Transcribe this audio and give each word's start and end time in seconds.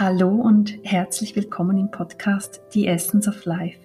Hallo 0.00 0.28
und 0.28 0.78
herzlich 0.84 1.34
willkommen 1.34 1.76
im 1.76 1.90
Podcast 1.90 2.60
The 2.70 2.86
Essence 2.86 3.26
of 3.26 3.44
Life. 3.46 3.80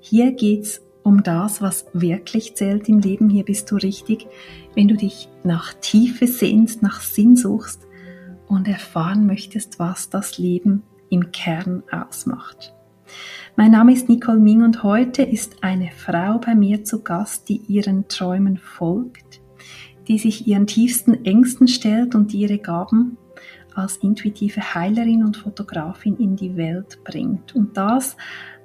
Hier 0.00 0.32
geht's 0.32 0.80
um 1.02 1.22
das, 1.22 1.60
was 1.60 1.84
wirklich 1.92 2.54
zählt 2.54 2.88
im 2.88 3.00
Leben. 3.00 3.28
Hier 3.28 3.44
bist 3.44 3.70
du 3.70 3.76
richtig, 3.76 4.26
wenn 4.74 4.88
du 4.88 4.96
dich 4.96 5.28
nach 5.44 5.74
Tiefe 5.74 6.28
sehnst, 6.28 6.80
nach 6.80 7.02
Sinn 7.02 7.36
suchst 7.36 7.86
und 8.48 8.68
erfahren 8.68 9.26
möchtest, 9.26 9.78
was 9.78 10.08
das 10.08 10.38
Leben 10.38 10.82
im 11.10 11.30
Kern 11.30 11.82
ausmacht. 11.92 12.74
Mein 13.54 13.72
Name 13.72 13.92
ist 13.92 14.08
Nicole 14.08 14.40
Ming 14.40 14.62
und 14.62 14.82
heute 14.82 15.24
ist 15.24 15.62
eine 15.62 15.90
Frau 15.90 16.38
bei 16.38 16.54
mir 16.54 16.84
zu 16.84 17.02
Gast, 17.02 17.50
die 17.50 17.60
ihren 17.68 18.08
Träumen 18.08 18.56
folgt, 18.56 19.42
die 20.08 20.16
sich 20.16 20.46
ihren 20.46 20.66
tiefsten 20.66 21.26
Ängsten 21.26 21.68
stellt 21.68 22.14
und 22.14 22.32
ihre 22.32 22.56
Gaben 22.56 23.18
als 23.76 23.96
intuitive 23.98 24.74
Heilerin 24.74 25.24
und 25.24 25.36
Fotografin 25.36 26.16
in 26.16 26.36
die 26.36 26.56
Welt 26.56 26.98
bringt. 27.04 27.54
Und 27.54 27.76
das 27.76 28.16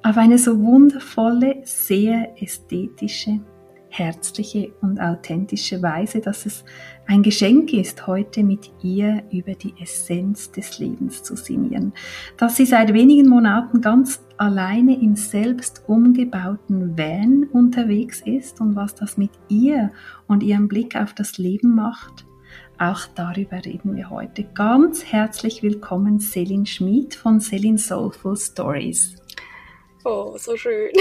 auf 0.04 0.18
eine 0.18 0.38
so 0.38 0.60
wundervolle, 0.60 1.62
sehr 1.64 2.42
ästhetische, 2.42 3.40
herzliche 3.90 4.74
und 4.82 5.00
authentische 5.00 5.82
Weise, 5.82 6.20
dass 6.20 6.46
es 6.46 6.66
ein 7.08 7.24
Geschenk 7.24 7.74
ist, 7.74 8.06
heute 8.08 8.44
mit 8.44 8.72
ihr 8.84 9.24
über 9.32 9.54
die 9.54 9.74
Essenz 9.82 10.52
des 10.52 10.80
Lebens 10.80 11.24
zu 11.24 11.36
sinnieren. 11.36 11.94
Dass 12.38 12.58
sie 12.58 12.66
seit 12.66 12.94
wenigen 12.94 13.30
Monaten 13.30 13.82
ganz 13.82 14.22
alleine 14.38 15.02
im 15.02 15.16
selbst 15.16 15.84
umgebauten 15.88 16.98
Van 16.98 17.46
unterwegs 17.52 18.22
ist 18.26 18.60
und 18.60 18.76
was 18.76 18.96
das 18.96 19.18
mit 19.18 19.32
ihr 19.48 19.92
und 20.28 20.44
ihrem 20.44 20.68
Blick 20.68 20.96
auf 20.96 21.14
das 21.14 21.38
Leben 21.38 21.74
macht 21.74 22.26
auch 22.80 23.08
darüber 23.16 23.64
reden 23.64 23.96
wir 23.96 24.10
heute. 24.10 24.44
Ganz 24.44 25.06
herzlich 25.06 25.64
willkommen, 25.64 26.20
Selin 26.20 26.66
Schmid 26.66 27.16
von 27.16 27.40
Selin 27.40 27.78
Soulful 27.78 28.36
Stories. 28.38 29.16
Oh, 30.04 30.38
so 30.38 30.56
schön. 30.58 30.92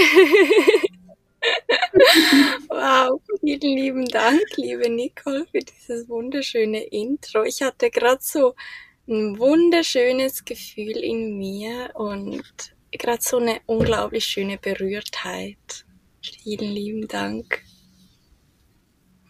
wow, 2.69 3.21
vielen 3.39 3.59
lieben 3.61 4.05
Dank, 4.05 4.41
liebe 4.55 4.89
Nicole, 4.89 5.45
für 5.51 5.59
dieses 5.59 6.09
wunderschöne 6.09 6.83
Intro. 6.83 7.43
Ich 7.43 7.61
hatte 7.61 7.89
gerade 7.89 8.21
so 8.21 8.55
ein 9.07 9.37
wunderschönes 9.37 10.43
Gefühl 10.45 10.97
in 10.97 11.37
mir 11.37 11.91
und 11.93 12.43
gerade 12.91 13.21
so 13.21 13.37
eine 13.37 13.59
unglaublich 13.65 14.25
schöne 14.25 14.57
Berührtheit. 14.57 15.85
Vielen 16.21 16.71
lieben 16.71 17.07
Dank. 17.07 17.61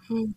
Hm. 0.08 0.36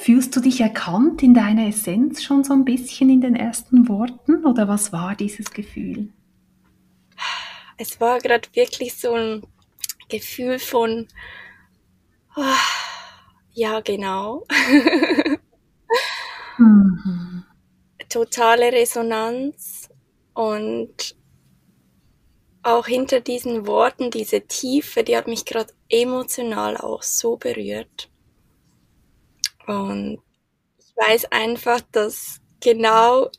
Fühlst 0.00 0.34
du 0.34 0.40
dich 0.40 0.62
erkannt 0.62 1.22
in 1.22 1.34
deiner 1.34 1.68
Essenz 1.68 2.22
schon 2.22 2.42
so 2.42 2.54
ein 2.54 2.64
bisschen 2.64 3.10
in 3.10 3.20
den 3.20 3.36
ersten 3.36 3.86
Worten 3.86 4.46
oder 4.46 4.66
was 4.66 4.94
war 4.94 5.14
dieses 5.14 5.50
Gefühl? 5.50 6.10
Es 7.76 8.00
war 8.00 8.18
gerade 8.18 8.48
wirklich 8.54 8.94
so 8.94 9.12
ein 9.12 9.42
Gefühl 10.08 10.58
von, 10.58 11.06
oh, 12.34 12.42
ja 13.52 13.80
genau, 13.80 14.46
mhm. 16.56 17.44
totale 18.08 18.72
Resonanz 18.72 19.90
und 20.32 21.14
auch 22.62 22.86
hinter 22.86 23.20
diesen 23.20 23.66
Worten, 23.66 24.10
diese 24.10 24.40
Tiefe, 24.46 25.04
die 25.04 25.14
hat 25.14 25.26
mich 25.26 25.44
gerade 25.44 25.74
emotional 25.90 26.78
auch 26.78 27.02
so 27.02 27.36
berührt. 27.36 28.09
Und 29.66 30.20
ich 30.78 30.92
weiß 30.96 31.26
einfach, 31.32 31.80
dass 31.92 32.40
genau 32.60 33.30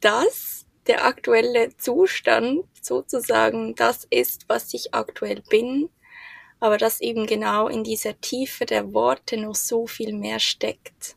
das, 0.00 0.66
der 0.86 1.04
aktuelle 1.06 1.76
Zustand 1.76 2.66
sozusagen 2.80 3.74
das 3.74 4.06
ist, 4.10 4.48
was 4.48 4.74
ich 4.74 4.94
aktuell 4.94 5.42
bin, 5.48 5.88
aber 6.60 6.78
dass 6.78 7.00
eben 7.00 7.26
genau 7.26 7.68
in 7.68 7.84
dieser 7.84 8.20
Tiefe 8.20 8.66
der 8.66 8.92
Worte 8.94 9.36
noch 9.36 9.54
so 9.54 9.86
viel 9.86 10.14
mehr 10.14 10.40
steckt. 10.40 11.16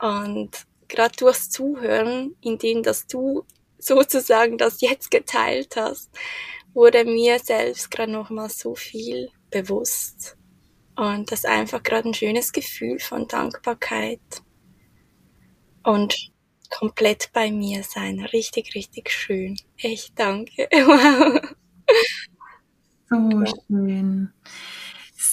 Und 0.00 0.50
gerade 0.88 1.16
durchs 1.16 1.50
Zuhören, 1.50 2.36
indem 2.42 2.82
dass 2.82 3.06
du 3.06 3.44
sozusagen 3.78 4.58
das 4.58 4.80
jetzt 4.80 5.10
geteilt 5.10 5.76
hast, 5.76 6.10
wurde 6.74 7.04
mir 7.04 7.38
selbst 7.38 7.90
gerade 7.90 8.12
noch 8.12 8.30
mal 8.30 8.50
so 8.50 8.74
viel 8.74 9.30
bewusst. 9.50 10.36
Und 10.96 11.30
das 11.30 11.40
ist 11.40 11.46
einfach 11.46 11.82
gerade 11.82 12.08
ein 12.08 12.14
schönes 12.14 12.52
Gefühl 12.52 12.98
von 12.98 13.28
Dankbarkeit 13.28 14.20
und 15.82 16.14
komplett 16.70 17.30
bei 17.32 17.50
mir 17.50 17.82
sein. 17.82 18.20
Richtig, 18.32 18.74
richtig 18.74 19.10
schön. 19.10 19.56
Echt 19.78 20.18
danke. 20.18 20.68
Wow. 23.08 23.10
So 23.10 23.44
schön. 23.68 24.32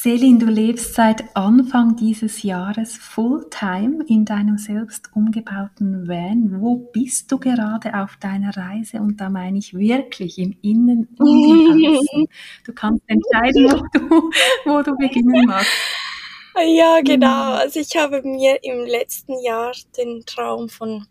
Selin, 0.04 0.38
du 0.38 0.48
lebst 0.48 0.96
seit 0.96 1.34
Anfang 1.34 1.96
dieses 1.96 2.44
Jahres 2.44 2.98
Fulltime 2.98 4.04
in 4.06 4.26
deinem 4.26 4.58
selbst 4.58 5.10
umgebauten 5.16 6.10
Van. 6.10 6.60
Wo 6.60 6.76
bist 6.76 7.32
du 7.32 7.40
gerade 7.40 7.98
auf 7.98 8.18
deiner 8.18 8.54
Reise? 8.58 8.98
Und 8.98 9.22
da 9.22 9.30
meine 9.30 9.60
ich 9.60 9.74
wirklich 9.74 10.40
im 10.40 10.58
Innen 10.62 11.08
und 11.18 11.80
im 11.80 11.96
Außen. 11.96 12.28
Du 12.66 12.74
kannst 12.74 13.02
entscheiden, 13.08 13.72
wo 13.72 13.98
du, 13.98 14.30
wo 14.66 14.82
du 14.82 14.94
beginnen 14.98 15.46
magst. 15.46 15.72
Ja, 16.58 17.00
genau. 17.00 17.52
Mhm. 17.52 17.60
Also 17.60 17.80
ich 17.80 17.96
habe 17.96 18.24
mir 18.24 18.62
im 18.62 18.86
letzten 18.86 19.40
Jahr 19.40 19.72
den 19.96 20.26
Traum 20.26 20.68
von 20.68 21.08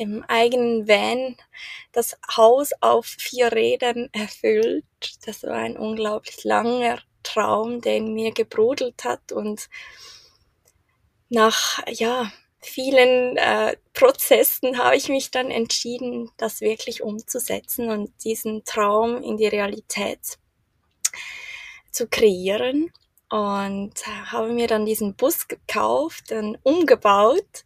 dem 0.00 0.24
eigenen 0.26 0.88
Van, 0.88 1.36
das 1.92 2.18
Haus 2.36 2.72
auf 2.80 3.06
vier 3.06 3.52
Rädern 3.52 4.08
erfüllt. 4.10 4.84
Das 5.26 5.44
war 5.44 5.58
ein 5.58 5.76
unglaublich 5.76 6.42
langer 6.42 6.98
Traum, 7.22 7.80
der 7.80 7.96
in 7.96 8.14
mir 8.14 8.32
gebrodelt 8.32 9.04
hat 9.04 9.32
und 9.32 9.68
nach 11.28 11.80
ja 11.88 12.30
vielen 12.60 13.36
äh, 13.36 13.76
Prozessen 13.92 14.78
habe 14.82 14.96
ich 14.96 15.08
mich 15.08 15.30
dann 15.30 15.50
entschieden, 15.50 16.30
das 16.36 16.60
wirklich 16.60 17.02
umzusetzen 17.02 17.90
und 17.90 18.12
diesen 18.24 18.64
Traum 18.64 19.22
in 19.22 19.36
die 19.36 19.48
Realität 19.48 20.38
zu 21.90 22.06
kreieren 22.06 22.90
und 23.28 23.94
habe 24.06 24.52
mir 24.52 24.66
dann 24.66 24.86
diesen 24.86 25.14
Bus 25.14 25.48
gekauft, 25.48 26.30
dann 26.30 26.56
umgebaut 26.62 27.64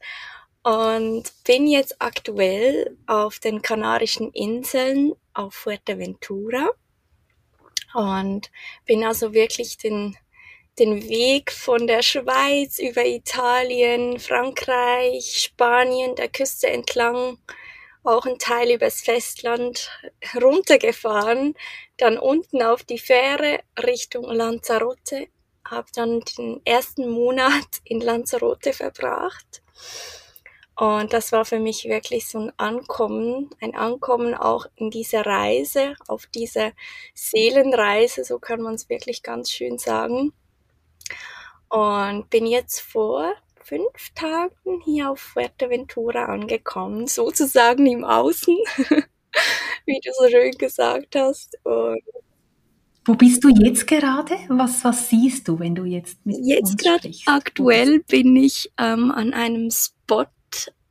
und 0.62 1.24
bin 1.44 1.66
jetzt 1.68 1.96
aktuell 2.00 2.96
auf 3.06 3.38
den 3.38 3.62
Kanarischen 3.62 4.32
Inseln 4.32 5.12
auf 5.32 5.54
Fuerteventura 5.54 6.70
und 7.96 8.50
bin 8.84 9.04
also 9.04 9.32
wirklich 9.32 9.78
den, 9.78 10.18
den 10.78 11.08
Weg 11.08 11.50
von 11.50 11.86
der 11.86 12.02
Schweiz 12.02 12.78
über 12.78 13.06
Italien, 13.06 14.18
Frankreich, 14.18 15.42
Spanien, 15.42 16.14
der 16.14 16.28
Küste 16.28 16.68
entlang, 16.68 17.38
auch 18.04 18.26
ein 18.26 18.38
Teil 18.38 18.70
übers 18.72 19.00
Festland 19.00 19.90
runtergefahren, 20.40 21.54
dann 21.96 22.18
unten 22.18 22.62
auf 22.62 22.84
die 22.84 22.98
Fähre 22.98 23.60
Richtung 23.82 24.24
Lanzarote, 24.24 25.28
habe 25.64 25.88
dann 25.94 26.20
den 26.36 26.60
ersten 26.66 27.08
Monat 27.08 27.80
in 27.84 28.02
Lanzarote 28.02 28.74
verbracht 28.74 29.62
und 30.76 31.14
das 31.14 31.32
war 31.32 31.46
für 31.46 31.58
mich 31.58 31.86
wirklich 31.86 32.28
so 32.28 32.38
ein 32.38 32.52
Ankommen, 32.58 33.48
ein 33.62 33.74
Ankommen 33.74 34.34
auch 34.34 34.66
in 34.76 34.90
dieser 34.90 35.24
Reise, 35.24 35.94
auf 36.06 36.26
diese 36.26 36.72
Seelenreise, 37.14 38.24
so 38.24 38.38
kann 38.38 38.60
man 38.60 38.74
es 38.74 38.90
wirklich 38.90 39.22
ganz 39.22 39.50
schön 39.50 39.78
sagen. 39.78 40.34
Und 41.70 42.28
bin 42.28 42.46
jetzt 42.46 42.80
vor 42.80 43.32
fünf 43.64 44.10
Tagen 44.14 44.82
hier 44.84 45.10
auf 45.10 45.18
Fuerteventura 45.18 46.26
angekommen, 46.26 47.06
sozusagen 47.06 47.86
im 47.86 48.04
Außen, 48.04 48.54
wie 49.86 50.00
du 50.04 50.12
so 50.12 50.28
schön 50.28 50.52
gesagt 50.52 51.16
hast. 51.16 51.56
Und 51.64 52.02
wo 53.06 53.14
bist 53.14 53.42
du 53.42 53.48
jetzt 53.48 53.86
gerade? 53.86 54.36
Was, 54.48 54.84
was 54.84 55.08
siehst 55.08 55.48
du, 55.48 55.58
wenn 55.58 55.74
du 55.74 55.84
jetzt 55.84 56.18
mit 56.26 56.38
Jetzt 56.42 56.76
gerade 56.76 57.10
aktuell 57.24 58.00
bin 58.00 58.36
ich 58.36 58.70
ähm, 58.78 59.10
an 59.10 59.32
einem 59.32 59.70
Spot 59.70 60.26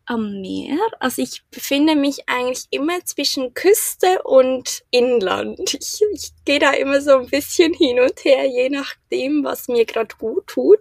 am 0.05 0.41
Meer. 0.41 0.77
Also 0.99 1.21
ich 1.21 1.43
befinde 1.51 1.95
mich 1.95 2.27
eigentlich 2.27 2.67
immer 2.69 3.03
zwischen 3.05 3.53
Küste 3.53 4.21
und 4.23 4.83
Inland. 4.91 5.59
Ich, 5.85 6.01
ich 6.13 6.31
gehe 6.45 6.59
da 6.59 6.71
immer 6.71 7.01
so 7.01 7.17
ein 7.17 7.27
bisschen 7.27 7.73
hin 7.73 7.99
und 7.99 8.23
her, 8.23 8.45
je 8.45 8.69
nachdem, 8.69 9.43
was 9.43 9.67
mir 9.67 9.85
gerade 9.85 10.15
gut 10.17 10.47
tut. 10.47 10.79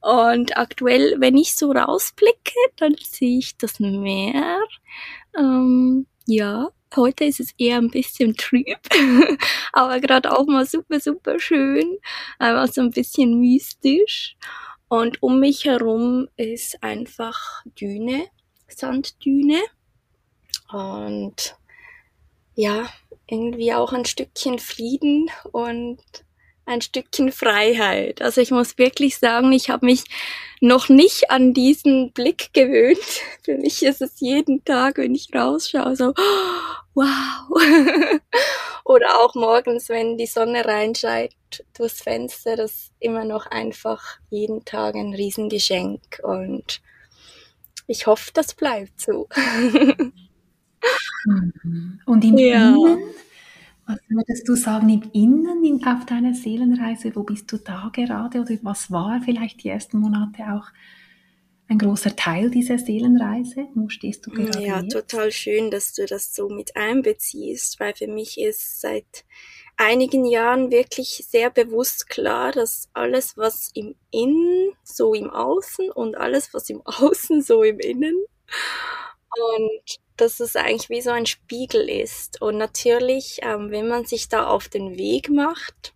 Und 0.00 0.56
aktuell, 0.56 1.16
wenn 1.18 1.36
ich 1.36 1.54
so 1.54 1.72
rausblicke, 1.72 2.54
dann 2.76 2.96
sehe 3.02 3.38
ich 3.38 3.56
das 3.58 3.80
Meer. 3.80 4.58
Ähm, 5.36 6.06
ja, 6.26 6.68
heute 6.96 7.24
ist 7.24 7.40
es 7.40 7.52
eher 7.58 7.78
ein 7.78 7.90
bisschen 7.90 8.34
trüb, 8.34 8.78
aber 9.72 10.00
gerade 10.00 10.36
auch 10.36 10.46
mal 10.46 10.66
super, 10.66 11.00
super 11.00 11.38
schön. 11.38 11.98
Einfach 12.38 12.72
so 12.72 12.80
ein 12.80 12.90
bisschen 12.90 13.38
mystisch. 13.40 14.36
Und 14.88 15.22
um 15.22 15.40
mich 15.40 15.64
herum 15.64 16.28
ist 16.36 16.82
einfach 16.82 17.62
Düne, 17.80 18.26
Sanddüne. 18.68 19.60
Und 20.72 21.56
ja, 22.54 22.88
irgendwie 23.26 23.74
auch 23.74 23.92
ein 23.92 24.04
Stückchen 24.04 24.58
Frieden 24.58 25.30
und 25.52 26.02
ein 26.68 26.80
Stückchen 26.82 27.32
Freiheit. 27.32 28.22
Also 28.22 28.40
ich 28.40 28.50
muss 28.50 28.78
wirklich 28.78 29.18
sagen, 29.18 29.52
ich 29.52 29.70
habe 29.70 29.86
mich 29.86 30.04
noch 30.60 30.88
nicht 30.88 31.30
an 31.30 31.54
diesen 31.54 32.12
Blick 32.12 32.52
gewöhnt. 32.52 32.98
Für 33.44 33.56
mich 33.56 33.82
ist 33.82 34.02
es 34.02 34.20
jeden 34.20 34.64
Tag, 34.64 34.98
wenn 34.98 35.14
ich 35.14 35.34
rausschaue, 35.34 35.96
so, 35.96 36.14
wow. 36.94 37.08
Oder 38.84 39.20
auch 39.20 39.34
morgens, 39.34 39.88
wenn 39.88 40.16
die 40.16 40.26
Sonne 40.26 40.64
reinscheint 40.64 41.34
durchs 41.76 42.02
Fenster, 42.02 42.56
das 42.56 42.72
ist 42.72 42.92
immer 43.00 43.24
noch 43.24 43.46
einfach 43.46 44.18
jeden 44.30 44.64
Tag 44.64 44.94
ein 44.94 45.14
Riesengeschenk. 45.14 46.20
Und 46.22 46.80
ich 47.86 48.06
hoffe, 48.06 48.30
das 48.34 48.54
bleibt 48.54 49.00
so. 49.00 49.28
Mhm. 51.24 52.00
Und 52.06 52.24
im 52.24 52.38
ja. 52.38 52.68
Innen, 52.68 53.02
was 53.88 53.98
würdest 54.08 54.46
du 54.46 54.54
sagen 54.54 54.88
im 54.90 55.10
Innen 55.12 55.64
in, 55.64 55.86
auf 55.86 56.04
deiner 56.04 56.34
Seelenreise? 56.34 57.16
Wo 57.16 57.22
bist 57.22 57.50
du 57.50 57.56
da 57.56 57.90
gerade? 57.92 58.40
Oder 58.40 58.56
was 58.62 58.90
war 58.90 59.20
vielleicht 59.24 59.64
die 59.64 59.70
ersten 59.70 59.98
Monate 59.98 60.42
auch 60.52 60.66
ein 61.68 61.78
großer 61.78 62.14
Teil 62.14 62.50
dieser 62.50 62.78
Seelenreise? 62.78 63.66
Wo 63.74 63.88
stehst 63.88 64.26
du 64.26 64.30
gerade? 64.30 64.62
Ja, 64.62 64.80
jetzt? 64.80 64.92
total 64.92 65.32
schön, 65.32 65.70
dass 65.70 65.94
du 65.94 66.04
das 66.04 66.34
so 66.34 66.50
mit 66.50 66.76
einbeziehst, 66.76 67.80
weil 67.80 67.94
für 67.94 68.08
mich 68.08 68.38
ist 68.38 68.82
seit 68.82 69.24
einigen 69.78 70.26
Jahren 70.26 70.70
wirklich 70.70 71.24
sehr 71.26 71.48
bewusst 71.48 72.10
klar, 72.10 72.52
dass 72.52 72.90
alles, 72.92 73.38
was 73.38 73.70
im 73.72 73.94
Innen, 74.10 74.72
so 74.84 75.14
im 75.14 75.30
Außen 75.30 75.90
und 75.90 76.14
alles, 76.14 76.52
was 76.52 76.68
im 76.68 76.82
Außen, 76.84 77.40
so 77.40 77.62
im 77.62 77.80
Innen. 77.80 78.16
Und 79.30 79.98
dass 80.20 80.40
es 80.40 80.56
eigentlich 80.56 80.90
wie 80.90 81.00
so 81.00 81.10
ein 81.10 81.26
Spiegel 81.26 81.88
ist. 81.88 82.42
Und 82.42 82.58
natürlich, 82.58 83.40
ähm, 83.42 83.70
wenn 83.70 83.88
man 83.88 84.04
sich 84.04 84.28
da 84.28 84.46
auf 84.46 84.68
den 84.68 84.96
Weg 84.96 85.30
macht, 85.30 85.94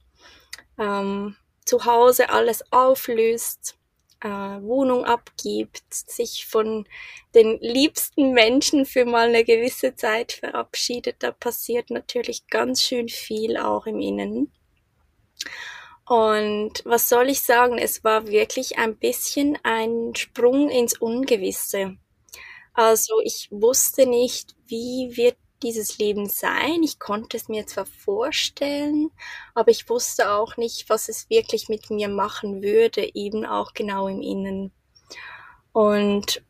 ähm, 0.79 1.37
zu 1.65 1.85
Hause 1.85 2.31
alles 2.31 2.65
auflöst, 2.73 3.77
äh, 4.21 4.29
Wohnung 4.29 5.05
abgibt, 5.05 5.83
sich 5.93 6.47
von 6.47 6.87
den 7.35 7.59
liebsten 7.61 8.33
Menschen 8.33 8.87
für 8.87 9.05
mal 9.05 9.29
eine 9.29 9.45
gewisse 9.45 9.95
Zeit 9.97 10.33
verabschiedet, 10.33 11.17
da 11.21 11.33
passiert 11.33 11.91
natürlich 11.91 12.47
ganz 12.47 12.83
schön 12.83 13.09
viel 13.09 13.57
auch 13.57 13.87
im 13.87 14.01
Innen. 14.01 14.53
Und 16.07 16.83
was 16.85 17.09
soll 17.09 17.31
ich 17.31 17.41
sagen, 17.43 17.79
es 17.79 18.05
war 18.05 18.27
wirklich 18.27 18.79
ein 18.79 18.97
bisschen 18.97 19.59
ein 19.63 20.15
Sprung 20.15 20.69
ins 20.69 20.99
Ungewisse. 20.99 21.97
Also 22.75 23.21
ich 23.23 23.49
wusste 23.51 24.07
nicht, 24.07 24.55
wie 24.67 25.17
wird 25.17 25.37
dieses 25.63 25.99
Leben 25.99 26.29
sein. 26.29 26.83
Ich 26.83 26.99
konnte 26.99 27.37
es 27.37 27.49
mir 27.49 27.67
zwar 27.67 27.87
vorstellen, 27.87 29.11
aber 29.55 29.71
ich 29.71 29.89
wusste 29.89 30.31
auch 30.33 30.57
nicht, 30.57 30.89
was 30.89 31.09
es 31.09 31.31
wirklich 31.31 31.69
mit 31.69 31.91
mir 31.91 32.09
machen 32.09 32.63
würde, 32.63 33.15
eben 33.15 33.45
auch 33.47 33.73
genau 33.75 34.09
im 34.09 34.21
Innen. 34.23 34.73
Und 35.73 36.43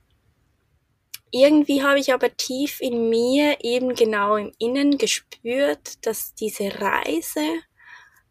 irgendwie 1.30 1.82
habe 1.82 1.98
ich 1.98 2.12
aber 2.12 2.36
tief 2.36 2.80
in 2.80 3.08
mir, 3.08 3.56
eben 3.62 3.94
genau 3.94 4.36
im 4.36 4.52
Innen 4.58 4.98
gespürt, 4.98 6.04
dass 6.06 6.34
diese 6.34 6.80
Reise 6.80 7.40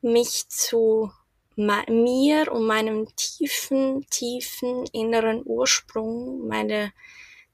mich 0.02 0.48
zu 0.50 1.12
mir 1.56 2.52
und 2.52 2.66
meinem 2.66 3.08
tiefen, 3.16 4.06
tiefen 4.10 4.86
inneren 4.94 5.44
Ursprung, 5.46 6.48
meine 6.48 6.92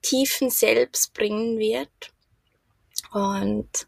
tiefen 0.01 0.49
Selbst 0.49 1.13
bringen 1.13 1.57
wird. 1.57 2.13
Und 3.11 3.87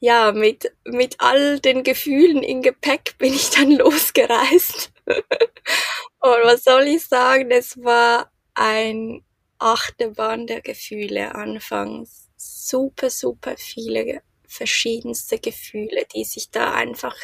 ja, 0.00 0.32
mit, 0.32 0.72
mit 0.84 1.16
all 1.18 1.60
den 1.60 1.84
Gefühlen 1.84 2.42
im 2.42 2.62
Gepäck 2.62 3.16
bin 3.18 3.32
ich 3.32 3.50
dann 3.50 3.70
losgereist. 3.76 4.92
Und 5.06 6.42
was 6.44 6.64
soll 6.64 6.82
ich 6.82 7.04
sagen? 7.04 7.50
Es 7.50 7.82
war 7.82 8.30
ein 8.54 9.24
Achterbahn 9.58 10.46
der 10.46 10.60
Gefühle 10.60 11.34
anfangs. 11.34 12.28
Super, 12.36 13.10
super 13.10 13.56
viele 13.56 14.22
verschiedenste 14.46 15.38
Gefühle, 15.38 16.04
die 16.14 16.24
sich 16.24 16.50
da 16.50 16.72
einfach 16.72 17.16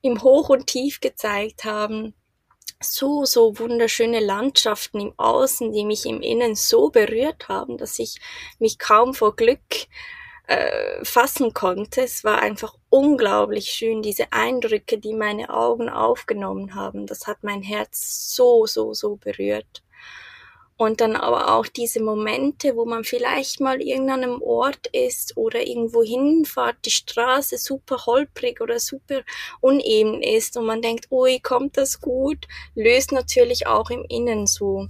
im 0.00 0.22
Hoch 0.22 0.48
und 0.50 0.68
Tief 0.68 1.00
gezeigt 1.00 1.64
haben 1.64 2.14
so, 2.80 3.24
so 3.24 3.58
wunderschöne 3.58 4.20
Landschaften 4.20 5.00
im 5.00 5.14
Außen, 5.16 5.72
die 5.72 5.84
mich 5.84 6.06
im 6.06 6.20
Innen 6.22 6.54
so 6.54 6.90
berührt 6.90 7.48
haben, 7.48 7.78
dass 7.78 7.98
ich 7.98 8.16
mich 8.58 8.78
kaum 8.78 9.14
vor 9.14 9.36
Glück 9.36 9.60
äh, 10.46 11.04
fassen 11.04 11.54
konnte. 11.54 12.02
Es 12.02 12.24
war 12.24 12.40
einfach 12.40 12.76
unglaublich 12.90 13.70
schön, 13.70 14.02
diese 14.02 14.32
Eindrücke, 14.32 14.98
die 14.98 15.14
meine 15.14 15.50
Augen 15.50 15.88
aufgenommen 15.88 16.74
haben. 16.74 17.06
Das 17.06 17.26
hat 17.26 17.38
mein 17.42 17.62
Herz 17.62 18.34
so, 18.34 18.66
so, 18.66 18.92
so 18.94 19.16
berührt. 19.16 19.83
Und 20.76 21.00
dann 21.00 21.14
aber 21.14 21.54
auch 21.54 21.66
diese 21.66 22.02
Momente, 22.02 22.74
wo 22.74 22.84
man 22.84 23.04
vielleicht 23.04 23.60
mal 23.60 23.80
irgendeinem 23.80 24.42
Ort 24.42 24.88
ist 24.88 25.36
oder 25.36 25.64
irgendwo 25.64 26.02
hinfahrt, 26.02 26.76
die 26.84 26.90
Straße 26.90 27.58
super 27.58 28.06
holprig 28.06 28.60
oder 28.60 28.80
super 28.80 29.22
uneben 29.60 30.20
ist 30.20 30.56
und 30.56 30.66
man 30.66 30.82
denkt, 30.82 31.06
ui, 31.12 31.38
kommt 31.38 31.76
das 31.76 32.00
gut, 32.00 32.48
löst 32.74 33.12
natürlich 33.12 33.68
auch 33.68 33.90
im 33.90 34.04
Innen 34.08 34.48
so, 34.48 34.88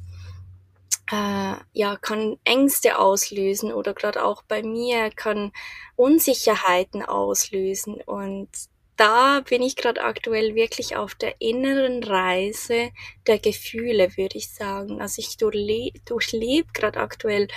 äh, 1.12 1.54
ja, 1.75 1.96
kann 2.00 2.38
Ängste 2.44 2.98
auslösen 2.98 3.70
oder 3.70 3.92
gerade 3.92 4.25
auch 4.25 4.42
bei 4.42 4.62
mir 4.62 5.10
kann 5.10 5.52
Unsicherheiten 5.96 7.02
auslösen 7.02 8.00
und 8.06 8.48
da 8.96 9.41
bin 9.41 9.62
ich 9.62 9.76
gerade 9.76 10.02
aktuell 10.02 10.55
wirklich 10.55 10.96
auf 10.96 11.14
der 11.14 11.41
inneren 11.41 12.02
Reise 12.05 12.91
der 13.26 13.38
Gefühle, 13.38 14.17
würde 14.17 14.38
ich 14.38 14.50
sagen. 14.50 15.00
Also 15.00 15.20
ich 15.20 15.37
durchlebe 15.37 16.73
gerade 16.73 17.00
aktuell 17.00 17.49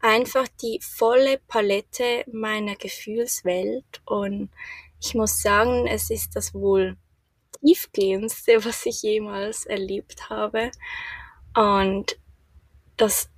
einfach 0.00 0.48
die 0.60 0.80
volle 0.82 1.38
Palette 1.48 2.24
meiner 2.30 2.76
Gefühlswelt 2.76 4.02
und 4.04 4.50
ich 5.00 5.14
muss 5.14 5.40
sagen, 5.40 5.86
es 5.86 6.10
ist 6.10 6.36
das 6.36 6.54
wohl 6.54 6.96
tiefgehendste, 7.60 8.64
was 8.64 8.84
ich 8.86 9.02
jemals 9.02 9.66
erlebt 9.66 10.28
habe 10.28 10.70
und 11.56 12.18
das 12.96 13.30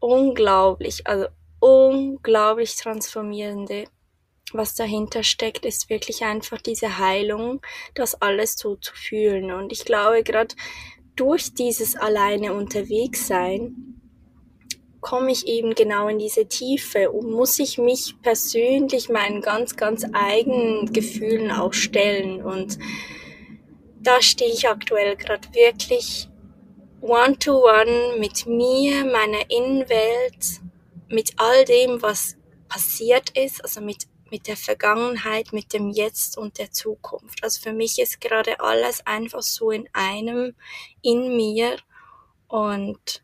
unglaublich, 0.00 1.06
also 1.06 1.28
unglaublich 1.60 2.76
transformierende 2.76 3.84
was 4.54 4.74
dahinter 4.74 5.22
steckt, 5.22 5.64
ist 5.64 5.90
wirklich 5.90 6.24
einfach 6.24 6.60
diese 6.60 6.98
Heilung, 6.98 7.60
das 7.94 8.20
alles 8.20 8.54
so 8.56 8.76
zu 8.76 8.94
fühlen. 8.94 9.52
Und 9.52 9.72
ich 9.72 9.84
glaube, 9.84 10.22
gerade 10.22 10.54
durch 11.16 11.54
dieses 11.54 11.96
alleine 11.96 12.54
unterwegs 12.54 13.26
sein, 13.26 13.92
komme 15.00 15.32
ich 15.32 15.46
eben 15.48 15.74
genau 15.74 16.08
in 16.08 16.18
diese 16.18 16.46
Tiefe 16.46 17.10
und 17.10 17.30
muss 17.30 17.58
ich 17.58 17.76
mich 17.76 18.14
persönlich 18.22 19.08
meinen 19.08 19.42
ganz, 19.42 19.76
ganz 19.76 20.06
eigenen 20.12 20.92
Gefühlen 20.92 21.50
auch 21.50 21.72
stellen. 21.72 22.42
Und 22.42 22.78
da 24.00 24.22
stehe 24.22 24.52
ich 24.52 24.68
aktuell 24.68 25.16
gerade 25.16 25.48
wirklich 25.52 26.28
one-to-one 27.00 27.90
-one 27.90 28.18
mit 28.20 28.46
mir, 28.46 29.04
meiner 29.04 29.50
Innenwelt, 29.50 30.60
mit 31.08 31.32
all 31.36 31.64
dem, 31.64 32.00
was 32.00 32.36
passiert 32.68 33.36
ist, 33.36 33.62
also 33.62 33.80
mit 33.80 34.06
mit 34.32 34.48
der 34.48 34.56
Vergangenheit, 34.56 35.52
mit 35.52 35.74
dem 35.74 35.90
Jetzt 35.90 36.38
und 36.38 36.58
der 36.58 36.72
Zukunft. 36.72 37.44
Also 37.44 37.60
für 37.60 37.74
mich 37.74 38.00
ist 38.00 38.20
gerade 38.20 38.58
alles 38.60 39.06
einfach 39.06 39.42
so 39.42 39.70
in 39.70 39.88
einem, 39.92 40.54
in 41.02 41.36
mir 41.36 41.76
und 42.48 43.22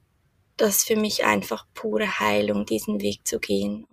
das 0.58 0.76
ist 0.76 0.86
für 0.86 0.96
mich 0.96 1.24
einfach 1.24 1.66
pure 1.72 2.20
Heilung, 2.20 2.66
diesen 2.66 3.00
Weg 3.00 3.26
zu 3.26 3.40
gehen. 3.40 3.86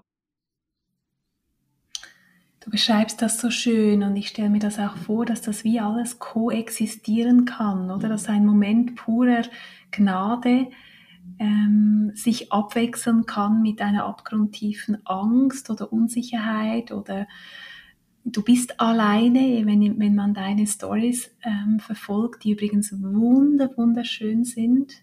Du 2.59 2.69
beschreibst 2.69 3.21
das 3.21 3.39
so 3.39 3.49
schön 3.49 4.03
und 4.03 4.15
ich 4.17 4.27
stelle 4.27 4.49
mir 4.49 4.59
das 4.59 4.77
auch 4.77 4.97
vor, 4.97 5.25
dass 5.25 5.41
das 5.41 5.63
wie 5.63 5.79
alles 5.79 6.19
koexistieren 6.19 7.45
kann, 7.45 7.91
oder? 7.91 8.09
Dass 8.09 8.27
ein 8.27 8.45
Moment 8.45 8.95
purer 8.95 9.43
Gnade 9.91 10.67
ähm, 11.39 12.11
sich 12.15 12.51
abwechseln 12.51 13.25
kann 13.25 13.61
mit 13.61 13.81
einer 13.81 14.05
abgrundtiefen 14.05 15.05
Angst 15.05 15.69
oder 15.69 15.91
Unsicherheit 15.91 16.91
oder 16.91 17.27
du 18.25 18.43
bist 18.43 18.79
alleine, 18.79 19.65
wenn, 19.65 19.99
wenn 19.99 20.15
man 20.15 20.33
deine 20.33 20.65
Stories 20.65 21.31
ähm, 21.43 21.79
verfolgt, 21.79 22.43
die 22.43 22.51
übrigens 22.51 22.91
wunder, 23.01 23.69
wunderschön 23.77 24.43
sind, 24.43 24.93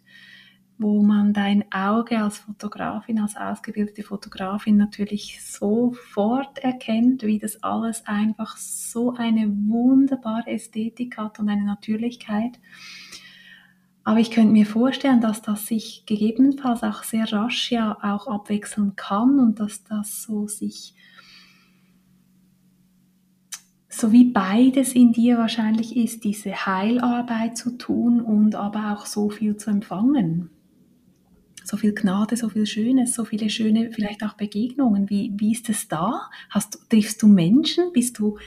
wo 0.78 1.02
man 1.02 1.32
dein 1.32 1.70
Auge 1.70 2.18
als 2.18 2.38
Fotografin, 2.38 3.20
als 3.20 3.36
ausgebildete 3.36 4.02
Fotografin 4.02 4.76
natürlich 4.76 5.40
sofort 5.44 6.58
erkennt, 6.58 7.22
wie 7.22 7.38
das 7.38 7.62
alles 7.62 8.04
einfach 8.06 8.56
so 8.56 9.14
eine 9.14 9.48
wunderbare 9.48 10.50
Ästhetik 10.50 11.16
hat 11.16 11.38
und 11.38 11.48
eine 11.48 11.64
Natürlichkeit. 11.64 12.58
Aber 14.04 14.18
ich 14.18 14.30
könnte 14.30 14.52
mir 14.52 14.66
vorstellen, 14.66 15.20
dass 15.20 15.42
das 15.42 15.66
sich 15.66 16.04
gegebenenfalls 16.06 16.82
auch 16.82 17.04
sehr 17.04 17.32
rasch 17.32 17.70
ja 17.70 17.96
auch 18.02 18.26
abwechseln 18.26 18.96
kann 18.96 19.38
und 19.38 19.60
dass 19.60 19.84
das 19.84 20.22
so 20.22 20.48
sich 20.48 20.94
so 23.88 24.10
wie 24.10 24.24
beides 24.24 24.94
in 24.94 25.12
dir 25.12 25.38
wahrscheinlich 25.38 25.96
ist, 25.96 26.24
diese 26.24 26.66
Heilarbeit 26.66 27.56
zu 27.56 27.76
tun 27.76 28.20
und 28.20 28.54
aber 28.54 28.92
auch 28.92 29.06
so 29.06 29.30
viel 29.30 29.56
zu 29.58 29.70
empfangen. 29.70 30.50
So 31.62 31.76
viel 31.76 31.94
Gnade, 31.94 32.36
so 32.36 32.48
viel 32.48 32.66
Schönes, 32.66 33.14
so 33.14 33.24
viele 33.24 33.48
schöne, 33.50 33.92
vielleicht 33.92 34.24
auch 34.24 34.32
Begegnungen. 34.32 35.08
Wie, 35.08 35.32
wie 35.36 35.52
ist 35.52 35.68
es 35.68 35.86
da? 35.86 36.30
Hast, 36.50 36.90
triffst 36.90 37.22
du 37.22 37.28
Menschen? 37.28 37.92
Bist 37.92 38.18
du 38.18 38.38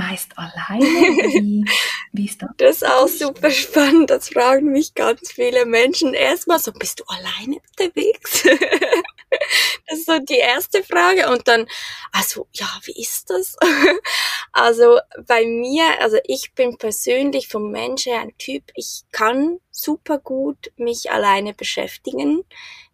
meist 0.00 0.32
alleine? 0.36 0.84
Wie, 0.84 1.64
wie 2.12 2.24
ist 2.24 2.40
das? 2.42 2.50
Das 2.56 2.76
ist 2.76 2.86
auch 2.86 3.08
super 3.08 3.50
spannend. 3.50 4.10
Das 4.10 4.30
fragen 4.30 4.72
mich 4.72 4.94
ganz 4.94 5.32
viele 5.32 5.66
Menschen. 5.66 6.14
Erstmal 6.14 6.58
so, 6.58 6.72
bist 6.72 7.00
du 7.00 7.04
alleine 7.06 7.60
unterwegs? 7.70 8.42
das 9.86 9.98
ist 9.98 10.06
so 10.06 10.18
die 10.18 10.38
erste 10.38 10.82
Frage. 10.82 11.30
Und 11.30 11.46
dann, 11.48 11.66
also, 12.12 12.48
ja, 12.52 12.68
wie 12.84 12.98
ist 13.00 13.28
das? 13.28 13.56
also, 14.52 14.98
bei 15.26 15.44
mir, 15.44 16.00
also 16.00 16.16
ich 16.24 16.54
bin 16.54 16.78
persönlich 16.78 17.48
vom 17.48 17.70
Menschen 17.70 18.14
ein 18.14 18.36
Typ, 18.38 18.64
ich 18.74 19.02
kann 19.12 19.60
super 19.70 20.18
gut 20.18 20.72
mich 20.76 21.10
alleine 21.10 21.52
beschäftigen. 21.52 22.44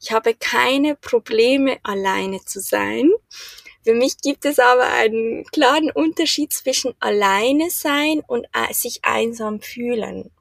Ich 0.01 0.13
habe 0.13 0.35
keine 0.35 0.97
Probleme, 0.97 1.79
alleine 1.83 2.45
zu 2.45 2.61
sein. 2.61 3.11
Für 3.87 3.95
mich 3.95 4.21
gibt 4.21 4.45
es 4.45 4.59
aber 4.59 4.89
einen 4.89 5.45
klaren 5.45 5.93
Unterschied 5.93 6.53
zwischen 6.53 6.97
alleine 6.99 7.71
sein 7.71 8.21
und 8.27 8.45
äh, 8.47 8.75
sich 8.75 9.05
einsam 9.05 9.61
fühlen. 9.61 10.33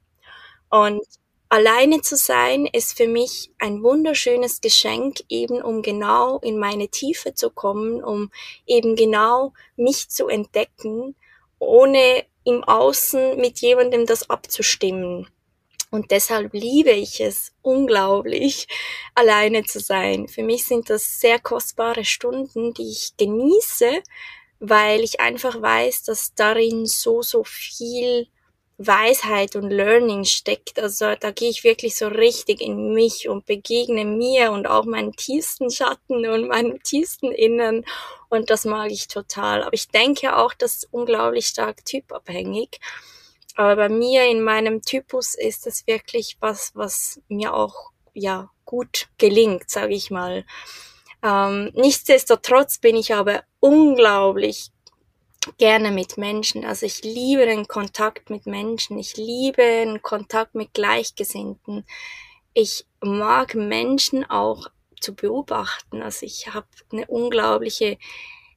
Und 0.71 1.03
alleine 1.47 2.01
zu 2.01 2.15
sein 2.15 2.65
ist 2.65 2.97
für 2.97 3.07
mich 3.07 3.51
ein 3.59 3.83
wunderschönes 3.83 4.61
Geschenk, 4.61 5.19
eben 5.29 5.61
um 5.61 5.83
genau 5.83 6.39
in 6.39 6.57
meine 6.57 6.87
Tiefe 6.87 7.35
zu 7.35 7.51
kommen, 7.51 8.03
um 8.03 8.31
eben 8.65 8.95
genau 8.95 9.53
mich 9.75 10.09
zu 10.09 10.27
entdecken, 10.27 11.15
ohne 11.59 12.25
im 12.45 12.63
Außen 12.63 13.37
mit 13.37 13.59
jemandem 13.59 14.07
das 14.07 14.27
abzustimmen. 14.27 15.27
Und 15.95 16.11
deshalb 16.11 16.53
liebe 16.53 16.91
ich 16.91 17.21
es 17.21 17.53
unglaublich, 17.61 18.67
alleine 19.15 19.63
zu 19.63 19.79
sein. 19.79 20.27
Für 20.27 20.43
mich 20.43 20.67
sind 20.67 20.89
das 20.89 21.21
sehr 21.21 21.39
kostbare 21.39 22.03
Stunden, 22.03 22.73
die 22.73 22.91
ich 22.91 23.13
genieße, 23.15 24.03
weil 24.59 25.01
ich 25.05 25.21
einfach 25.21 25.61
weiß, 25.61 26.03
dass 26.03 26.33
darin 26.35 26.85
so, 26.85 27.21
so 27.21 27.45
viel 27.45 28.27
Weisheit 28.77 29.55
und 29.55 29.69
Learning 29.69 30.25
steckt. 30.25 30.79
Also 30.79 31.15
da 31.17 31.31
gehe 31.31 31.49
ich 31.49 31.63
wirklich 31.63 31.95
so 31.95 32.07
richtig 32.09 32.59
in 32.59 32.93
mich 32.93 33.29
und 33.29 33.45
begegne 33.45 34.03
mir 34.03 34.51
und 34.51 34.67
auch 34.67 34.83
meinen 34.83 35.13
tiefsten 35.13 35.69
Schatten 35.71 36.27
und 36.27 36.49
meinem 36.49 36.83
tiefsten 36.83 37.31
Innern. 37.31 37.85
Und 38.27 38.49
das 38.49 38.65
mag 38.65 38.91
ich 38.91 39.07
total. 39.07 39.63
Aber 39.63 39.73
ich 39.73 39.87
denke 39.87 40.35
auch, 40.35 40.53
das 40.53 40.75
ist 40.75 40.87
unglaublich 40.91 41.47
stark 41.47 41.85
typabhängig. 41.85 42.81
Aber 43.55 43.75
bei 43.75 43.89
mir 43.89 44.25
in 44.29 44.43
meinem 44.43 44.81
Typus 44.81 45.35
ist 45.35 45.65
es 45.65 45.87
wirklich 45.87 46.37
was, 46.39 46.71
was 46.75 47.21
mir 47.29 47.53
auch 47.53 47.91
ja 48.13 48.49
gut 48.65 49.07
gelingt, 49.17 49.69
sage 49.69 49.93
ich 49.93 50.11
mal. 50.11 50.45
Ähm, 51.23 51.71
nichtsdestotrotz 51.73 52.79
bin 52.79 52.95
ich 52.95 53.13
aber 53.13 53.43
unglaublich 53.59 54.71
gerne 55.57 55.91
mit 55.91 56.17
Menschen. 56.17 56.65
Also 56.65 56.85
ich 56.85 57.03
liebe 57.03 57.45
den 57.45 57.67
Kontakt 57.67 58.29
mit 58.29 58.45
Menschen. 58.45 58.97
Ich 58.99 59.15
liebe 59.15 59.61
den 59.61 60.01
Kontakt 60.01 60.55
mit 60.55 60.73
Gleichgesinnten. 60.73 61.85
Ich 62.53 62.85
mag 63.01 63.55
Menschen 63.55 64.29
auch 64.29 64.67
zu 64.99 65.15
beobachten. 65.15 66.01
Also 66.01 66.25
ich 66.25 66.53
habe 66.53 66.67
eine 66.91 67.05
unglaubliche 67.07 67.97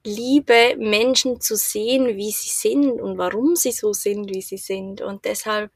liebe, 0.05 0.75
Menschen 0.77 1.41
zu 1.41 1.55
sehen, 1.55 2.17
wie 2.17 2.31
sie 2.31 2.49
sind 2.49 3.01
und 3.01 3.17
warum 3.17 3.55
sie 3.55 3.71
so 3.71 3.93
sind, 3.93 4.29
wie 4.29 4.41
sie 4.41 4.57
sind. 4.57 5.01
Und 5.01 5.25
deshalb 5.25 5.71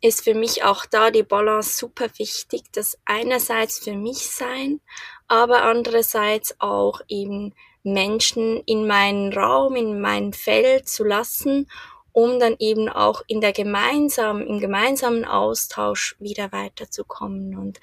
ist 0.00 0.24
für 0.24 0.34
mich 0.34 0.62
auch 0.62 0.86
da 0.86 1.10
die 1.10 1.22
Balance 1.22 1.76
super 1.76 2.06
wichtig, 2.18 2.70
dass 2.72 2.98
einerseits 3.04 3.78
für 3.78 3.94
mich 3.94 4.18
sein, 4.18 4.80
aber 5.26 5.62
andererseits 5.62 6.54
auch 6.60 7.00
eben 7.08 7.54
Menschen 7.82 8.62
in 8.66 8.86
meinen 8.86 9.32
Raum, 9.32 9.76
in 9.76 10.00
mein 10.00 10.32
Feld 10.32 10.88
zu 10.88 11.04
lassen, 11.04 11.68
um 12.12 12.40
dann 12.40 12.56
eben 12.58 12.88
auch 12.88 13.22
in 13.26 13.40
der 13.40 13.52
gemeinsamen, 13.52 14.46
im 14.46 14.58
gemeinsamen 14.58 15.24
Austausch 15.24 16.16
wieder 16.18 16.50
weiterzukommen. 16.52 17.56
Und 17.56 17.80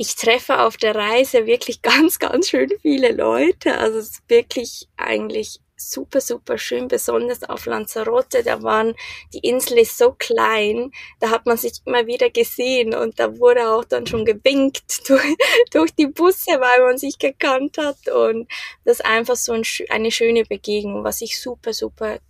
ich 0.00 0.14
treffe 0.14 0.60
auf 0.60 0.78
der 0.78 0.94
Reise 0.94 1.44
wirklich 1.44 1.82
ganz, 1.82 2.18
ganz 2.18 2.48
schön 2.48 2.70
viele 2.80 3.12
Leute. 3.12 3.76
Also 3.76 3.98
es 3.98 4.12
ist 4.12 4.22
wirklich 4.28 4.88
eigentlich 4.96 5.60
super, 5.76 6.22
super 6.22 6.56
schön, 6.56 6.88
besonders 6.88 7.42
auf 7.42 7.66
Lanzarote. 7.66 8.42
Da 8.42 8.62
waren, 8.62 8.94
die 9.34 9.40
Insel 9.40 9.76
ist 9.76 9.98
so 9.98 10.12
klein, 10.12 10.90
da 11.20 11.28
hat 11.28 11.44
man 11.44 11.58
sich 11.58 11.82
immer 11.84 12.06
wieder 12.06 12.30
gesehen 12.30 12.94
und 12.94 13.20
da 13.20 13.38
wurde 13.38 13.68
auch 13.68 13.84
dann 13.84 14.06
schon 14.06 14.24
gewinkt 14.24 15.06
durch, 15.08 15.36
durch 15.70 15.94
die 15.94 16.06
Busse, 16.06 16.52
weil 16.52 16.80
man 16.82 16.96
sich 16.96 17.18
gekannt 17.18 17.76
hat 17.76 18.08
und 18.08 18.50
das 18.86 19.00
ist 19.00 19.04
einfach 19.04 19.36
so 19.36 19.52
ein, 19.52 19.64
eine 19.90 20.10
schöne 20.10 20.46
Begegnung, 20.46 21.04
was 21.04 21.20
ich 21.20 21.38
super, 21.38 21.74
super 21.74 22.20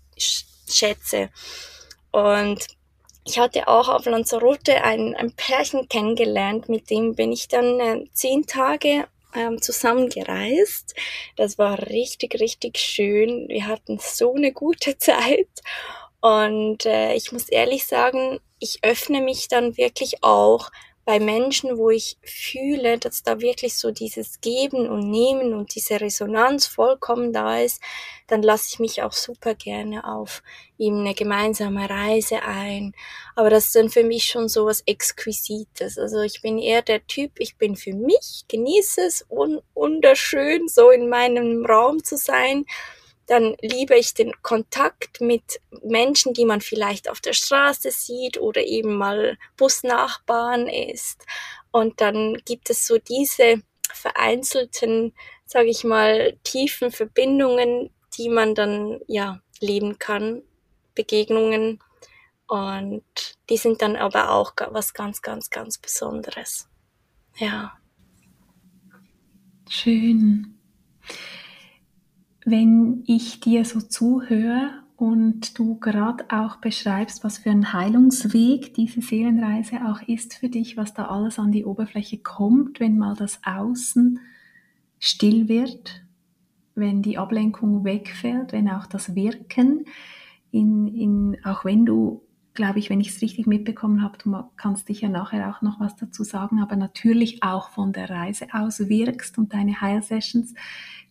schätze. 0.66 1.30
Und 2.10 2.66
ich 3.30 3.38
hatte 3.38 3.68
auch 3.68 3.88
auf 3.88 4.06
Lanzarote 4.06 4.82
ein, 4.82 5.14
ein 5.14 5.30
Pärchen 5.30 5.88
kennengelernt, 5.88 6.68
mit 6.68 6.90
dem 6.90 7.14
bin 7.14 7.30
ich 7.30 7.46
dann 7.46 7.78
äh, 7.78 8.04
zehn 8.12 8.44
Tage 8.44 9.06
ähm, 9.36 9.62
zusammengereist. 9.62 10.96
Das 11.36 11.56
war 11.56 11.78
richtig, 11.78 12.40
richtig 12.40 12.78
schön. 12.78 13.48
Wir 13.48 13.68
hatten 13.68 14.00
so 14.00 14.34
eine 14.34 14.50
gute 14.50 14.98
Zeit. 14.98 15.48
Und 16.20 16.86
äh, 16.86 17.14
ich 17.14 17.30
muss 17.30 17.48
ehrlich 17.48 17.86
sagen, 17.86 18.40
ich 18.58 18.80
öffne 18.82 19.20
mich 19.20 19.46
dann 19.46 19.76
wirklich 19.76 20.24
auch 20.24 20.70
bei 21.04 21.18
Menschen, 21.18 21.78
wo 21.78 21.90
ich 21.90 22.18
fühle, 22.22 22.98
dass 22.98 23.22
da 23.22 23.40
wirklich 23.40 23.76
so 23.76 23.90
dieses 23.90 24.40
Geben 24.40 24.88
und 24.88 25.10
Nehmen 25.10 25.54
und 25.54 25.74
diese 25.74 26.00
Resonanz 26.00 26.66
vollkommen 26.66 27.32
da 27.32 27.58
ist, 27.58 27.82
dann 28.26 28.42
lasse 28.42 28.68
ich 28.70 28.78
mich 28.78 29.02
auch 29.02 29.12
super 29.12 29.54
gerne 29.54 30.04
auf 30.04 30.42
eben 30.78 31.00
eine 31.00 31.14
gemeinsame 31.14 31.88
Reise 31.88 32.42
ein. 32.42 32.94
Aber 33.34 33.50
das 33.50 33.66
ist 33.66 33.76
dann 33.76 33.90
für 33.90 34.04
mich 34.04 34.24
schon 34.24 34.48
so 34.48 34.66
was 34.66 34.82
Exquisites. 34.86 35.98
Also 35.98 36.20
ich 36.20 36.42
bin 36.42 36.58
eher 36.58 36.82
der 36.82 37.06
Typ, 37.06 37.32
ich 37.38 37.56
bin 37.56 37.76
für 37.76 37.94
mich, 37.94 38.44
genieße 38.48 39.02
es, 39.02 39.26
un 39.28 39.60
wunderschön, 39.74 40.68
so 40.68 40.90
in 40.90 41.08
meinem 41.08 41.66
Raum 41.66 42.04
zu 42.04 42.16
sein 42.16 42.66
dann 43.30 43.54
liebe 43.62 43.96
ich 43.96 44.12
den 44.12 44.32
Kontakt 44.42 45.20
mit 45.20 45.60
Menschen, 45.84 46.34
die 46.34 46.44
man 46.44 46.60
vielleicht 46.60 47.08
auf 47.08 47.20
der 47.20 47.32
Straße 47.32 47.92
sieht 47.92 48.40
oder 48.40 48.64
eben 48.64 48.96
mal 48.96 49.38
Busnachbarn 49.56 50.66
ist. 50.66 51.24
Und 51.70 52.00
dann 52.00 52.42
gibt 52.44 52.70
es 52.70 52.88
so 52.88 52.98
diese 52.98 53.62
vereinzelten, 53.92 55.14
sage 55.46 55.68
ich 55.68 55.84
mal, 55.84 56.36
tiefen 56.42 56.90
Verbindungen, 56.90 57.90
die 58.18 58.30
man 58.30 58.56
dann 58.56 58.98
ja 59.06 59.40
leben 59.60 60.00
kann, 60.00 60.42
Begegnungen. 60.96 61.78
Und 62.48 63.04
die 63.48 63.58
sind 63.58 63.80
dann 63.80 63.94
aber 63.94 64.32
auch 64.32 64.54
was 64.70 64.92
ganz, 64.92 65.22
ganz, 65.22 65.50
ganz 65.50 65.78
Besonderes. 65.78 66.68
Ja. 67.36 67.78
Schön 69.68 70.59
wenn 72.44 73.02
ich 73.06 73.40
dir 73.40 73.64
so 73.64 73.80
zuhöre 73.80 74.70
und 74.96 75.58
du 75.58 75.78
gerade 75.78 76.24
auch 76.28 76.56
beschreibst, 76.56 77.24
was 77.24 77.38
für 77.38 77.50
ein 77.50 77.72
Heilungsweg 77.72 78.74
diese 78.74 79.00
Seelenreise 79.00 79.86
auch 79.86 80.02
ist 80.06 80.34
für 80.34 80.48
dich, 80.48 80.76
was 80.76 80.92
da 80.92 81.06
alles 81.06 81.38
an 81.38 81.52
die 81.52 81.64
Oberfläche 81.64 82.18
kommt, 82.18 82.80
wenn 82.80 82.98
mal 82.98 83.14
das 83.14 83.40
Außen 83.44 84.20
still 84.98 85.48
wird, 85.48 86.02
wenn 86.74 87.02
die 87.02 87.18
Ablenkung 87.18 87.84
wegfällt, 87.84 88.52
wenn 88.52 88.68
auch 88.68 88.86
das 88.86 89.14
Wirken, 89.14 89.86
in, 90.50 90.88
in, 90.88 91.36
auch 91.44 91.64
wenn 91.64 91.86
du 91.86 92.22
glaube 92.54 92.78
ich, 92.78 92.90
wenn 92.90 93.00
ich 93.00 93.10
es 93.10 93.22
richtig 93.22 93.46
mitbekommen 93.46 94.02
habe, 94.02 94.18
du 94.18 94.42
kannst 94.56 94.88
dich 94.88 95.00
ja 95.00 95.08
nachher 95.08 95.48
auch 95.50 95.62
noch 95.62 95.80
was 95.80 95.96
dazu 95.96 96.24
sagen, 96.24 96.60
aber 96.60 96.76
natürlich 96.76 97.42
auch 97.42 97.70
von 97.70 97.92
der 97.92 98.10
Reise 98.10 98.48
aus 98.52 98.88
wirkst 98.88 99.38
und 99.38 99.54
deine 99.54 99.80
Heilsessions 99.80 100.54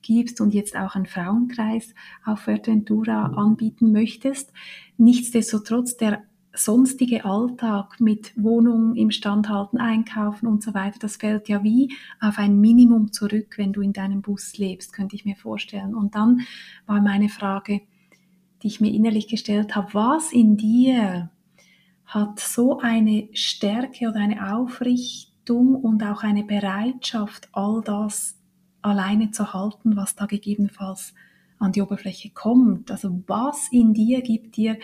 gibst 0.01 0.41
und 0.41 0.53
jetzt 0.53 0.75
auch 0.75 0.96
einen 0.96 1.06
Frauenkreis 1.06 1.94
auf 2.25 2.41
Fuerteventura 2.41 3.34
anbieten 3.36 3.91
möchtest. 3.91 4.51
Nichtsdestotrotz 4.98 5.98
der 5.98 6.24
sonstige 6.53 7.25
Alltag 7.25 8.00
mit 8.00 8.34
Wohnung 8.36 8.96
im 8.96 9.12
Stand 9.12 9.50
halten, 9.50 9.77
einkaufen 9.77 10.48
und 10.48 10.63
so 10.63 10.74
weiter, 10.74 10.98
das 11.00 11.18
fällt 11.18 11.48
ja 11.48 11.63
wie 11.63 11.94
auf 12.20 12.38
ein 12.38 12.60
Minimum 12.60 13.12
zurück, 13.12 13.56
wenn 13.58 13.72
du 13.72 13.82
in 13.82 13.94
deinem 13.94 14.22
Bus 14.22 14.58
lebst, 14.58 14.94
könnte 14.94 15.15
ich 15.15 15.25
mir 15.25 15.36
vorstellen. 15.36 15.96
Und 15.96 16.15
dann 16.15 16.41
war 16.86 17.01
meine 17.01 17.29
Frage, 17.29 17.82
die 18.62 18.68
ich 18.68 18.82
mir 18.82 18.91
innerlich 18.91 19.27
gestellt 19.27 19.75
habe, 19.75 19.94
was 19.94 20.34
in 20.34 20.58
dir 20.58 21.29
hat 22.06 22.39
so 22.39 22.79
eine 22.79 23.29
Stärke 23.34 24.10
oder 24.10 24.20
eine 24.20 24.56
Aufrichtung 24.56 25.75
und 25.75 26.03
auch 26.03 26.24
eine 26.24 26.44
Bereitschaft, 26.44 27.50
all 27.51 27.82
das 27.84 28.38
alleine 28.81 29.31
zu 29.31 29.53
halten, 29.53 29.95
was 29.95 30.15
da 30.15 30.25
gegebenenfalls 30.25 31.13
an 31.59 31.71
die 31.71 31.81
Oberfläche 31.81 32.29
kommt. 32.31 32.91
Also 32.91 33.24
was 33.27 33.67
in 33.71 33.93
dir 33.93 34.21
gibt 34.21 34.55
dir 34.55 34.77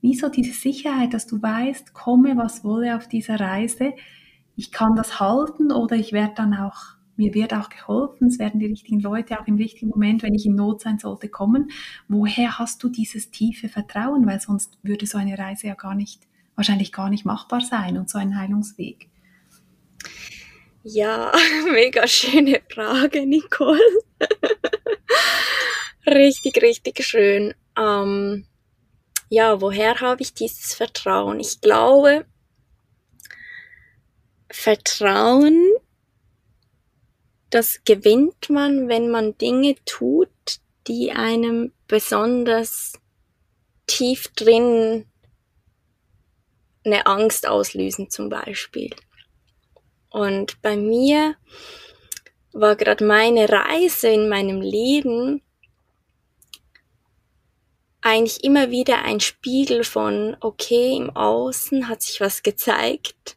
wie 0.00 0.14
so 0.14 0.28
diese 0.28 0.52
Sicherheit, 0.52 1.14
dass 1.14 1.26
du 1.26 1.40
weißt, 1.40 1.94
komme 1.94 2.36
was 2.36 2.62
wolle 2.62 2.96
auf 2.96 3.08
dieser 3.08 3.40
Reise, 3.40 3.94
ich 4.56 4.70
kann 4.70 4.94
das 4.96 5.18
halten 5.18 5.72
oder 5.72 5.96
ich 5.96 6.12
werde 6.12 6.34
dann 6.36 6.54
auch, 6.54 6.76
mir 7.16 7.32
wird 7.32 7.54
auch 7.54 7.68
geholfen, 7.68 8.28
es 8.28 8.38
werden 8.38 8.60
die 8.60 8.66
richtigen 8.66 9.00
Leute 9.00 9.40
auch 9.40 9.46
im 9.46 9.56
richtigen 9.56 9.88
Moment, 9.88 10.22
wenn 10.22 10.34
ich 10.34 10.46
in 10.46 10.56
Not 10.56 10.82
sein 10.82 10.98
sollte, 10.98 11.28
kommen. 11.28 11.70
Woher 12.08 12.58
hast 12.58 12.82
du 12.82 12.88
dieses 12.88 13.30
tiefe 13.30 13.68
Vertrauen? 13.68 14.26
Weil 14.26 14.40
sonst 14.40 14.78
würde 14.82 15.06
so 15.06 15.16
eine 15.16 15.38
Reise 15.38 15.68
ja 15.68 15.74
gar 15.74 15.94
nicht, 15.94 16.26
wahrscheinlich 16.54 16.92
gar 16.92 17.08
nicht 17.08 17.24
machbar 17.24 17.60
sein 17.60 17.96
und 17.96 18.10
so 18.10 18.18
ein 18.18 18.38
Heilungsweg. 18.38 19.08
Ja, 20.86 21.32
mega 21.72 22.06
schöne 22.06 22.60
Frage, 22.70 23.24
Nicole. 23.24 23.80
richtig, 26.06 26.60
richtig 26.60 27.02
schön. 27.02 27.54
Ähm, 27.74 28.46
ja, 29.30 29.62
woher 29.62 30.00
habe 30.00 30.20
ich 30.20 30.34
dieses 30.34 30.74
Vertrauen? 30.74 31.40
Ich 31.40 31.62
glaube, 31.62 32.26
Vertrauen, 34.50 35.72
das 37.48 37.82
gewinnt 37.84 38.50
man, 38.50 38.86
wenn 38.88 39.10
man 39.10 39.38
Dinge 39.38 39.76
tut, 39.86 40.28
die 40.86 41.12
einem 41.12 41.72
besonders 41.88 42.92
tief 43.86 44.28
drin 44.36 45.06
eine 46.84 47.06
Angst 47.06 47.48
auslösen 47.48 48.10
zum 48.10 48.28
Beispiel. 48.28 48.90
Und 50.14 50.62
bei 50.62 50.76
mir 50.76 51.34
war 52.52 52.76
gerade 52.76 53.04
meine 53.04 53.48
Reise 53.48 54.06
in 54.10 54.28
meinem 54.28 54.60
Leben 54.60 55.42
eigentlich 58.00 58.44
immer 58.44 58.70
wieder 58.70 59.02
ein 59.02 59.18
Spiegel 59.18 59.82
von, 59.82 60.36
okay, 60.38 60.96
im 60.96 61.10
Außen 61.16 61.88
hat 61.88 62.02
sich 62.02 62.20
was 62.20 62.44
gezeigt, 62.44 63.36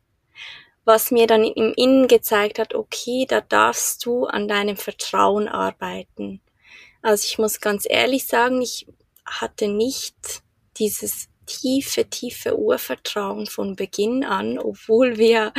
was 0.86 1.10
mir 1.10 1.26
dann 1.26 1.46
im 1.46 1.74
Innen 1.76 2.08
gezeigt 2.08 2.60
hat, 2.60 2.76
okay, 2.76 3.26
da 3.28 3.42
darfst 3.42 4.06
du 4.06 4.28
an 4.28 4.48
deinem 4.48 4.78
Vertrauen 4.78 5.48
arbeiten. 5.48 6.42
Also 7.02 7.26
ich 7.26 7.40
muss 7.40 7.60
ganz 7.60 7.88
ehrlich 7.90 8.28
sagen, 8.28 8.62
ich 8.62 8.86
hatte 9.26 9.68
nicht 9.68 10.44
dieses 10.78 11.28
tiefe, 11.48 12.06
tiefe 12.06 12.58
Urvertrauen 12.58 13.48
von 13.48 13.75
Beginn 13.75 14.24
an, 14.24 14.60
obwohl 14.60 15.18
wir 15.18 15.54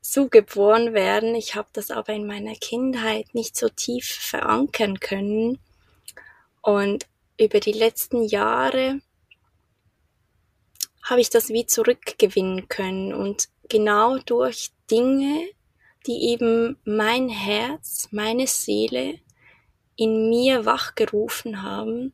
so 0.00 0.28
geboren 0.28 0.94
werden. 0.94 1.34
Ich 1.34 1.54
habe 1.54 1.68
das 1.74 1.90
aber 1.90 2.14
in 2.14 2.26
meiner 2.26 2.54
Kindheit 2.54 3.34
nicht 3.34 3.56
so 3.56 3.68
tief 3.68 4.06
verankern 4.06 5.00
können. 5.00 5.58
Und 6.62 7.06
über 7.38 7.60
die 7.60 7.72
letzten 7.72 8.22
Jahre 8.22 9.00
habe 11.02 11.20
ich 11.20 11.28
das 11.28 11.50
wie 11.50 11.66
zurückgewinnen 11.66 12.68
können 12.68 13.12
und 13.12 13.48
genau 13.68 14.18
durch 14.18 14.70
Dinge, 14.90 15.46
die 16.06 16.30
eben 16.30 16.78
mein 16.84 17.28
Herz, 17.28 18.08
meine 18.10 18.46
Seele 18.46 19.18
in 19.96 20.28
mir 20.28 20.64
wachgerufen 20.64 21.62
haben 21.62 22.12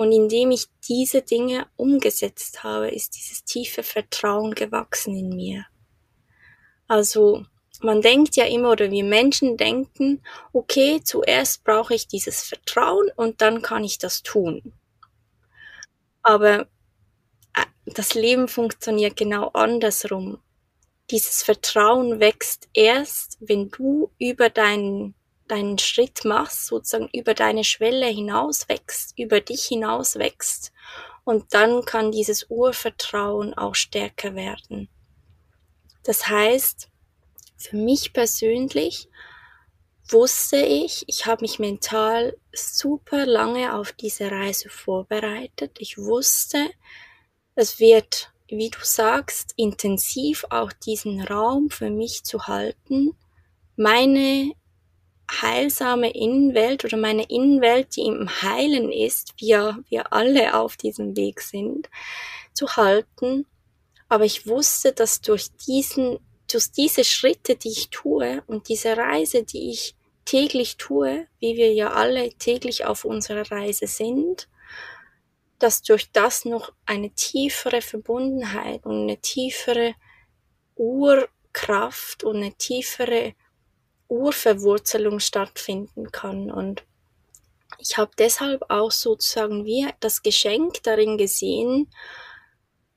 und 0.00 0.12
indem 0.12 0.50
ich 0.50 0.64
diese 0.88 1.20
Dinge 1.20 1.66
umgesetzt 1.76 2.64
habe, 2.64 2.88
ist 2.88 3.16
dieses 3.16 3.44
tiefe 3.44 3.82
Vertrauen 3.82 4.54
gewachsen 4.54 5.14
in 5.14 5.28
mir. 5.28 5.66
Also 6.88 7.44
man 7.82 8.00
denkt 8.00 8.34
ja 8.36 8.46
immer 8.46 8.70
oder 8.70 8.90
wir 8.90 9.04
Menschen 9.04 9.58
denken, 9.58 10.22
okay, 10.54 11.02
zuerst 11.04 11.64
brauche 11.64 11.92
ich 11.92 12.08
dieses 12.08 12.44
Vertrauen 12.44 13.10
und 13.14 13.42
dann 13.42 13.60
kann 13.60 13.84
ich 13.84 13.98
das 13.98 14.22
tun. 14.22 14.72
Aber 16.22 16.60
äh, 17.54 17.66
das 17.84 18.14
Leben 18.14 18.48
funktioniert 18.48 19.16
genau 19.16 19.48
andersrum. 19.48 20.38
Dieses 21.10 21.42
Vertrauen 21.42 22.20
wächst 22.20 22.70
erst, 22.72 23.36
wenn 23.40 23.68
du 23.68 24.10
über 24.18 24.48
deinen, 24.48 25.14
deinen 25.50 25.78
Schritt 25.78 26.24
machst, 26.24 26.66
sozusagen 26.66 27.08
über 27.12 27.34
deine 27.34 27.64
Schwelle 27.64 28.06
hinaus 28.06 28.68
wächst, 28.68 29.18
über 29.18 29.40
dich 29.40 29.64
hinaus 29.64 30.16
wächst. 30.16 30.72
Und 31.24 31.52
dann 31.54 31.84
kann 31.84 32.12
dieses 32.12 32.46
Urvertrauen 32.48 33.54
auch 33.54 33.74
stärker 33.74 34.34
werden. 34.34 34.88
Das 36.02 36.28
heißt, 36.28 36.88
für 37.56 37.76
mich 37.76 38.12
persönlich 38.12 39.08
wusste 40.08 40.56
ich, 40.56 41.04
ich 41.08 41.26
habe 41.26 41.42
mich 41.42 41.58
mental 41.58 42.36
super 42.52 43.26
lange 43.26 43.74
auf 43.74 43.92
diese 43.92 44.30
Reise 44.30 44.68
vorbereitet. 44.68 45.76
Ich 45.78 45.98
wusste, 45.98 46.70
es 47.54 47.78
wird, 47.78 48.32
wie 48.48 48.70
du 48.70 48.78
sagst, 48.82 49.52
intensiv 49.56 50.44
auch 50.50 50.72
diesen 50.72 51.22
Raum 51.22 51.70
für 51.70 51.90
mich 51.90 52.24
zu 52.24 52.46
halten, 52.46 53.16
meine 53.76 54.52
heilsame 55.30 56.10
Innenwelt 56.12 56.84
oder 56.84 56.96
meine 56.96 57.24
Innenwelt, 57.24 57.96
die 57.96 58.02
im 58.02 58.28
Heilen 58.42 58.90
ist, 58.90 59.34
wir, 59.38 59.82
wir 59.88 60.12
alle 60.12 60.54
auf 60.54 60.76
diesem 60.76 61.16
Weg 61.16 61.40
sind, 61.40 61.88
zu 62.52 62.76
halten. 62.76 63.46
Aber 64.08 64.24
ich 64.24 64.46
wusste, 64.46 64.92
dass 64.92 65.20
durch 65.20 65.54
diesen 65.56 66.18
durch 66.52 66.72
diese 66.72 67.04
Schritte, 67.04 67.56
die 67.56 67.70
ich 67.70 67.90
tue 67.90 68.42
und 68.46 68.68
diese 68.68 68.96
Reise, 68.96 69.44
die 69.44 69.70
ich 69.70 69.94
täglich 70.24 70.76
tue, 70.76 71.26
wie 71.38 71.56
wir 71.56 71.72
ja 71.72 71.92
alle 71.92 72.30
täglich 72.34 72.84
auf 72.84 73.04
unserer 73.04 73.50
Reise 73.50 73.86
sind, 73.86 74.48
dass 75.58 75.82
durch 75.82 76.10
das 76.12 76.44
noch 76.44 76.72
eine 76.86 77.10
tiefere 77.10 77.82
Verbundenheit 77.82 78.84
und 78.84 79.02
eine 79.02 79.18
tiefere 79.18 79.94
Urkraft 80.76 82.24
und 82.24 82.36
eine 82.36 82.54
tiefere 82.54 83.34
Urverwurzelung 84.10 85.20
stattfinden 85.20 86.12
kann. 86.12 86.50
Und 86.50 86.84
ich 87.78 87.96
habe 87.96 88.10
deshalb 88.18 88.64
auch 88.68 88.90
sozusagen 88.90 89.64
wie 89.64 89.88
das 90.00 90.22
Geschenk 90.22 90.82
darin 90.82 91.16
gesehen, 91.16 91.90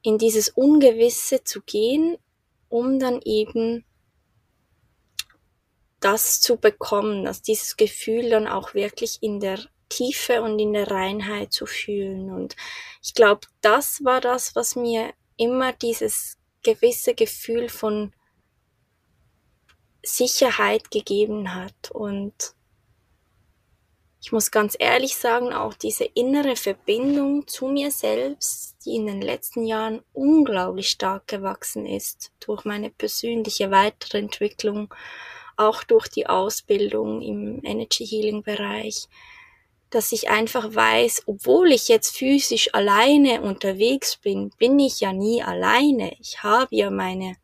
in 0.02 0.18
dieses 0.18 0.50
Ungewisse 0.50 1.44
zu 1.46 1.62
gehen 1.62 2.18
um 2.74 2.98
dann 2.98 3.22
eben 3.24 3.86
das 6.00 6.42
zu 6.42 6.58
bekommen, 6.58 7.24
dass 7.24 7.44
dieses 7.44 7.78
Gefühl 7.78 8.32
dann 8.32 8.48
auch 8.48 8.74
wirklich 8.74 9.22
in 9.22 9.40
der 9.40 9.60
Tiefe 9.90 10.42
und 10.42 10.58
in 10.58 10.74
der 10.74 10.90
Reinheit 10.90 11.54
zu 11.54 11.68
fühlen. 11.68 12.32
Und 12.32 12.56
ich 13.04 13.14
glaube, 13.14 13.42
das 13.62 14.04
war 14.04 14.22
das, 14.22 14.56
was 14.56 14.76
mir 14.76 15.14
immer 15.38 15.72
dieses 15.72 16.40
gewisse 16.64 17.14
Gefühl 17.14 17.70
von 17.70 18.12
Sicherheit 20.04 20.92
gegeben 20.92 21.56
hat. 21.56 21.92
Und 21.92 22.54
ich 24.22 24.32
muss 24.32 24.52
ganz 24.52 24.76
ehrlich 24.80 25.16
sagen, 25.16 25.52
auch 25.52 25.74
diese 25.74 26.06
innere 26.06 26.56
Verbindung 26.56 27.48
zu 27.48 27.68
mir 27.68 27.92
selbst, 27.92 28.78
die 28.86 28.96
in 28.96 29.08
den 29.08 29.22
letzten 29.22 29.66
Jahren 29.66 30.02
unglaublich 30.14 30.90
stark 30.90 31.28
gewachsen 31.28 31.86
ist, 31.86 32.32
durch 32.40 32.64
meine 32.66 32.90
persönliche 32.90 33.72
Weiterentwicklung, 33.72 34.94
auch 35.58 35.84
durch 35.84 36.08
die 36.08 36.28
Ausbildung 36.28 37.22
im 37.22 37.62
Energy 37.64 38.06
Healing 38.06 38.44
Bereich, 38.44 39.08
dass 39.90 40.12
ich 40.12 40.30
einfach 40.30 40.74
weiß, 40.74 41.24
obwohl 41.28 41.72
ich 41.72 41.88
jetzt 41.88 42.18
physisch 42.18 42.74
alleine 42.74 43.42
unterwegs 43.42 44.18
bin, 44.18 44.52
bin 44.58 44.80
ich 44.80 45.02
ja 45.02 45.14
nie 45.14 45.44
alleine. 45.44 46.16
Ich 46.20 46.42
habe 46.42 46.76
ja 46.76 46.90
meine 46.90 47.36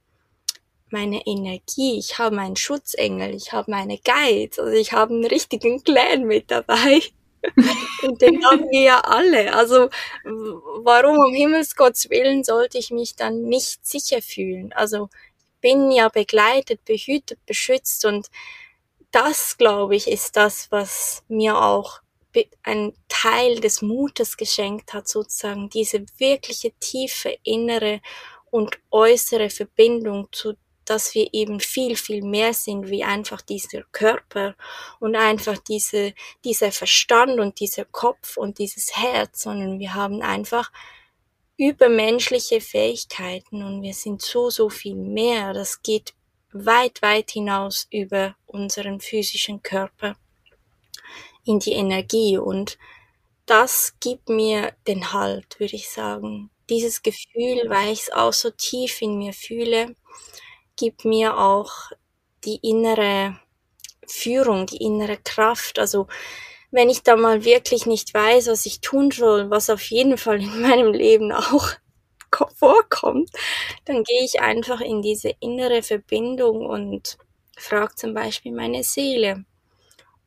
meine 0.91 1.25
Energie, 1.25 1.97
ich 1.99 2.17
habe 2.17 2.35
meinen 2.35 2.55
Schutzengel, 2.55 3.33
ich 3.35 3.51
habe 3.51 3.71
meine 3.71 3.97
Guides, 3.97 4.59
also 4.59 4.71
ich 4.71 4.93
habe 4.93 5.13
einen 5.13 5.25
richtigen 5.25 5.83
Clan 5.83 6.25
mit 6.25 6.51
dabei. 6.51 7.01
Und 8.03 8.21
den 8.21 8.43
haben 8.45 8.69
wir 8.69 8.81
ja 8.81 8.99
alle. 8.99 9.55
Also 9.55 9.89
warum 10.23 11.17
um 11.17 11.33
Himmelsgotts 11.33 12.09
Willen 12.09 12.43
sollte 12.43 12.77
ich 12.77 12.91
mich 12.91 13.15
dann 13.15 13.43
nicht 13.43 13.85
sicher 13.85 14.21
fühlen? 14.21 14.73
Also 14.73 15.09
bin 15.61 15.91
ja 15.91 16.09
begleitet, 16.09 16.83
behütet, 16.85 17.39
beschützt 17.45 18.05
und 18.05 18.29
das, 19.11 19.57
glaube 19.57 19.95
ich, 19.95 20.07
ist 20.07 20.35
das, 20.35 20.71
was 20.71 21.23
mir 21.27 21.59
auch 21.59 22.01
ein 22.63 22.93
Teil 23.07 23.59
des 23.59 23.81
Mutes 23.81 24.37
geschenkt 24.37 24.93
hat, 24.93 25.07
sozusagen 25.07 25.69
diese 25.69 26.05
wirkliche 26.17 26.71
tiefe 26.79 27.35
innere 27.43 28.01
und 28.51 28.79
äußere 28.91 29.49
Verbindung 29.49 30.27
zu 30.31 30.53
dass 30.89 31.13
wir 31.13 31.33
eben 31.33 31.59
viel, 31.59 31.95
viel 31.95 32.23
mehr 32.23 32.53
sind 32.53 32.89
wie 32.89 33.03
einfach 33.03 33.41
dieser 33.41 33.83
Körper 33.91 34.55
und 34.99 35.15
einfach 35.15 35.57
diese, 35.57 36.13
dieser 36.43 36.71
Verstand 36.71 37.39
und 37.39 37.59
dieser 37.59 37.85
Kopf 37.85 38.37
und 38.37 38.57
dieses 38.57 38.95
Herz, 38.95 39.43
sondern 39.43 39.79
wir 39.79 39.93
haben 39.93 40.21
einfach 40.21 40.71
übermenschliche 41.57 42.61
Fähigkeiten 42.61 43.63
und 43.63 43.81
wir 43.81 43.93
sind 43.93 44.21
so, 44.21 44.49
so 44.49 44.69
viel 44.69 44.95
mehr. 44.95 45.53
Das 45.53 45.83
geht 45.83 46.13
weit, 46.51 47.01
weit 47.01 47.31
hinaus 47.31 47.87
über 47.91 48.35
unseren 48.47 49.01
physischen 49.01 49.61
Körper 49.61 50.15
in 51.45 51.59
die 51.59 51.73
Energie 51.73 52.37
und 52.37 52.77
das 53.45 53.95
gibt 53.99 54.29
mir 54.29 54.73
den 54.87 55.11
Halt, 55.11 55.59
würde 55.59 55.75
ich 55.75 55.89
sagen. 55.89 56.49
Dieses 56.69 57.01
Gefühl, 57.01 57.63
weil 57.67 57.91
ich 57.91 58.03
es 58.03 58.11
auch 58.11 58.33
so 58.33 58.51
tief 58.51 59.01
in 59.01 59.17
mir 59.17 59.33
fühle, 59.33 59.95
gibt 60.79 61.03
mir 61.03 61.37
auch 61.37 61.91
die 62.45 62.59
innere 62.63 63.37
Führung, 64.07 64.65
die 64.65 64.77
innere 64.77 65.17
Kraft. 65.17 65.77
Also 65.77 66.07
wenn 66.71 66.89
ich 66.89 67.03
da 67.03 67.17
mal 67.17 67.43
wirklich 67.43 67.85
nicht 67.85 68.13
weiß, 68.13 68.47
was 68.47 68.65
ich 68.65 68.79
tun 68.79 69.11
soll, 69.11 69.49
was 69.49 69.69
auf 69.69 69.83
jeden 69.91 70.17
Fall 70.17 70.41
in 70.41 70.61
meinem 70.61 70.93
Leben 70.93 71.31
auch 71.33 71.67
vorkommt, 72.55 73.29
dann 73.85 74.03
gehe 74.03 74.23
ich 74.23 74.39
einfach 74.39 74.79
in 74.79 75.01
diese 75.01 75.33
innere 75.39 75.83
Verbindung 75.83 76.65
und 76.65 77.17
frage 77.57 77.95
zum 77.95 78.13
Beispiel 78.13 78.53
meine 78.53 78.83
Seele 78.83 79.43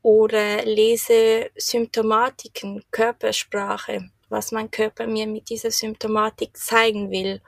oder 0.03 0.65
lese 0.65 1.51
Symptomatiken, 1.57 2.85
Körpersprache, 2.91 4.11
was 4.29 4.51
mein 4.51 4.71
Körper 4.71 5.07
mir 5.07 5.27
mit 5.29 5.49
dieser 5.49 5.71
Symptomatik 5.71 6.57
zeigen 6.57 7.11
will 7.11 7.41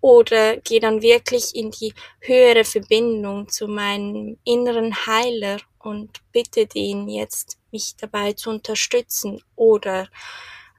oder 0.00 0.56
gehe 0.58 0.80
dann 0.80 1.02
wirklich 1.02 1.54
in 1.54 1.70
die 1.70 1.94
höhere 2.20 2.64
Verbindung 2.64 3.48
zu 3.48 3.66
meinem 3.66 4.38
inneren 4.44 4.94
Heiler 5.06 5.58
und 5.78 6.20
bitte 6.32 6.66
den 6.66 7.08
jetzt, 7.08 7.58
mich 7.70 7.94
dabei 7.96 8.32
zu 8.32 8.50
unterstützen 8.50 9.42
oder 9.54 10.08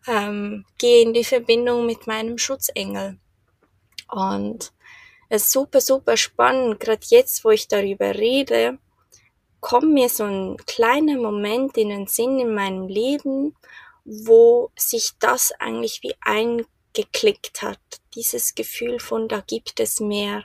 ähm, 0.08 0.66
gehe 0.78 1.02
in 1.02 1.14
die 1.14 1.24
Verbindung 1.24 1.86
mit 1.86 2.08
meinem 2.08 2.38
Schutzengel. 2.38 3.18
Und 4.10 4.72
es 5.30 5.44
ist 5.44 5.52
super, 5.52 5.82
super 5.82 6.16
spannend, 6.16 6.80
gerade 6.80 7.06
jetzt, 7.10 7.44
wo 7.44 7.52
ich 7.52 7.68
darüber 7.68 8.16
rede, 8.16 8.78
kommt 9.60 9.92
mir 9.94 10.10
so 10.10 10.24
ein 10.24 10.58
kleiner 10.66 11.18
Moment 11.18 11.78
in 11.78 11.90
den 11.90 12.08
Sinn 12.08 12.40
in 12.40 12.54
meinem 12.54 12.88
Leben, 12.88 13.56
wo 14.06 14.72
sich 14.78 15.12
das 15.20 15.52
eigentlich 15.60 16.02
wie 16.04 16.16
eingeklickt 16.98 17.62
hat. 17.62 17.80
Dieses 18.16 18.56
Gefühl 18.56 19.00
von, 19.00 19.28
da 19.28 19.42
gibt 19.42 19.80
es 19.80 20.00
mehr. 20.00 20.44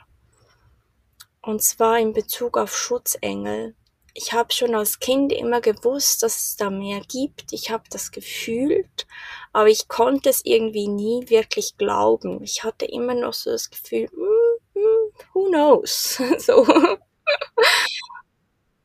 Und 1.41 1.61
zwar 1.63 1.99
in 1.99 2.13
Bezug 2.13 2.57
auf 2.57 2.75
Schutzengel 2.77 3.75
ich 4.13 4.31
habe 4.31 4.53
schon 4.53 4.75
als 4.75 4.99
Kind 4.99 5.31
immer 5.31 5.59
gewusst, 5.59 6.21
dass 6.21 6.37
es 6.37 6.55
da 6.55 6.69
mehr 6.69 7.01
gibt. 7.01 7.51
Ich 7.51 7.71
habe 7.71 7.83
das 7.89 8.11
gefühlt, 8.11 9.07
aber 9.51 9.69
ich 9.69 9.87
konnte 9.87 10.29
es 10.29 10.45
irgendwie 10.45 10.87
nie 10.87 11.29
wirklich 11.29 11.77
glauben. 11.77 12.43
Ich 12.43 12.63
hatte 12.63 12.85
immer 12.85 13.15
noch 13.15 13.33
so 13.33 13.51
das 13.51 13.71
Gefühl, 13.71 14.09
mm, 14.13 14.79
mm, 14.79 15.11
who 15.33 15.47
knows? 15.49 16.21
so. 16.37 16.65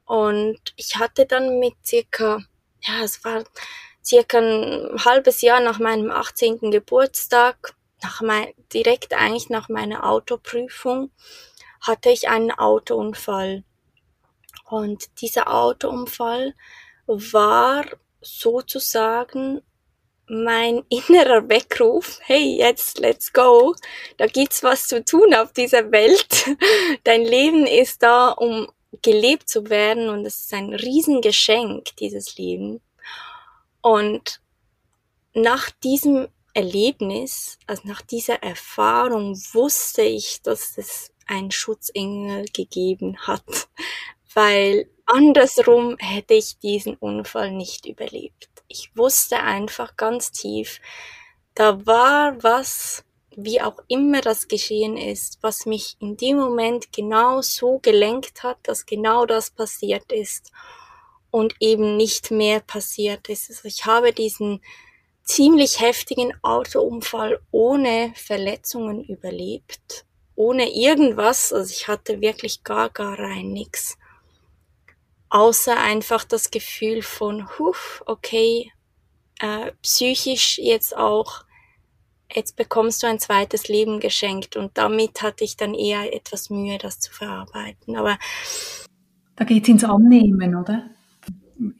Und 0.07 0.59
ich 0.77 0.97
hatte 0.97 1.27
dann 1.27 1.59
mit 1.59 1.75
circa, 1.85 2.43
ja, 2.81 3.05
es 3.05 3.23
war 3.23 3.45
circa 4.09 4.39
ein 4.39 5.05
halbes 5.05 5.43
Jahr 5.43 5.61
nach 5.61 5.79
meinem 5.79 6.11
18. 6.11 6.71
Geburtstag, 6.71 7.75
nach 8.03 8.23
mein, 8.23 8.53
direkt 8.73 9.13
eigentlich 9.13 9.51
nach 9.51 9.69
meiner 9.69 10.09
Autoprüfung, 10.09 11.11
hatte 11.81 12.11
ich 12.11 12.29
einen 12.29 12.51
Autounfall. 12.53 13.65
Und 14.65 15.21
dieser 15.21 15.53
Autounfall 15.53 16.55
war 17.07 17.85
sozusagen 18.21 19.63
mein 20.27 20.85
innerer 20.89 21.49
Weckruf, 21.49 22.19
hey, 22.23 22.57
jetzt 22.59 22.99
let's 22.99 23.33
go, 23.33 23.75
da 24.17 24.27
gibt's 24.27 24.63
was 24.63 24.87
zu 24.87 25.05
tun 25.05 25.35
auf 25.35 25.53
dieser 25.53 25.91
Welt. 25.91 26.47
Dein 27.05 27.23
Leben 27.23 27.67
ist 27.67 28.03
da, 28.03 28.31
um 28.31 28.69
gelebt 29.03 29.49
zu 29.49 29.69
werden 29.69 30.09
und 30.09 30.25
es 30.25 30.41
ist 30.41 30.55
ein 30.55 30.75
Riesengeschenk, 30.75 31.97
dieses 31.97 32.39
Leben. 32.39 32.81
Und 33.81 34.41
nach 35.35 35.71
diesem 35.71 36.29
Erlebnis, 36.55 37.59
also 37.67 37.83
nach 37.85 38.03
dieser 38.03 38.43
Erfahrung 38.43 39.37
wusste 39.53 40.03
ich, 40.03 40.43
dass 40.43 40.77
es 40.77 41.13
einen 41.27 41.51
Schutzengel 41.51 42.47
gegeben 42.47 43.17
hat, 43.27 43.69
weil 44.35 44.91
andersrum 45.07 45.97
hätte 45.99 46.35
ich 46.35 46.59
diesen 46.59 46.97
Unfall 46.97 47.53
nicht 47.53 47.87
überlebt. 47.87 48.49
Ich 48.67 48.91
wusste 48.97 49.39
einfach 49.39 49.97
ganz 49.97 50.33
tief, 50.33 50.81
da 51.55 51.87
war 51.87 52.43
was, 52.43 53.05
wie 53.37 53.61
auch 53.61 53.79
immer 53.89 54.21
das 54.21 54.49
geschehen 54.49 54.97
ist, 54.97 55.39
was 55.43 55.65
mich 55.65 55.97
in 56.01 56.17
dem 56.17 56.39
Moment 56.39 56.93
genau 56.93 57.41
so 57.41 57.79
gelenkt 57.79 58.43
hat, 58.43 58.59
dass 58.65 58.85
genau 58.85 59.27
das 59.27 59.51
passiert 59.51 60.11
ist 60.13 60.51
und 61.31 61.55
eben 61.61 61.97
nicht 61.97 62.31
mehr 62.31 62.61
passiert 62.61 63.29
ist. 63.29 63.51
Also 63.51 63.69
ich 63.69 63.85
habe 63.85 64.13
diesen 64.13 64.61
ziemlich 65.23 65.81
heftigen 65.81 66.33
Autounfall 66.43 67.41
ohne 67.51 68.13
Verletzungen 68.15 69.05
überlebt, 69.05 70.07
ohne 70.35 70.71
irgendwas. 70.71 71.53
Also 71.53 71.71
ich 71.71 71.89
hatte 71.89 72.21
wirklich 72.21 72.65
gar, 72.65 72.89
gar 72.91 73.19
rein 73.19 73.53
nix 73.53 73.99
außer 75.31 75.79
einfach 75.79 76.25
das 76.25 76.51
Gefühl 76.51 77.03
von, 77.03 77.49
huf, 77.59 78.03
okay, 78.07 78.73
äh, 79.41 79.73
psychisch 79.83 80.59
jetzt 80.59 80.97
auch, 80.97 81.45
jetzt 82.35 82.57
bekommst 82.57 83.03
du 83.03 83.07
ein 83.07 83.19
zweites 83.19 83.69
Leben 83.69 84.01
geschenkt 84.01 84.57
und 84.57 84.77
damit 84.77 85.23
hatte 85.23 85.45
ich 85.45 85.57
dann 85.57 85.75
eher 85.75 86.15
etwas 86.15 86.51
Mühe, 86.51 86.79
das 86.79 87.01
zu 87.01 87.13
verarbeiten. 87.13 87.97
Aber 87.97 88.19
da 89.37 89.45
geht 89.45 89.65
es 89.65 89.69
ins 89.69 89.85
Annehmen, 89.85 90.57
oder? 90.57 90.91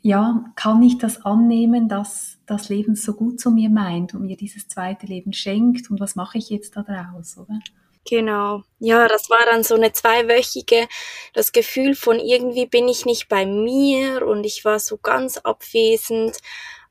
Ja, 0.03 0.45
kann 0.57 0.83
ich 0.83 0.99
das 0.99 1.25
annehmen, 1.25 1.89
dass 1.89 2.39
das 2.47 2.69
Leben 2.69 2.97
so 2.97 3.15
gut 3.15 3.39
zu 3.41 3.51
mir 3.51 3.71
meint 3.71 4.13
und 4.15 4.27
mir 4.27 4.37
dieses 4.37 4.67
zweite 4.67 5.07
Leben 5.07 5.33
schenkt 5.33 5.91
und 5.91 6.01
was 6.01 6.17
mache 6.17 6.39
ich 6.39 6.51
jetzt 6.51 6.77
daraus, 6.77 7.39
oder? 7.39 7.61
Genau. 8.09 8.63
Ja, 8.79 9.07
das 9.07 9.29
war 9.29 9.45
dann 9.45 9.63
so 9.63 9.75
eine 9.75 9.93
zweiwöchige, 9.93 10.89
das 11.35 11.53
Gefühl 11.53 11.95
von 11.95 12.19
irgendwie 12.19 12.67
bin 12.67 12.89
ich 12.89 13.05
nicht 13.05 13.29
bei 13.29 13.45
mir 13.45 14.27
und 14.27 14.45
ich 14.45 14.65
war 14.65 14.79
so 14.81 14.97
ganz 14.97 15.37
abwesend, 15.39 16.39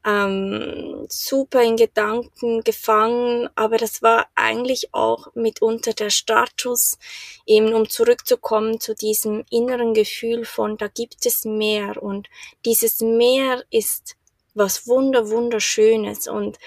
ähm, 0.08 1.06
super 1.10 1.62
in 1.62 1.76
Gedanken 1.76 2.64
gefangen, 2.64 3.50
aber 3.56 3.78
das 3.78 4.02
war 4.02 4.28
eigentlich 4.36 4.94
auch 4.94 5.28
mitunter 5.36 5.92
der 5.92 6.10
Status, 6.10 6.98
eben 7.46 7.74
um 7.74 7.90
zurückzukommen 7.90 8.80
zu 8.80 8.96
diesem 8.96 9.44
inneren 9.50 9.94
Gefühl 9.94 10.46
von, 10.46 10.78
da 10.78 10.88
gibt 10.88 11.26
es 11.26 11.44
mehr. 11.44 12.02
Und 12.02 12.30
dieses 12.64 13.02
Meer 13.02 13.66
ist 13.70 14.16
was 14.54 14.88
wunder, 14.88 15.30
wunderschönes. 15.30 16.30
Und 16.30 16.58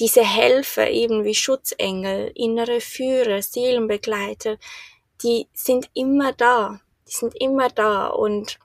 diese 0.00 0.24
Helfer 0.24 0.90
eben 0.90 1.24
wie 1.24 1.34
Schutzengel, 1.34 2.32
innere 2.34 2.80
Führer, 2.80 3.40
Seelenbegleiter, 3.40 4.58
die 5.22 5.46
sind 5.52 5.88
immer 5.94 6.32
da. 6.32 6.80
Die 7.06 7.14
sind 7.14 7.40
immer 7.40 7.68
da. 7.68 8.08
Und 8.08 8.58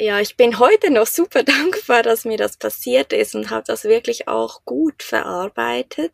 ja, 0.00 0.18
ich 0.18 0.36
bin 0.36 0.58
heute 0.58 0.90
noch 0.90 1.06
super 1.06 1.42
dankbar, 1.44 2.02
dass 2.02 2.24
mir 2.24 2.38
das 2.38 2.56
passiert 2.56 3.12
ist 3.12 3.34
und 3.34 3.50
habe 3.50 3.64
das 3.66 3.84
wirklich 3.84 4.28
auch 4.28 4.64
gut 4.64 5.02
verarbeitet 5.02 6.12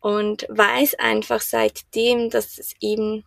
und 0.00 0.46
weiß 0.48 0.96
einfach 0.96 1.40
seitdem, 1.40 2.30
dass 2.30 2.58
es 2.58 2.74
eben 2.80 3.24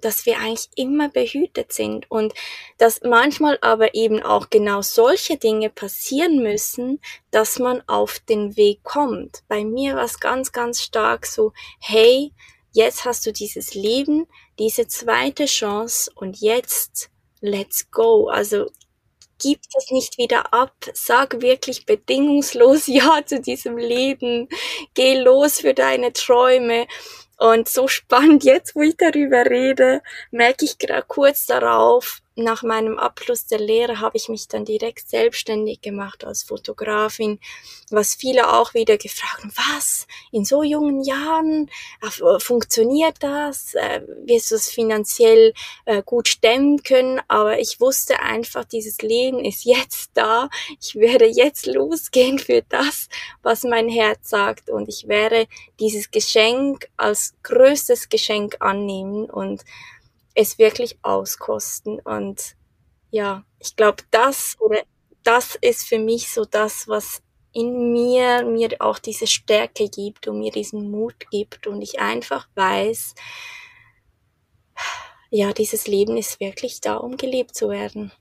dass 0.00 0.26
wir 0.26 0.38
eigentlich 0.38 0.68
immer 0.76 1.08
behütet 1.08 1.72
sind 1.72 2.08
und 2.08 2.32
dass 2.78 3.00
manchmal 3.02 3.58
aber 3.62 3.96
eben 3.96 4.22
auch 4.22 4.48
genau 4.48 4.80
solche 4.80 5.38
Dinge 5.38 5.70
passieren 5.70 6.40
müssen, 6.40 7.00
dass 7.32 7.58
man 7.58 7.82
auf 7.88 8.20
den 8.20 8.56
Weg 8.56 8.84
kommt. 8.84 9.42
Bei 9.48 9.64
mir 9.64 9.96
war 9.96 10.04
es 10.04 10.20
ganz, 10.20 10.52
ganz 10.52 10.82
stark 10.82 11.26
so, 11.26 11.52
hey, 11.80 12.32
jetzt 12.70 13.06
hast 13.06 13.26
du 13.26 13.32
dieses 13.32 13.74
Leben, 13.74 14.28
diese 14.60 14.86
zweite 14.86 15.46
Chance 15.46 16.12
und 16.14 16.40
jetzt 16.40 17.10
let's 17.40 17.90
go. 17.90 18.28
Also 18.28 18.70
gib 19.40 19.60
das 19.72 19.90
nicht 19.90 20.18
wieder 20.18 20.52
ab. 20.52 20.74
Sag 20.94 21.40
wirklich 21.40 21.86
bedingungslos 21.86 22.86
Ja 22.88 23.24
zu 23.24 23.40
diesem 23.40 23.78
Leben. 23.78 24.48
Geh 24.94 25.18
los 25.18 25.60
für 25.60 25.74
deine 25.74 26.12
Träume. 26.12 26.86
Und 27.38 27.68
so 27.68 27.86
spannend 27.86 28.42
jetzt, 28.44 28.74
wo 28.74 28.82
ich 28.82 28.96
darüber 28.96 29.46
rede, 29.46 30.02
merke 30.32 30.64
ich 30.64 30.78
gerade 30.78 31.04
kurz 31.06 31.46
darauf, 31.46 32.18
nach 32.38 32.62
meinem 32.62 32.98
Abschluss 32.98 33.46
der 33.46 33.58
Lehre 33.58 34.00
habe 34.00 34.16
ich 34.16 34.28
mich 34.28 34.48
dann 34.48 34.64
direkt 34.64 35.08
selbstständig 35.08 35.80
gemacht 35.80 36.24
als 36.24 36.44
Fotografin, 36.44 37.40
was 37.90 38.14
viele 38.14 38.52
auch 38.52 38.74
wieder 38.74 38.96
gefragt 38.96 39.42
haben, 39.42 39.52
was, 39.56 40.06
in 40.30 40.44
so 40.44 40.62
jungen 40.62 41.02
Jahren? 41.02 41.70
Äh, 42.00 42.38
funktioniert 42.38 43.16
das, 43.20 43.74
äh, 43.74 44.02
wirst 44.24 44.50
du 44.50 44.54
es 44.54 44.68
finanziell 44.68 45.52
äh, 45.84 46.02
gut 46.02 46.28
stemmen 46.28 46.82
können, 46.82 47.20
aber 47.28 47.58
ich 47.58 47.80
wusste 47.80 48.20
einfach, 48.20 48.64
dieses 48.64 48.98
Leben 49.02 49.44
ist 49.44 49.64
jetzt 49.64 50.10
da, 50.14 50.48
ich 50.80 50.94
werde 50.94 51.26
jetzt 51.26 51.66
losgehen 51.66 52.38
für 52.38 52.62
das, 52.68 53.08
was 53.42 53.64
mein 53.64 53.88
Herz 53.88 54.30
sagt. 54.30 54.70
Und 54.70 54.88
ich 54.88 55.08
werde 55.08 55.46
dieses 55.80 56.10
Geschenk 56.10 56.88
als 56.96 57.34
größtes 57.42 58.08
Geschenk 58.08 58.56
annehmen 58.60 59.28
und 59.28 59.64
es 60.38 60.56
wirklich 60.58 60.98
auskosten. 61.02 61.98
Und 61.98 62.54
ja, 63.10 63.44
ich 63.58 63.74
glaube, 63.74 64.04
das 64.10 64.56
oder 64.60 64.82
das 65.24 65.56
ist 65.60 65.86
für 65.88 65.98
mich 65.98 66.30
so 66.30 66.44
das, 66.44 66.86
was 66.86 67.22
in 67.52 67.92
mir 67.92 68.44
mir 68.44 68.68
auch 68.78 68.98
diese 69.00 69.26
Stärke 69.26 69.88
gibt 69.88 70.28
und 70.28 70.38
mir 70.38 70.52
diesen 70.52 70.90
Mut 70.90 71.28
gibt 71.30 71.66
und 71.66 71.82
ich 71.82 71.98
einfach 71.98 72.48
weiß, 72.54 73.14
ja, 75.30 75.52
dieses 75.52 75.88
Leben 75.88 76.16
ist 76.16 76.38
wirklich 76.38 76.80
da, 76.80 76.96
um 76.96 77.16
gelebt 77.16 77.56
zu 77.56 77.68
werden. 77.68 78.12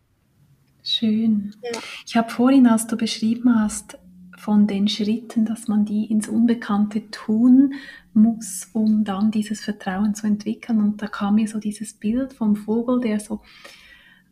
Schön. 0.82 1.56
Ja. 1.62 1.80
Ich 2.06 2.15
habe 2.15 2.30
vorhin, 2.30 2.65
als 2.65 2.88
du 2.88 2.97
beschrieben 2.97 3.62
hast, 3.62 3.99
von 4.38 4.67
den 4.67 4.88
Schritten, 4.88 5.45
dass 5.45 5.67
man 5.67 5.84
die 5.84 6.06
ins 6.06 6.30
Unbekannte 6.30 7.10
tun 7.10 7.73
muss, 8.13 8.69
um 8.71 9.04
dann 9.04 9.32
dieses 9.32 9.63
Vertrauen 9.63 10.13
zu 10.13 10.28
entwickeln. 10.28 10.80
Und 10.80 11.02
da 11.02 11.08
kam 11.08 11.36
mir 11.36 11.47
so 11.47 11.60
dieses 11.60 11.93
Bild 11.93 12.34
vom 12.34 12.56
Vogel, 12.56 13.02
der 13.02 13.19
so 13.19 13.41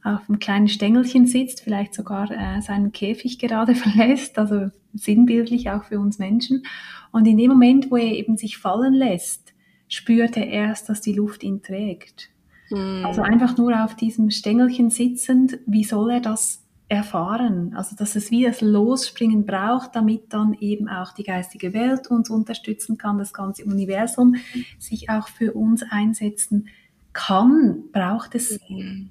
auf 0.03 0.29
einem 0.29 0.37
kleinen 0.37 0.67
Stängelchen 0.67 1.25
sitzt, 1.25 1.61
vielleicht 1.61 1.95
sogar 1.95 2.29
äh, 2.29 2.61
seinen 2.61 2.91
Käfig 2.91 3.39
gerade 3.39 3.73
verlässt, 3.75 4.37
also 4.37 4.69
sinnbildlich 4.93 5.71
auch 5.71 5.83
für 5.83 5.99
uns 5.99 6.19
Menschen. 6.19 6.63
Und 7.11 7.25
in 7.25 7.37
dem 7.37 7.49
Moment, 7.49 7.89
wo 7.89 7.97
er 7.97 8.13
eben 8.13 8.37
sich 8.37 8.57
fallen 8.57 8.93
lässt, 8.93 9.53
spürt 9.87 10.37
er 10.37 10.47
erst, 10.47 10.87
dass 10.87 11.01
die 11.01 11.13
Luft 11.13 11.43
ihn 11.43 11.63
trägt. 11.63 12.29
Mhm. 12.69 13.05
Also 13.05 13.23
einfach 13.23 13.57
nur 13.57 13.83
auf 13.83 13.95
diesem 13.95 14.29
Stängelchen 14.29 14.91
sitzend, 14.91 15.57
wie 15.65 15.83
soll 15.83 16.11
er 16.11 16.21
das 16.21 16.64
erfahren? 16.87 17.73
Also 17.75 17.95
dass 17.95 18.15
es 18.15 18.31
wie 18.31 18.43
das 18.43 18.61
Losspringen 18.61 19.45
braucht, 19.45 19.95
damit 19.95 20.33
dann 20.33 20.53
eben 20.53 20.87
auch 20.87 21.13
die 21.13 21.23
geistige 21.23 21.73
Welt 21.73 22.07
uns 22.07 22.29
unterstützen 22.29 22.97
kann, 22.97 23.17
das 23.17 23.33
ganze 23.33 23.65
Universum 23.65 24.35
sich 24.79 25.09
auch 25.09 25.27
für 25.27 25.53
uns 25.53 25.83
einsetzen 25.89 26.69
kann, 27.13 27.85
braucht 27.91 28.35
es 28.35 28.59
mhm. 28.69 29.09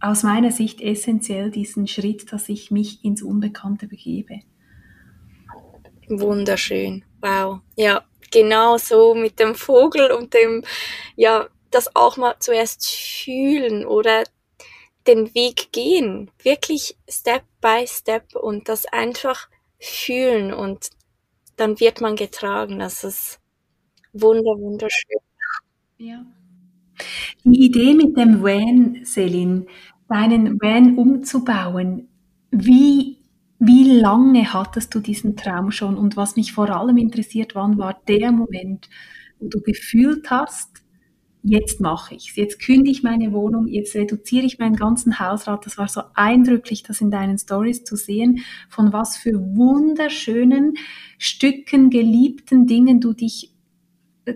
aus 0.00 0.22
meiner 0.22 0.50
Sicht 0.50 0.80
essentiell 0.80 1.50
diesen 1.50 1.86
Schritt, 1.86 2.32
dass 2.32 2.48
ich 2.48 2.70
mich 2.70 3.04
ins 3.04 3.22
Unbekannte 3.22 3.86
begebe. 3.86 4.40
Wunderschön. 6.08 7.04
Wow. 7.20 7.60
Ja, 7.76 8.04
genau 8.30 8.76
so 8.76 9.14
mit 9.14 9.38
dem 9.38 9.54
Vogel 9.54 10.12
und 10.12 10.34
dem, 10.34 10.62
ja, 11.16 11.48
das 11.70 11.94
auch 11.96 12.16
mal 12.16 12.36
zuerst 12.38 12.86
fühlen 12.88 13.84
oder 13.84 14.24
den 15.06 15.34
Weg 15.34 15.72
gehen. 15.72 16.30
Wirklich 16.42 16.96
Step 17.08 17.44
by 17.60 17.86
Step 17.86 18.34
und 18.34 18.68
das 18.68 18.86
einfach 18.86 19.48
fühlen 19.78 20.52
und 20.52 20.90
dann 21.56 21.80
wird 21.80 22.00
man 22.00 22.16
getragen. 22.16 22.78
Das 22.78 23.04
ist 23.04 23.40
wunder, 24.12 24.58
wunderschön. 24.58 25.18
Ja. 25.98 26.24
Die 27.44 27.66
Idee 27.66 27.94
mit 27.94 28.16
dem 28.16 28.42
Van, 28.42 29.04
Selin, 29.04 29.66
deinen 30.08 30.60
Van 30.60 30.96
umzubauen, 30.96 32.08
wie, 32.50 33.18
wie 33.58 33.98
lange 34.00 34.52
hattest 34.52 34.94
du 34.94 35.00
diesen 35.00 35.36
Traum 35.36 35.70
schon? 35.70 35.96
Und 35.96 36.16
was 36.16 36.36
mich 36.36 36.52
vor 36.52 36.70
allem 36.70 36.96
interessiert, 36.96 37.54
wann 37.54 37.78
war 37.78 38.00
der 38.08 38.32
Moment, 38.32 38.88
wo 39.38 39.48
du 39.48 39.60
gefühlt 39.60 40.30
hast, 40.30 40.82
jetzt 41.46 41.80
mache 41.80 42.14
ich 42.14 42.30
es. 42.30 42.36
Jetzt 42.36 42.60
kündige 42.60 42.90
ich 42.90 43.02
meine 43.02 43.32
Wohnung, 43.32 43.68
jetzt 43.68 43.94
reduziere 43.94 44.44
ich 44.44 44.58
meinen 44.58 44.76
ganzen 44.76 45.20
Hausrat. 45.20 45.64
Das 45.64 45.78
war 45.78 45.88
so 45.88 46.02
eindrücklich, 46.14 46.82
das 46.82 47.00
in 47.00 47.10
deinen 47.10 47.38
Stories 47.38 47.84
zu 47.84 47.96
sehen, 47.96 48.40
von 48.68 48.92
was 48.92 49.16
für 49.16 49.34
wunderschönen 49.34 50.74
Stücken, 51.18 51.90
geliebten 51.90 52.66
Dingen 52.66 53.00
du 53.00 53.12
dich 53.12 53.52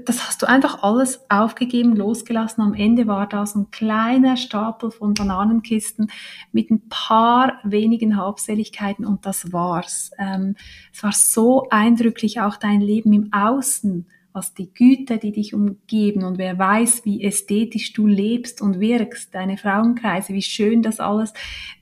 das 0.06 0.24
hast 0.28 0.40
du 0.40 0.48
einfach 0.48 0.84
alles 0.84 1.28
aufgegeben, 1.28 1.96
losgelassen. 1.96 2.62
Am 2.62 2.74
Ende 2.74 3.08
war 3.08 3.26
da 3.26 3.44
so 3.44 3.58
ein 3.58 3.70
kleiner 3.72 4.36
Stapel 4.36 4.92
von 4.92 5.14
Bananenkisten 5.14 6.12
mit 6.52 6.70
ein 6.70 6.88
paar 6.88 7.58
wenigen 7.64 8.16
Habseligkeiten 8.16 9.04
und 9.04 9.26
das 9.26 9.52
war's. 9.52 10.12
Ähm, 10.16 10.54
es 10.92 11.02
war 11.02 11.10
so 11.10 11.66
eindrücklich, 11.70 12.40
auch 12.40 12.56
dein 12.56 12.80
Leben 12.80 13.12
im 13.12 13.32
Außen 13.32 14.06
was 14.32 14.54
die 14.54 14.72
Güter, 14.72 15.16
die 15.16 15.32
dich 15.32 15.54
umgeben 15.54 16.24
und 16.24 16.38
wer 16.38 16.58
weiß, 16.58 17.04
wie 17.04 17.24
ästhetisch 17.24 17.92
du 17.92 18.06
lebst 18.06 18.60
und 18.60 18.80
wirkst, 18.80 19.34
deine 19.34 19.56
Frauenkreise, 19.56 20.32
wie 20.32 20.42
schön 20.42 20.82
das 20.82 21.00
alles 21.00 21.32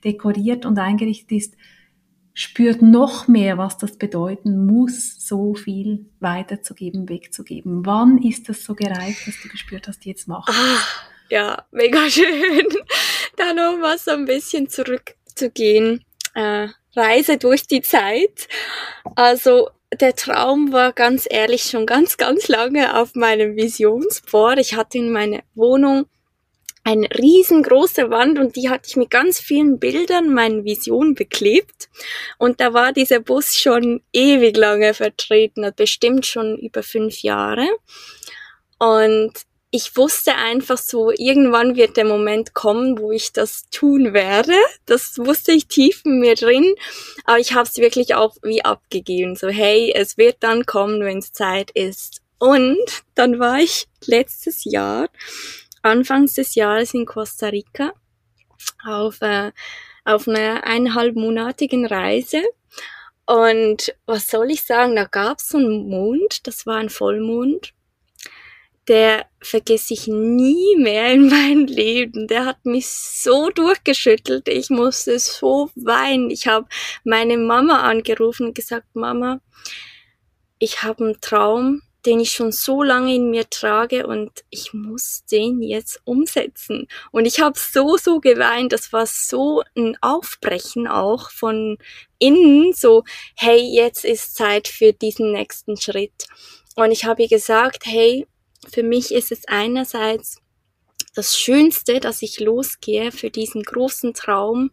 dekoriert 0.03 0.65
und 0.65 0.79
eingerichtet 0.79 1.31
ist, 1.31 1.55
spürt 2.33 2.81
noch 2.81 3.27
mehr, 3.27 3.57
was 3.57 3.77
das 3.77 3.97
bedeuten 3.97 4.65
muss, 4.65 5.27
so 5.27 5.55
viel 5.55 6.05
weiterzugeben, 6.19 7.09
wegzugeben. 7.09 7.85
Wann 7.85 8.17
ist 8.19 8.47
das 8.47 8.63
so 8.63 8.75
gereift, 8.75 9.27
dass 9.27 9.41
du 9.41 9.49
gespürt 9.49 9.87
hast, 9.87 10.05
jetzt 10.05 10.27
mach 10.27 10.47
ah, 10.47 10.79
Ja, 11.29 11.65
mega 11.71 12.09
schön. 12.09 12.67
Da 13.35 13.53
noch 13.53 13.77
mal 13.77 13.97
so 13.97 14.11
ein 14.11 14.25
bisschen 14.25 14.69
zurückzugehen. 14.69 16.03
Äh, 16.33 16.69
Reise 16.95 17.37
durch 17.37 17.67
die 17.67 17.81
Zeit. 17.81 18.47
Also 19.15 19.69
der 19.93 20.15
Traum 20.15 20.71
war 20.71 20.93
ganz 20.93 21.27
ehrlich 21.29 21.63
schon 21.63 21.85
ganz, 21.85 22.17
ganz 22.17 22.47
lange 22.47 22.97
auf 22.99 23.15
meinem 23.15 23.55
Visionsboard. 23.55 24.59
Ich 24.59 24.75
hatte 24.75 24.99
in 24.99 25.11
meiner 25.11 25.41
Wohnung 25.55 26.05
eine 26.83 27.07
riesengroße 27.17 28.09
Wand 28.09 28.39
und 28.39 28.55
die 28.55 28.69
hatte 28.69 28.87
ich 28.87 28.95
mit 28.95 29.09
ganz 29.09 29.39
vielen 29.39 29.79
Bildern 29.79 30.33
meinen 30.33 30.63
Vision 30.63 31.13
beklebt. 31.13 31.89
Und 32.37 32.61
da 32.61 32.73
war 32.73 32.93
dieser 32.93 33.19
Bus 33.19 33.55
schon 33.55 34.01
ewig 34.13 34.55
lange 34.55 34.93
vertreten, 34.93 35.69
bestimmt 35.75 36.25
schon 36.25 36.57
über 36.57 36.83
fünf 36.83 37.21
Jahre. 37.21 37.67
Und 38.79 39.33
ich 39.71 39.95
wusste 39.95 40.35
einfach 40.35 40.79
so, 40.79 41.11
irgendwann 41.11 41.75
wird 41.75 41.95
der 41.95 42.05
Moment 42.05 42.53
kommen, 42.53 42.97
wo 42.97 43.11
ich 43.11 43.33
das 43.33 43.69
tun 43.69 44.13
werde. 44.13 44.55
Das 44.85 45.17
wusste 45.19 45.51
ich 45.51 45.67
tief 45.67 46.01
in 46.05 46.19
mir 46.19 46.35
drin, 46.35 46.73
aber 47.25 47.39
ich 47.39 47.53
habe 47.53 47.69
es 47.69 47.77
wirklich 47.77 48.15
auch 48.15 48.35
wie 48.41 48.65
abgegeben. 48.65 49.35
So, 49.35 49.47
hey, 49.49 49.93
es 49.95 50.17
wird 50.17 50.37
dann 50.39 50.65
kommen, 50.65 51.01
wenn 51.01 51.19
es 51.19 51.33
Zeit 51.33 51.69
ist. 51.71 52.21
Und 52.39 53.03
dann 53.13 53.37
war 53.39 53.59
ich 53.59 53.87
letztes 54.05 54.63
Jahr, 54.63 55.09
anfangs 55.83 56.33
des 56.33 56.55
Jahres 56.55 56.93
in 56.93 57.05
Costa 57.05 57.47
Rica 57.47 57.93
auf, 58.83 59.21
äh, 59.21 59.51
auf 60.03 60.27
einer 60.27 60.63
eineinhalbmonatigen 60.63 61.85
Reise. 61.85 62.41
Und 63.27 63.93
was 64.07 64.27
soll 64.27 64.49
ich 64.49 64.63
sagen, 64.63 64.95
da 64.95 65.03
gab 65.03 65.37
es 65.37 65.49
so 65.49 65.59
einen 65.59 65.87
Mond, 65.87 66.47
das 66.47 66.65
war 66.65 66.77
ein 66.77 66.89
Vollmond 66.89 67.73
der 68.89 69.27
vergesse 69.39 69.93
ich 69.93 70.07
nie 70.07 70.75
mehr 70.77 71.13
in 71.13 71.29
meinem 71.29 71.65
Leben. 71.65 72.27
Der 72.27 72.45
hat 72.45 72.65
mich 72.65 72.89
so 72.89 73.49
durchgeschüttelt. 73.51 74.49
Ich 74.49 74.69
musste 74.69 75.17
so 75.19 75.69
weinen. 75.75 76.31
Ich 76.31 76.47
habe 76.47 76.67
meine 77.03 77.37
Mama 77.37 77.81
angerufen 77.81 78.47
und 78.47 78.55
gesagt, 78.55 78.87
Mama, 78.95 79.39
ich 80.57 80.83
habe 80.83 81.05
einen 81.05 81.21
Traum, 81.21 81.83
den 82.05 82.19
ich 82.19 82.31
schon 82.31 82.51
so 82.51 82.81
lange 82.81 83.13
in 83.13 83.29
mir 83.29 83.49
trage 83.49 84.07
und 84.07 84.31
ich 84.49 84.73
muss 84.73 85.23
den 85.31 85.61
jetzt 85.61 86.01
umsetzen. 86.05 86.87
Und 87.11 87.25
ich 87.25 87.39
habe 87.39 87.59
so, 87.59 87.97
so 87.97 88.19
geweint. 88.19 88.73
Das 88.73 88.91
war 88.91 89.05
so 89.05 89.63
ein 89.77 89.97
Aufbrechen 90.01 90.87
auch 90.87 91.29
von 91.29 91.77
innen, 92.17 92.73
so, 92.73 93.03
hey, 93.35 93.59
jetzt 93.59 94.03
ist 94.03 94.35
Zeit 94.35 94.67
für 94.67 94.93
diesen 94.93 95.31
nächsten 95.31 95.77
Schritt. 95.77 96.25
Und 96.75 96.91
ich 96.91 97.05
habe 97.05 97.21
ihr 97.21 97.29
gesagt, 97.29 97.85
hey, 97.85 98.25
für 98.67 98.83
mich 98.83 99.13
ist 99.13 99.31
es 99.31 99.47
einerseits 99.47 100.37
das 101.15 101.37
Schönste, 101.37 101.99
dass 101.99 102.21
ich 102.21 102.39
losgehe 102.39 103.11
für 103.11 103.29
diesen 103.29 103.63
großen 103.63 104.13
Traum, 104.13 104.71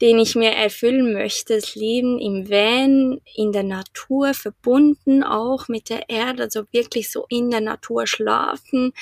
den 0.00 0.18
ich 0.18 0.34
mir 0.34 0.50
erfüllen 0.50 1.12
möchte. 1.12 1.56
Das 1.56 1.74
Leben 1.74 2.18
im 2.18 2.48
Van, 2.48 3.20
in 3.34 3.52
der 3.52 3.62
Natur, 3.62 4.34
verbunden 4.34 5.22
auch 5.22 5.68
mit 5.68 5.90
der 5.90 6.08
Erde, 6.08 6.44
also 6.44 6.64
wirklich 6.72 7.10
so 7.10 7.26
in 7.28 7.50
der 7.50 7.60
Natur 7.60 8.06
schlafen, 8.06 8.92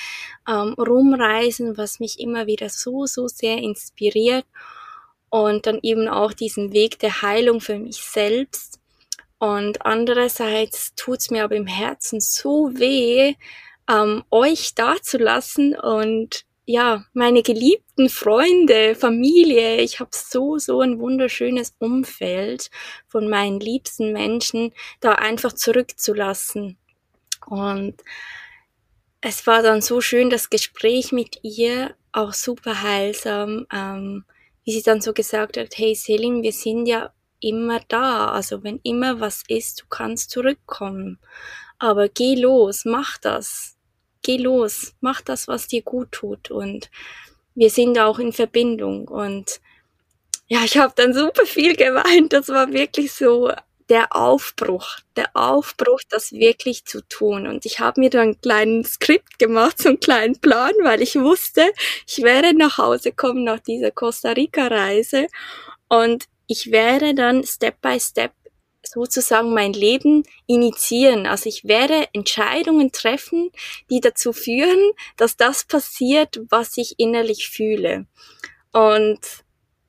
ähm, 0.48 0.74
rumreisen, 0.74 1.76
was 1.76 2.00
mich 2.00 2.18
immer 2.18 2.46
wieder 2.46 2.68
so, 2.68 3.06
so 3.06 3.28
sehr 3.28 3.58
inspiriert. 3.58 4.44
Und 5.30 5.66
dann 5.66 5.78
eben 5.82 6.08
auch 6.08 6.32
diesen 6.32 6.72
Weg 6.72 6.98
der 7.00 7.22
Heilung 7.22 7.60
für 7.60 7.78
mich 7.78 7.96
selbst. 7.96 8.80
Und 9.38 9.84
andererseits 9.86 10.94
tut's 10.96 11.30
mir 11.30 11.44
aber 11.44 11.54
im 11.54 11.66
Herzen 11.66 12.20
so 12.20 12.70
weh, 12.74 13.34
ähm, 13.88 14.24
euch 14.30 14.74
dazulassen 14.74 15.78
und 15.78 16.44
ja, 16.70 17.06
meine 17.14 17.42
geliebten 17.42 18.10
Freunde, 18.10 18.94
Familie, 18.94 19.80
ich 19.80 20.00
habe 20.00 20.10
so, 20.12 20.58
so 20.58 20.82
ein 20.82 21.00
wunderschönes 21.00 21.74
Umfeld 21.78 22.70
von 23.06 23.30
meinen 23.30 23.58
liebsten 23.58 24.12
Menschen 24.12 24.74
da 25.00 25.12
einfach 25.12 25.54
zurückzulassen. 25.54 26.76
Und 27.46 27.94
es 29.22 29.46
war 29.46 29.62
dann 29.62 29.80
so 29.80 30.02
schön, 30.02 30.28
das 30.28 30.50
Gespräch 30.50 31.10
mit 31.10 31.38
ihr, 31.42 31.94
auch 32.12 32.34
super 32.34 32.82
heilsam, 32.82 33.66
ähm, 33.72 34.26
wie 34.64 34.72
sie 34.72 34.82
dann 34.82 35.00
so 35.00 35.14
gesagt 35.14 35.56
hat, 35.56 35.78
hey 35.78 35.94
Selim, 35.94 36.42
wir 36.42 36.52
sind 36.52 36.84
ja 36.84 37.14
immer 37.40 37.80
da, 37.88 38.30
also 38.30 38.62
wenn 38.62 38.78
immer 38.82 39.20
was 39.20 39.42
ist, 39.48 39.80
du 39.80 39.86
kannst 39.88 40.30
zurückkommen. 40.30 41.18
Aber 41.78 42.10
geh 42.10 42.34
los, 42.34 42.84
mach 42.84 43.16
das 43.16 43.77
geh 44.22 44.36
los, 44.36 44.94
mach 45.00 45.20
das, 45.20 45.48
was 45.48 45.66
dir 45.68 45.82
gut 45.82 46.12
tut 46.12 46.50
und 46.50 46.90
wir 47.54 47.70
sind 47.70 47.98
auch 47.98 48.18
in 48.18 48.32
Verbindung 48.32 49.08
und 49.08 49.60
ja, 50.48 50.64
ich 50.64 50.78
habe 50.78 50.94
dann 50.96 51.12
super 51.12 51.44
viel 51.44 51.76
geweint. 51.76 52.32
Das 52.32 52.48
war 52.48 52.72
wirklich 52.72 53.12
so 53.12 53.52
der 53.88 54.14
Aufbruch, 54.14 54.98
der 55.16 55.30
Aufbruch, 55.34 56.00
das 56.08 56.32
wirklich 56.32 56.84
zu 56.84 57.00
tun. 57.08 57.46
Und 57.46 57.64
ich 57.66 57.80
habe 57.80 58.00
mir 58.00 58.10
dann 58.10 58.30
ein 58.30 58.40
kleines 58.40 58.94
Skript 58.94 59.38
gemacht, 59.38 59.80
so 59.80 59.90
einen 59.90 60.00
kleinen 60.00 60.40
Plan, 60.40 60.72
weil 60.82 61.02
ich 61.02 61.16
wusste, 61.16 61.72
ich 62.06 62.22
werde 62.22 62.56
nach 62.56 62.78
Hause 62.78 63.12
kommen 63.12 63.44
nach 63.44 63.60
dieser 63.60 63.90
Costa 63.90 64.30
Rica-Reise 64.32 65.26
und 65.88 66.24
ich 66.46 66.70
werde 66.70 67.14
dann 67.14 67.44
Step 67.44 67.80
by 67.82 67.98
Step 68.00 68.32
sozusagen 68.82 69.52
mein 69.52 69.72
Leben 69.72 70.22
initiieren. 70.46 71.26
Also 71.26 71.48
ich 71.48 71.64
werde 71.64 72.08
Entscheidungen 72.12 72.92
treffen, 72.92 73.50
die 73.90 74.00
dazu 74.00 74.32
führen, 74.32 74.92
dass 75.16 75.36
das 75.36 75.64
passiert, 75.64 76.40
was 76.50 76.76
ich 76.76 76.98
innerlich 76.98 77.48
fühle. 77.48 78.06
Und 78.72 79.20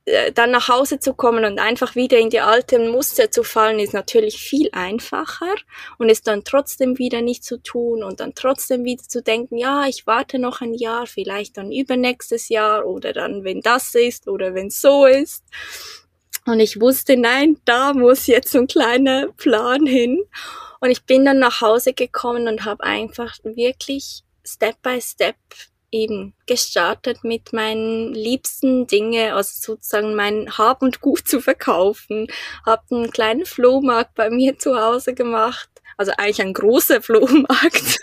äh, 0.06 0.32
dann 0.32 0.50
nach 0.50 0.68
Hause 0.68 0.98
zu 0.98 1.14
kommen 1.14 1.44
und 1.44 1.58
einfach 1.58 1.94
wieder 1.94 2.18
in 2.18 2.30
die 2.30 2.40
alten 2.40 2.88
Muster 2.88 3.30
zu 3.30 3.42
fallen, 3.42 3.78
ist 3.78 3.92
natürlich 3.92 4.38
viel 4.38 4.68
einfacher 4.72 5.54
und 5.98 6.08
es 6.08 6.22
dann 6.22 6.42
trotzdem 6.42 6.98
wieder 6.98 7.20
nicht 7.20 7.44
zu 7.44 7.62
tun 7.62 8.02
und 8.02 8.20
dann 8.20 8.34
trotzdem 8.34 8.84
wieder 8.84 9.02
zu 9.02 9.22
denken, 9.22 9.56
ja, 9.56 9.86
ich 9.86 10.06
warte 10.06 10.38
noch 10.38 10.62
ein 10.62 10.74
Jahr, 10.74 11.06
vielleicht 11.06 11.58
dann 11.58 11.70
übernächstes 11.70 12.48
Jahr 12.48 12.86
oder 12.86 13.12
dann, 13.12 13.44
wenn 13.44 13.60
das 13.60 13.94
ist 13.94 14.26
oder 14.26 14.54
wenn 14.54 14.70
so 14.70 15.06
ist. 15.06 15.44
Und 16.46 16.60
ich 16.60 16.80
wusste, 16.80 17.16
nein, 17.16 17.58
da 17.64 17.92
muss 17.92 18.26
jetzt 18.26 18.52
so 18.52 18.58
ein 18.58 18.66
kleiner 18.66 19.28
Plan 19.36 19.86
hin. 19.86 20.22
Und 20.80 20.90
ich 20.90 21.04
bin 21.04 21.24
dann 21.24 21.38
nach 21.38 21.60
Hause 21.60 21.92
gekommen 21.92 22.48
und 22.48 22.64
habe 22.64 22.82
einfach 22.84 23.36
wirklich 23.44 24.22
Step 24.44 24.80
by 24.82 25.00
Step 25.00 25.36
eben 25.90 26.34
gestartet 26.46 27.24
mit 27.24 27.52
meinen 27.52 28.14
liebsten 28.14 28.86
Dinge, 28.86 29.34
also 29.34 29.50
sozusagen 29.74 30.14
mein 30.14 30.56
Hab 30.56 30.82
und 30.82 31.00
Gut 31.00 31.26
zu 31.26 31.40
verkaufen. 31.40 32.28
Hab 32.64 32.84
einen 32.90 33.10
kleinen 33.10 33.44
Flohmarkt 33.44 34.14
bei 34.14 34.30
mir 34.30 34.58
zu 34.58 34.80
Hause 34.80 35.14
gemacht, 35.14 35.68
also 35.96 36.12
eigentlich 36.16 36.42
ein 36.42 36.54
großer 36.54 37.02
Flohmarkt. 37.02 37.98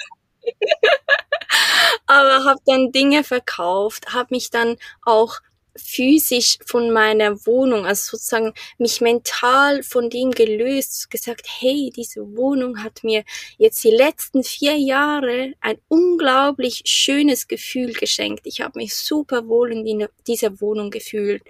Aber 2.06 2.46
habe 2.46 2.60
dann 2.66 2.92
Dinge 2.92 3.24
verkauft, 3.24 4.14
habe 4.14 4.28
mich 4.32 4.50
dann 4.50 4.78
auch 5.04 5.40
physisch 5.78 6.58
von 6.66 6.92
meiner 6.92 7.46
Wohnung, 7.46 7.86
also 7.86 8.18
sozusagen 8.18 8.54
mich 8.78 9.02
mental 9.02 9.84
von 9.84 10.10
dem 10.10 10.32
gelöst, 10.32 11.10
gesagt, 11.10 11.48
hey, 11.60 11.92
diese 11.96 12.22
Wohnung 12.36 12.84
hat 12.84 13.04
mir 13.04 13.24
jetzt 13.58 13.84
die 13.84 13.92
letzten 13.92 14.44
vier 14.44 14.78
Jahre 14.78 15.54
ein 15.62 15.78
unglaublich 15.88 16.84
schönes 16.86 17.48
Gefühl 17.48 17.94
geschenkt. 17.94 18.46
Ich 18.46 18.62
habe 18.62 18.80
mich 18.80 18.96
super 18.96 19.48
wohl 19.48 19.72
in 19.72 20.08
dieser 20.28 20.60
Wohnung 20.62 20.92
gefühlt. 20.92 21.44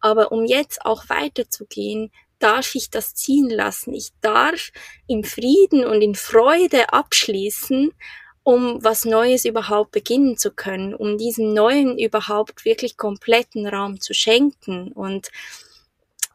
Aber 0.00 0.32
um 0.32 0.44
jetzt 0.44 0.84
auch 0.84 1.08
weiterzugehen, 1.08 2.10
darf 2.38 2.74
ich 2.74 2.90
das 2.90 3.14
ziehen 3.14 3.48
lassen. 3.48 3.94
Ich 3.94 4.10
darf 4.20 4.70
im 5.06 5.24
Frieden 5.24 5.84
und 5.84 6.02
in 6.02 6.14
Freude 6.14 6.92
abschließen 6.92 7.92
um 8.44 8.84
was 8.84 9.04
Neues 9.06 9.44
überhaupt 9.44 9.90
beginnen 9.90 10.36
zu 10.36 10.50
können, 10.50 10.94
um 10.94 11.18
diesem 11.18 11.54
Neuen 11.54 11.98
überhaupt 11.98 12.64
wirklich 12.64 12.96
kompletten 12.96 13.66
Raum 13.66 14.00
zu 14.00 14.14
schenken. 14.14 14.92
Und 14.92 15.30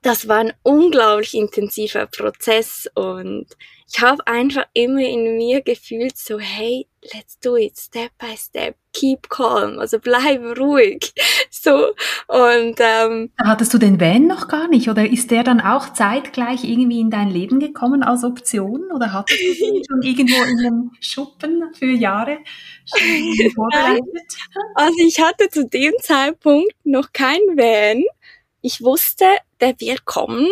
das 0.01 0.27
war 0.27 0.37
ein 0.39 0.53
unglaublich 0.63 1.33
intensiver 1.33 2.05
Prozess 2.05 2.89
und 2.95 3.47
ich 3.91 4.01
habe 4.01 4.25
einfach 4.27 4.65
immer 4.73 5.01
in 5.01 5.37
mir 5.37 5.61
gefühlt 5.61 6.15
so, 6.15 6.37
hey, 6.37 6.87
let's 7.13 7.39
do 7.39 7.55
it, 7.57 7.75
step 7.77 8.11
by 8.19 8.37
step, 8.37 8.75
keep 8.93 9.29
calm, 9.29 9.79
also 9.79 9.99
bleib 9.99 10.41
ruhig. 10.57 11.13
So 11.51 11.93
und 12.27 12.75
ähm, 12.77 13.31
hattest 13.43 13.73
du 13.73 13.79
den 13.79 13.99
Van 13.99 14.27
noch 14.27 14.47
gar 14.47 14.69
nicht 14.69 14.87
oder 14.87 15.09
ist 15.09 15.29
der 15.29 15.43
dann 15.43 15.59
auch 15.59 15.91
zeitgleich 15.91 16.63
irgendwie 16.63 17.01
in 17.01 17.09
dein 17.09 17.29
Leben 17.29 17.59
gekommen 17.59 18.01
als 18.01 18.23
Option 18.23 18.89
oder 18.93 19.11
hattest 19.11 19.41
du 19.41 19.53
den 19.65 19.83
schon 19.89 20.01
irgendwo 20.01 20.41
in 20.43 20.59
einem 20.59 20.91
Schuppen 21.01 21.63
für 21.73 21.91
Jahre 21.91 22.37
vorbereitet? 23.55 24.37
Also 24.75 24.95
ich 25.05 25.19
hatte 25.19 25.49
zu 25.49 25.67
dem 25.67 25.93
Zeitpunkt 26.01 26.73
noch 26.85 27.11
kein 27.11 27.41
Van. 27.57 28.03
Ich 28.61 28.81
wusste, 28.81 29.25
der 29.61 29.79
wird 29.79 30.05
kommen 30.05 30.47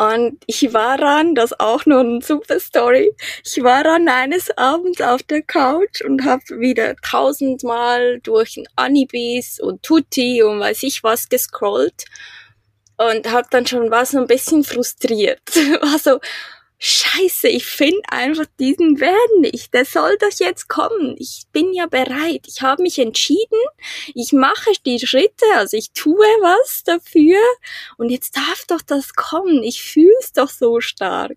und 0.00 0.42
ich 0.46 0.72
war 0.72 0.96
dann, 0.96 1.34
das 1.34 1.60
auch 1.60 1.84
noch 1.84 2.00
eine 2.00 2.22
super 2.22 2.58
Story, 2.58 3.14
ich 3.44 3.62
war 3.62 3.84
dann 3.84 4.08
eines 4.08 4.50
Abends 4.56 5.02
auf 5.02 5.22
der 5.24 5.42
Couch 5.42 6.00
und 6.00 6.24
habe 6.24 6.42
wieder 6.58 6.96
tausendmal 6.96 8.18
durch 8.22 8.64
Anibis 8.76 9.60
und 9.60 9.82
Tutti 9.82 10.42
und 10.42 10.58
weiß 10.58 10.84
ich 10.84 11.04
was 11.04 11.28
gescrollt 11.28 12.06
und 12.96 13.30
habe 13.30 13.48
dann 13.50 13.66
schon 13.66 13.90
was 13.90 14.14
ein 14.14 14.26
bisschen 14.26 14.64
frustriert. 14.64 15.42
Also 15.82 16.18
Scheiße, 16.82 17.46
ich 17.46 17.66
finde 17.66 18.00
einfach 18.08 18.46
diesen 18.58 19.00
Werden 19.00 19.42
nicht. 19.42 19.74
Der 19.74 19.84
soll 19.84 20.16
doch 20.18 20.30
jetzt 20.38 20.66
kommen. 20.66 21.14
Ich 21.18 21.42
bin 21.52 21.74
ja 21.74 21.84
bereit. 21.84 22.46
Ich 22.46 22.62
habe 22.62 22.82
mich 22.82 22.98
entschieden. 22.98 23.60
Ich 24.14 24.32
mache 24.32 24.72
die 24.86 24.98
Schritte, 24.98 25.44
also 25.56 25.76
ich 25.76 25.92
tue 25.92 26.24
was 26.40 26.82
dafür. 26.82 27.38
Und 27.98 28.08
jetzt 28.08 28.34
darf 28.34 28.64
doch 28.66 28.80
das 28.80 29.12
kommen. 29.12 29.62
Ich 29.62 29.82
fühle 29.82 30.14
es 30.20 30.32
doch 30.32 30.48
so 30.48 30.80
stark. 30.80 31.36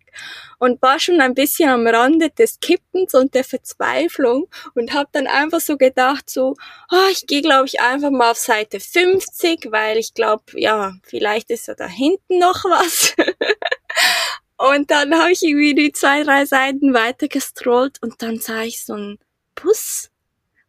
Und 0.59 0.81
war 0.81 0.97
schon 0.97 1.19
ein 1.19 1.33
bisschen 1.33 1.67
am 1.67 1.87
Rande 1.87 2.29
des 2.29 2.61
Kippens 2.61 3.13
und 3.13 3.33
der 3.33 3.43
Verzweiflung 3.43 4.47
und 4.75 4.93
habe 4.93 5.09
dann 5.11 5.27
einfach 5.27 5.59
so 5.59 5.75
gedacht, 5.75 6.29
so, 6.29 6.55
oh, 6.89 7.07
ich 7.11 7.27
gehe, 7.27 7.41
glaube 7.41 7.65
ich, 7.65 7.81
einfach 7.81 8.11
mal 8.11 8.31
auf 8.31 8.37
Seite 8.37 8.79
50, 8.79 9.73
weil 9.73 9.97
ich 9.97 10.13
glaube, 10.13 10.43
ja, 10.55 10.93
vielleicht 11.03 11.49
ist 11.49 11.67
ja 11.67 11.75
da 11.75 11.87
hinten 11.87 12.39
noch 12.39 12.63
was. 12.63 13.13
Und 14.63 14.91
dann 14.91 15.13
habe 15.13 15.33
ich 15.33 15.43
irgendwie 15.43 15.75
die 15.75 15.91
zwei, 15.91 16.23
drei 16.23 16.45
Seiten 16.45 16.93
weiter 16.93 17.27
gestrollt 17.27 18.01
und 18.01 18.21
dann 18.21 18.39
sah 18.39 18.61
ich 18.61 18.85
so 18.85 18.93
einen 18.93 19.19
Bus, 19.55 20.09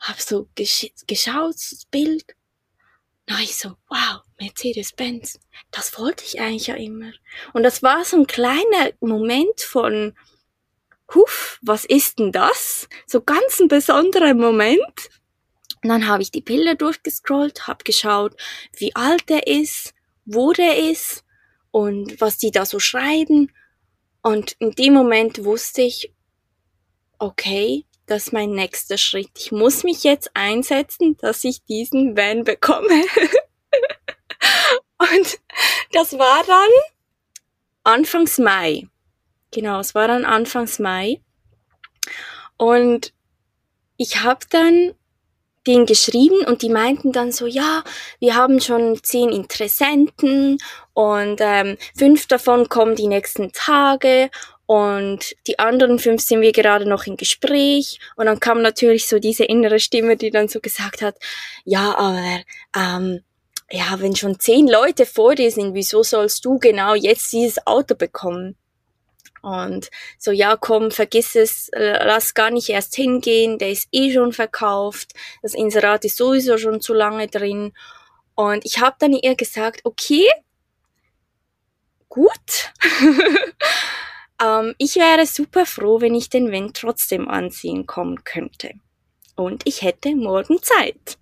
hab 0.00 0.20
so 0.20 0.48
gesch 0.56 0.90
geschaut, 1.06 1.54
das 1.54 1.84
Bild. 1.92 2.34
Na, 3.28 3.38
ich 3.38 3.54
so, 3.54 3.76
wow, 3.88 4.22
Mercedes-Benz. 4.40 5.38
Das 5.70 5.96
wollte 5.96 6.24
ich 6.24 6.40
eigentlich 6.40 6.66
ja 6.66 6.74
immer. 6.74 7.12
Und 7.52 7.62
das 7.62 7.84
war 7.84 8.04
so 8.04 8.16
ein 8.16 8.26
kleiner 8.26 8.90
Moment 8.98 9.60
von, 9.60 10.18
huf, 11.14 11.60
was 11.62 11.84
ist 11.84 12.18
denn 12.18 12.32
das? 12.32 12.88
So 13.06 13.20
ganz 13.20 13.60
ein 13.60 13.68
besonderer 13.68 14.34
Moment. 14.34 15.08
Und 15.84 15.90
dann 15.90 16.08
habe 16.08 16.24
ich 16.24 16.32
die 16.32 16.42
Bilder 16.42 16.74
durchgescrollt, 16.74 17.68
habe 17.68 17.84
geschaut, 17.84 18.34
wie 18.76 18.96
alt 18.96 19.30
er 19.30 19.46
ist, 19.46 19.94
wo 20.24 20.52
der 20.52 20.90
ist 20.90 21.24
und 21.70 22.20
was 22.20 22.38
die 22.38 22.50
da 22.50 22.66
so 22.66 22.80
schreiben. 22.80 23.52
Und 24.24 24.52
in 24.58 24.70
dem 24.70 24.94
Moment 24.94 25.44
wusste 25.44 25.82
ich, 25.82 26.10
okay, 27.18 27.84
das 28.06 28.28
ist 28.28 28.32
mein 28.32 28.52
nächster 28.52 28.96
Schritt. 28.96 29.28
Ich 29.36 29.52
muss 29.52 29.84
mich 29.84 30.02
jetzt 30.02 30.30
einsetzen, 30.32 31.18
dass 31.18 31.44
ich 31.44 31.62
diesen 31.64 32.16
Van 32.16 32.42
bekomme. 32.42 32.88
und 34.98 35.40
das 35.92 36.18
war 36.18 36.42
dann 36.46 36.70
Anfangs 37.82 38.38
Mai. 38.38 38.88
Genau, 39.50 39.78
es 39.80 39.94
war 39.94 40.08
dann 40.08 40.24
Anfangs 40.24 40.78
Mai. 40.78 41.20
Und 42.56 43.12
ich 43.98 44.22
habe 44.22 44.46
dann 44.48 44.94
denen 45.66 45.86
geschrieben 45.86 46.44
und 46.46 46.62
die 46.62 46.68
meinten 46.68 47.12
dann 47.12 47.32
so, 47.32 47.46
ja, 47.46 47.82
wir 48.20 48.34
haben 48.34 48.60
schon 48.60 49.02
zehn 49.02 49.30
Interessenten 49.30 50.58
und 50.92 51.36
ähm, 51.40 51.76
fünf 51.96 52.26
davon 52.26 52.68
kommen 52.68 52.96
die 52.96 53.08
nächsten 53.08 53.52
Tage 53.52 54.30
und 54.66 55.34
die 55.46 55.58
anderen 55.58 55.98
fünf 55.98 56.22
sind 56.22 56.40
wir 56.40 56.52
gerade 56.52 56.86
noch 56.88 57.06
im 57.06 57.16
Gespräch 57.16 57.98
und 58.16 58.26
dann 58.26 58.40
kam 58.40 58.62
natürlich 58.62 59.06
so 59.06 59.18
diese 59.18 59.44
innere 59.44 59.78
Stimme, 59.78 60.16
die 60.16 60.30
dann 60.30 60.48
so 60.48 60.60
gesagt 60.60 61.02
hat, 61.02 61.16
ja, 61.64 61.96
aber 61.96 62.40
ähm, 62.76 63.22
ja, 63.70 64.00
wenn 64.00 64.16
schon 64.16 64.38
zehn 64.38 64.68
Leute 64.68 65.06
vor 65.06 65.34
dir 65.34 65.50
sind, 65.50 65.74
wieso 65.74 66.02
sollst 66.02 66.44
du 66.44 66.58
genau 66.58 66.94
jetzt 66.94 67.32
dieses 67.32 67.66
Auto 67.66 67.94
bekommen? 67.94 68.56
Und 69.44 69.90
so, 70.18 70.30
ja, 70.30 70.56
komm, 70.56 70.90
vergiss 70.90 71.34
es, 71.34 71.70
lass 71.74 72.32
gar 72.32 72.50
nicht 72.50 72.70
erst 72.70 72.94
hingehen, 72.94 73.58
der 73.58 73.70
ist 73.70 73.88
eh 73.92 74.10
schon 74.10 74.32
verkauft, 74.32 75.12
das 75.42 75.52
Inserat 75.52 76.06
ist 76.06 76.16
sowieso 76.16 76.56
schon 76.56 76.80
zu 76.80 76.94
lange 76.94 77.28
drin. 77.28 77.74
Und 78.34 78.64
ich 78.64 78.80
habe 78.80 78.96
dann 78.98 79.12
ihr 79.12 79.34
gesagt, 79.34 79.82
okay, 79.84 80.26
gut. 82.08 82.72
ähm, 84.42 84.74
ich 84.78 84.96
wäre 84.96 85.26
super 85.26 85.66
froh, 85.66 86.00
wenn 86.00 86.14
ich 86.14 86.30
den 86.30 86.50
Wind 86.50 86.78
trotzdem 86.78 87.28
anziehen 87.28 87.84
kommen 87.84 88.24
könnte. 88.24 88.70
Und 89.36 89.66
ich 89.66 89.82
hätte 89.82 90.16
morgen 90.16 90.62
Zeit. 90.62 91.18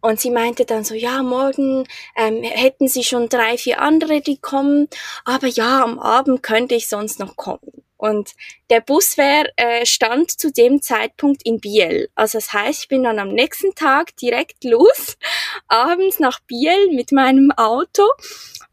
Und 0.00 0.20
sie 0.20 0.30
meinte 0.30 0.64
dann 0.64 0.84
so, 0.84 0.94
ja, 0.94 1.22
morgen 1.22 1.86
ähm, 2.16 2.42
hätten 2.42 2.88
sie 2.88 3.04
schon 3.04 3.28
drei, 3.28 3.58
vier 3.58 3.80
andere, 3.80 4.20
die 4.20 4.38
kommen, 4.38 4.88
aber 5.24 5.46
ja, 5.46 5.82
am 5.82 5.98
Abend 5.98 6.42
könnte 6.42 6.74
ich 6.74 6.88
sonst 6.88 7.18
noch 7.18 7.36
kommen. 7.36 7.82
Und 7.98 8.32
der 8.68 8.80
Bus 8.80 9.16
wär, 9.16 9.46
äh, 9.56 9.86
stand 9.86 10.30
zu 10.30 10.52
dem 10.52 10.82
Zeitpunkt 10.82 11.42
in 11.44 11.60
Biel. 11.60 12.10
Also 12.14 12.38
das 12.38 12.52
heißt, 12.52 12.82
ich 12.82 12.88
bin 12.88 13.04
dann 13.04 13.18
am 13.18 13.28
nächsten 13.28 13.74
Tag 13.74 14.14
direkt 14.16 14.64
los, 14.64 15.16
abends 15.68 16.18
nach 16.20 16.40
Biel 16.40 16.92
mit 16.92 17.10
meinem 17.12 17.50
Auto 17.52 18.02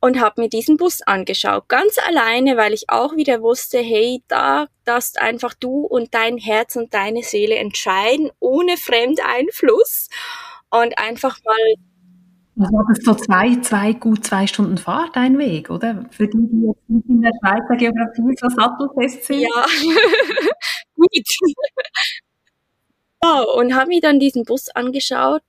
und 0.02 0.20
habe 0.20 0.42
mir 0.42 0.50
diesen 0.50 0.76
Bus 0.76 1.02
angeschaut, 1.02 1.70
ganz 1.70 1.98
alleine, 1.98 2.58
weil 2.58 2.74
ich 2.74 2.90
auch 2.90 3.16
wieder 3.16 3.42
wusste, 3.42 3.80
hey, 3.80 4.22
da 4.28 4.68
darfst 4.84 5.22
einfach 5.22 5.54
du 5.54 5.86
und 5.86 6.14
dein 6.14 6.38
Herz 6.38 6.76
und 6.76 6.94
deine 6.94 7.24
Seele 7.24 7.56
entscheiden, 7.56 8.30
ohne 8.40 8.76
Fremdeinfluss 8.76 10.10
und 10.82 10.98
einfach 10.98 11.38
mal 11.44 11.76
das 12.56 12.72
war 12.72 12.86
das 12.88 13.04
so 13.04 13.16
zwei, 13.16 13.56
zwei, 13.62 13.94
gut 13.94 14.26
zwei 14.26 14.46
Stunden 14.46 14.78
Fahrt, 14.78 15.16
ein 15.16 15.40
Weg, 15.40 15.72
oder? 15.72 16.06
Für 16.12 16.28
die, 16.28 16.38
die 16.38 16.68
jetzt 16.68 16.88
nicht 16.88 17.10
in 17.10 17.22
der 17.22 17.32
Schweizer 17.42 17.76
Geografie 17.76 18.36
so 18.40 18.48
sattelfest 18.48 19.26
sind. 19.26 19.42
Ja, 19.42 19.66
gut. 20.96 21.10
ja, 23.24 23.42
und 23.42 23.74
habe 23.74 23.88
mir 23.88 24.02
dann 24.02 24.20
diesen 24.20 24.44
Bus 24.44 24.70
angeschaut 24.70 25.42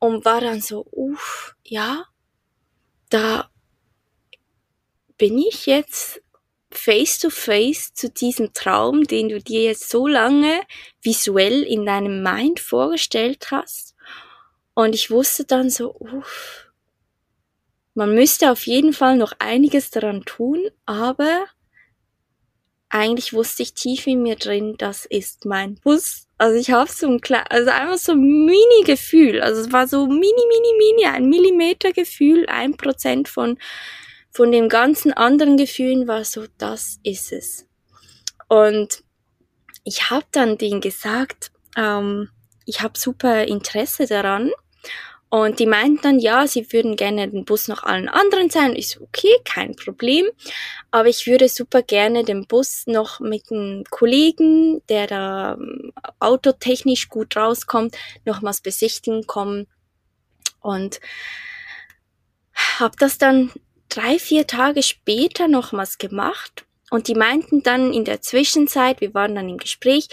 und 0.00 0.24
war 0.24 0.40
dann 0.40 0.60
so, 0.60 0.84
uff, 0.90 1.54
ja, 1.64 2.06
da 3.08 3.48
bin 5.16 5.38
ich 5.38 5.66
jetzt 5.66 6.20
face 6.72 7.20
to 7.20 7.30
face 7.30 7.92
zu 7.94 8.10
diesem 8.10 8.52
Traum, 8.52 9.04
den 9.04 9.28
du 9.28 9.40
dir 9.40 9.62
jetzt 9.62 9.90
so 9.90 10.08
lange 10.08 10.60
visuell 11.02 11.62
in 11.62 11.86
deinem 11.86 12.22
Mind 12.22 12.58
vorgestellt 12.58 13.52
hast. 13.52 13.87
Und 14.78 14.94
ich 14.94 15.10
wusste 15.10 15.44
dann 15.44 15.70
so, 15.70 15.92
uff, 15.92 16.70
man 17.94 18.14
müsste 18.14 18.52
auf 18.52 18.64
jeden 18.64 18.92
Fall 18.92 19.16
noch 19.16 19.32
einiges 19.40 19.90
daran 19.90 20.24
tun, 20.24 20.70
aber 20.86 21.46
eigentlich 22.88 23.32
wusste 23.32 23.64
ich 23.64 23.74
tief 23.74 24.06
in 24.06 24.22
mir 24.22 24.36
drin, 24.36 24.76
das 24.78 25.04
ist 25.04 25.46
mein 25.46 25.74
Bus. 25.74 26.28
Also 26.38 26.56
ich 26.56 26.70
habe 26.70 26.88
so 26.88 27.08
ein 27.08 27.20
kleines, 27.20 27.50
also 27.50 27.70
einfach 27.72 27.98
so 27.98 28.12
ein 28.12 28.20
Mini-Gefühl. 28.20 29.40
Also 29.40 29.62
es 29.62 29.72
war 29.72 29.88
so 29.88 30.06
mini, 30.06 30.20
mini, 30.20 30.72
mini, 30.78 31.06
ein 31.06 31.28
Millimeter-Gefühl, 31.28 32.46
ein 32.46 32.76
Prozent 32.76 33.28
von, 33.28 33.58
von 34.30 34.52
den 34.52 34.68
ganzen 34.68 35.12
anderen 35.12 35.56
Gefühlen 35.56 36.06
war 36.06 36.24
so, 36.24 36.44
das 36.56 37.00
ist 37.02 37.32
es. 37.32 37.66
Und 38.46 39.02
ich 39.82 40.10
habe 40.10 40.26
dann 40.30 40.56
denen 40.56 40.80
gesagt, 40.80 41.50
ähm, 41.76 42.28
ich 42.64 42.80
habe 42.80 42.96
super 42.96 43.42
Interesse 43.42 44.06
daran 44.06 44.52
und 45.30 45.58
die 45.58 45.66
meinten 45.66 46.00
dann, 46.02 46.18
ja, 46.18 46.46
sie 46.46 46.72
würden 46.72 46.96
gerne 46.96 47.28
den 47.28 47.44
Bus 47.44 47.68
noch 47.68 47.82
allen 47.82 48.08
anderen 48.08 48.48
sein. 48.48 48.74
Ich 48.74 48.88
so, 48.88 49.02
okay, 49.02 49.32
kein 49.44 49.76
Problem. 49.76 50.26
Aber 50.90 51.08
ich 51.08 51.26
würde 51.26 51.50
super 51.50 51.82
gerne 51.82 52.24
den 52.24 52.46
Bus 52.46 52.84
noch 52.86 53.20
mit 53.20 53.50
einem 53.50 53.84
Kollegen, 53.90 54.82
der 54.88 55.06
da 55.06 55.54
ähm, 55.54 55.92
autotechnisch 56.18 57.10
gut 57.10 57.36
rauskommt, 57.36 57.94
nochmals 58.24 58.62
besichtigen 58.62 59.26
kommen. 59.26 59.66
Und 60.60 60.98
habe 62.78 62.96
das 62.98 63.18
dann 63.18 63.52
drei, 63.90 64.18
vier 64.18 64.46
Tage 64.46 64.82
später 64.82 65.46
nochmals 65.46 65.98
gemacht 65.98 66.64
und 66.90 67.08
die 67.08 67.14
meinten 67.14 67.62
dann 67.62 67.92
in 67.92 68.04
der 68.04 68.22
Zwischenzeit, 68.22 69.00
wir 69.00 69.12
waren 69.14 69.34
dann 69.34 69.48
im 69.48 69.58
Gespräch, 69.58 70.08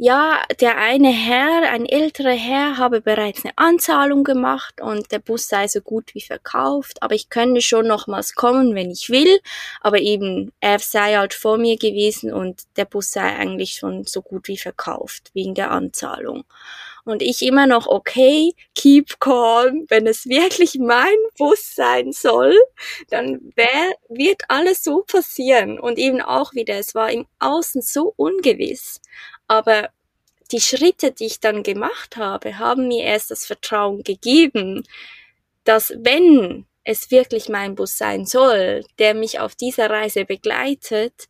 ja, 0.00 0.44
der 0.60 0.78
eine 0.78 1.10
Herr, 1.10 1.72
ein 1.72 1.84
älterer 1.84 2.30
Herr, 2.30 2.78
habe 2.78 3.00
bereits 3.00 3.44
eine 3.44 3.58
Anzahlung 3.58 4.22
gemacht 4.22 4.80
und 4.80 5.10
der 5.10 5.18
Bus 5.18 5.48
sei 5.48 5.66
so 5.66 5.80
gut 5.80 6.14
wie 6.14 6.20
verkauft, 6.20 7.02
aber 7.02 7.16
ich 7.16 7.30
könnte 7.30 7.60
schon 7.62 7.88
nochmals 7.88 8.34
kommen, 8.36 8.76
wenn 8.76 8.92
ich 8.92 9.10
will, 9.10 9.40
aber 9.80 9.98
eben, 9.98 10.52
er 10.60 10.78
sei 10.78 11.16
halt 11.16 11.34
vor 11.34 11.58
mir 11.58 11.76
gewesen 11.76 12.32
und 12.32 12.62
der 12.76 12.84
Bus 12.84 13.10
sei 13.10 13.22
eigentlich 13.36 13.72
schon 13.72 14.04
so 14.04 14.22
gut 14.22 14.46
wie 14.46 14.56
verkauft, 14.56 15.30
wegen 15.34 15.56
der 15.56 15.72
Anzahlung. 15.72 16.44
Und 17.04 17.22
ich 17.22 17.42
immer 17.42 17.66
noch, 17.66 17.86
okay, 17.86 18.52
keep 18.74 19.18
calm, 19.18 19.86
wenn 19.88 20.06
es 20.06 20.26
wirklich 20.26 20.74
mein 20.78 21.16
Bus 21.38 21.74
sein 21.74 22.12
soll, 22.12 22.54
dann 23.08 23.40
wär, 23.56 23.94
wird 24.10 24.42
alles 24.48 24.84
so 24.84 25.02
passieren. 25.02 25.80
Und 25.80 25.98
eben 25.98 26.20
auch 26.20 26.52
wieder, 26.52 26.74
es 26.74 26.94
war 26.94 27.10
im 27.10 27.26
Außen 27.38 27.80
so 27.80 28.12
ungewiss, 28.16 29.00
aber 29.48 29.90
die 30.52 30.60
Schritte, 30.60 31.12
die 31.12 31.26
ich 31.26 31.40
dann 31.40 31.62
gemacht 31.62 32.16
habe, 32.16 32.58
haben 32.58 32.88
mir 32.88 33.04
erst 33.04 33.30
das 33.30 33.44
Vertrauen 33.46 34.02
gegeben, 34.02 34.86
dass 35.64 35.92
wenn 35.98 36.66
es 36.84 37.10
wirklich 37.10 37.48
mein 37.48 37.74
Bus 37.74 37.98
sein 37.98 38.24
soll, 38.24 38.84
der 38.98 39.14
mich 39.14 39.40
auf 39.40 39.54
dieser 39.54 39.90
Reise 39.90 40.24
begleitet, 40.24 41.28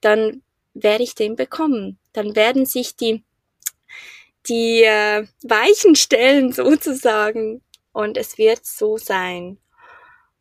dann 0.00 0.42
werde 0.74 1.02
ich 1.02 1.14
den 1.14 1.34
bekommen. 1.34 1.98
Dann 2.12 2.36
werden 2.36 2.66
sich 2.66 2.94
die 2.96 3.24
die 4.48 4.82
äh, 4.82 5.26
Weichen 5.42 5.96
stellen 5.96 6.52
sozusagen. 6.52 7.62
Und 7.92 8.16
es 8.16 8.38
wird 8.38 8.64
so 8.64 8.96
sein. 8.96 9.58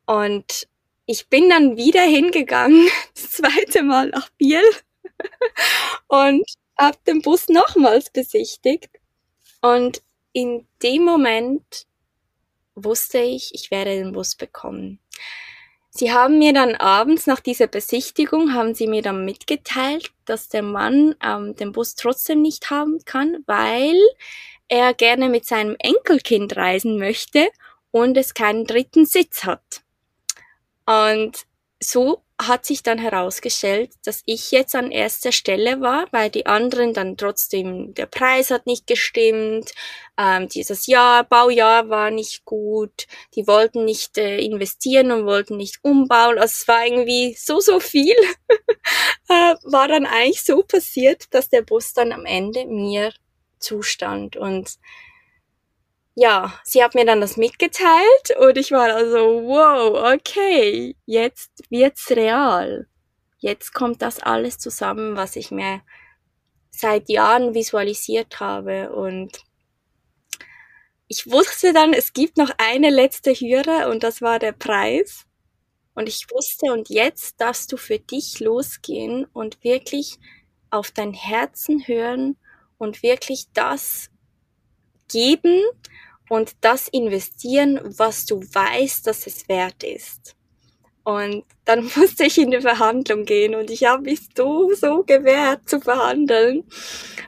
Und 0.06 0.68
ich 1.06 1.28
bin 1.28 1.50
dann 1.50 1.76
wieder 1.78 2.04
hingegangen, 2.04 2.88
das 3.16 3.32
zweite 3.32 3.84
Mal 3.84 4.10
nach 4.10 4.30
Biel 4.38 4.64
und 6.08 6.44
habe 6.78 6.98
den 7.08 7.22
Bus 7.22 7.48
nochmals 7.48 8.10
besichtigt. 8.10 8.90
Und 9.62 10.02
in 10.34 10.68
dem 10.82 11.04
Moment 11.04 11.86
wusste 12.76 13.20
ich, 13.20 13.54
ich 13.54 13.72
werde 13.72 13.96
den 13.96 14.14
Bus 14.14 14.36
bekommen. 14.36 15.00
Sie 15.94 16.14
haben 16.14 16.40
mir 16.40 16.54
dann 16.54 16.76
abends 16.76 17.28
nach 17.28 17.42
dieser 17.42 17.68
Besichtigung, 17.68 18.54
haben 18.54 18.74
sie 18.74 18.88
mir 18.88 19.02
dann 19.02 19.26
mitgeteilt, 19.26 20.12
dass 20.24 20.48
der 20.48 20.64
Mann 20.64 21.16
ähm, 21.22 21.54
den 21.58 21.74
Bus 21.74 21.96
trotzdem 21.96 22.42
nicht 22.42 22.70
haben 22.70 23.04
kann, 23.04 23.44
weil 23.46 24.00
er 24.70 24.94
gerne 24.94 25.28
mit 25.28 25.46
seinem 25.46 25.76
Enkelkind 25.80 26.56
reisen 26.56 26.98
möchte 26.98 27.50
und 27.92 28.16
es 28.16 28.34
keinen 28.34 28.66
dritten 28.66 29.06
Sitz 29.06 29.44
hat. 29.44 29.82
Und 30.86 31.46
so 31.84 32.24
hat 32.48 32.66
sich 32.66 32.84
dann 32.84 32.98
herausgestellt, 32.98 33.92
dass 34.06 34.24
ich 34.26 34.52
jetzt 34.52 34.76
an 34.76 34.92
erster 34.92 35.32
Stelle 35.32 35.82
war, 35.82 36.08
weil 36.12 36.30
die 36.30 36.46
anderen 36.46 36.94
dann 36.94 37.18
trotzdem, 37.18 37.94
der 37.94 38.08
Preis 38.08 38.52
hat 38.52 38.66
nicht 38.66 38.88
gestimmt, 38.88 39.72
ähm, 40.18 40.50
dieses 40.50 40.88
Jahr, 40.88 41.24
Baujahr 41.24 41.90
war 41.90 42.12
nicht 42.12 42.46
gut, 42.46 43.08
die 43.36 43.48
wollten 43.48 43.86
nicht 43.86 44.18
äh, 44.18 44.40
investieren 44.40 45.12
und 45.12 45.26
wollten 45.26 45.58
nicht 45.58 45.80
umbauen, 45.84 46.40
also 46.40 46.52
es 46.52 46.68
war 46.68 46.86
irgendwie 46.86 47.36
so, 47.40 47.60
so 47.60 47.80
viel, 47.80 48.16
äh, 49.30 49.56
war 49.64 49.88
dann 49.88 50.06
eigentlich 50.06 50.44
so 50.44 50.64
passiert, 50.64 51.34
dass 51.34 51.50
der 51.50 51.62
Bus 51.62 51.94
dann 51.94 52.12
am 52.12 52.26
Ende 52.26 52.66
mir 52.66 53.14
zustand. 53.60 54.36
Und 54.36 54.78
ja, 56.22 56.54
sie 56.64 56.84
hat 56.84 56.94
mir 56.94 57.04
dann 57.04 57.20
das 57.20 57.36
mitgeteilt 57.36 58.38
und 58.40 58.56
ich 58.56 58.72
war 58.72 58.94
also, 58.94 59.42
wow, 59.44 60.14
okay, 60.14 60.96
jetzt 61.08 61.50
wird's 61.72 62.12
real. 62.12 62.88
Jetzt 63.40 63.74
kommt 63.74 64.04
das 64.04 64.20
alles 64.20 64.60
zusammen, 64.60 65.18
was 65.18 65.36
ich 65.36 65.50
mir 65.50 65.82
seit 66.70 67.10
Jahren 67.10 67.56
visualisiert 67.56 68.40
habe 68.40 68.92
und 68.92 69.40
ich 71.08 71.26
wusste 71.26 71.74
dann, 71.74 71.92
es 71.94 72.14
gibt 72.14 72.38
noch 72.38 72.52
eine 72.60 72.92
letzte 72.92 73.34
Hürde 73.34 73.90
und 73.90 74.04
das 74.04 74.22
war 74.22 74.38
der 74.38 74.52
Preis. 74.52 75.26
Und 75.96 76.08
ich 76.08 76.28
wusste, 76.32 76.72
und 76.72 76.88
jetzt 76.90 77.42
darfst 77.42 77.72
du 77.72 77.78
für 77.78 77.98
dich 77.98 78.40
losgehen 78.40 79.26
und 79.34 79.64
wirklich 79.64 80.20
auf 80.70 80.92
dein 80.92 81.14
Herzen 81.14 81.86
hören 81.88 82.38
und 82.78 83.02
wirklich 83.02 83.48
das 83.54 84.12
geben 85.12 85.62
und 86.32 86.54
das 86.62 86.88
investieren, 86.88 87.78
was 87.84 88.26
du 88.26 88.40
weißt, 88.40 89.06
dass 89.06 89.28
es 89.28 89.50
wert 89.50 89.84
ist. 89.84 90.38
Und 91.04 91.44
dann 91.66 91.84
musste 91.98 92.24
ich 92.24 92.38
in 92.38 92.52
die 92.52 92.62
Verhandlung 92.62 93.26
gehen 93.26 93.54
und 93.54 93.70
ich 93.70 93.84
habe 93.84 94.04
mich 94.04 94.22
so, 94.34 94.74
so 94.74 95.04
gewehrt 95.04 95.68
zu 95.68 95.82
verhandeln, 95.82 96.64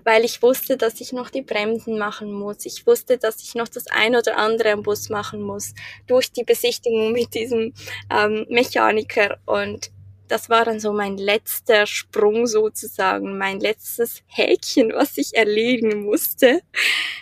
weil 0.06 0.24
ich 0.24 0.42
wusste, 0.42 0.78
dass 0.78 1.02
ich 1.02 1.12
noch 1.12 1.30
die 1.30 1.42
Bremsen 1.42 1.98
machen 1.98 2.32
muss. 2.32 2.66
Ich 2.66 2.88
wusste, 2.88 3.18
dass 3.18 3.44
ich 3.44 3.56
noch 3.56 3.68
das 3.68 3.88
ein 3.88 4.16
oder 4.16 4.38
andere 4.38 4.72
am 4.72 4.84
Bus 4.84 5.10
machen 5.10 5.42
muss 5.42 5.74
durch 6.08 6.32
die 6.32 6.46
Besichtigung 6.46 7.12
mit 7.12 7.34
diesem 7.34 7.74
ähm, 8.10 8.46
Mechaniker. 8.48 9.38
Und 9.46 9.92
das 10.28 10.50
war 10.50 10.66
dann 10.66 10.80
so 10.80 10.94
mein 10.94 11.18
letzter 11.18 11.86
Sprung 11.86 12.48
sozusagen, 12.48 13.38
mein 13.38 13.60
letztes 13.60 14.22
Häkchen, 14.28 14.92
was 14.94 15.18
ich 15.18 15.36
erledigen 15.36 16.04
musste, 16.04 16.62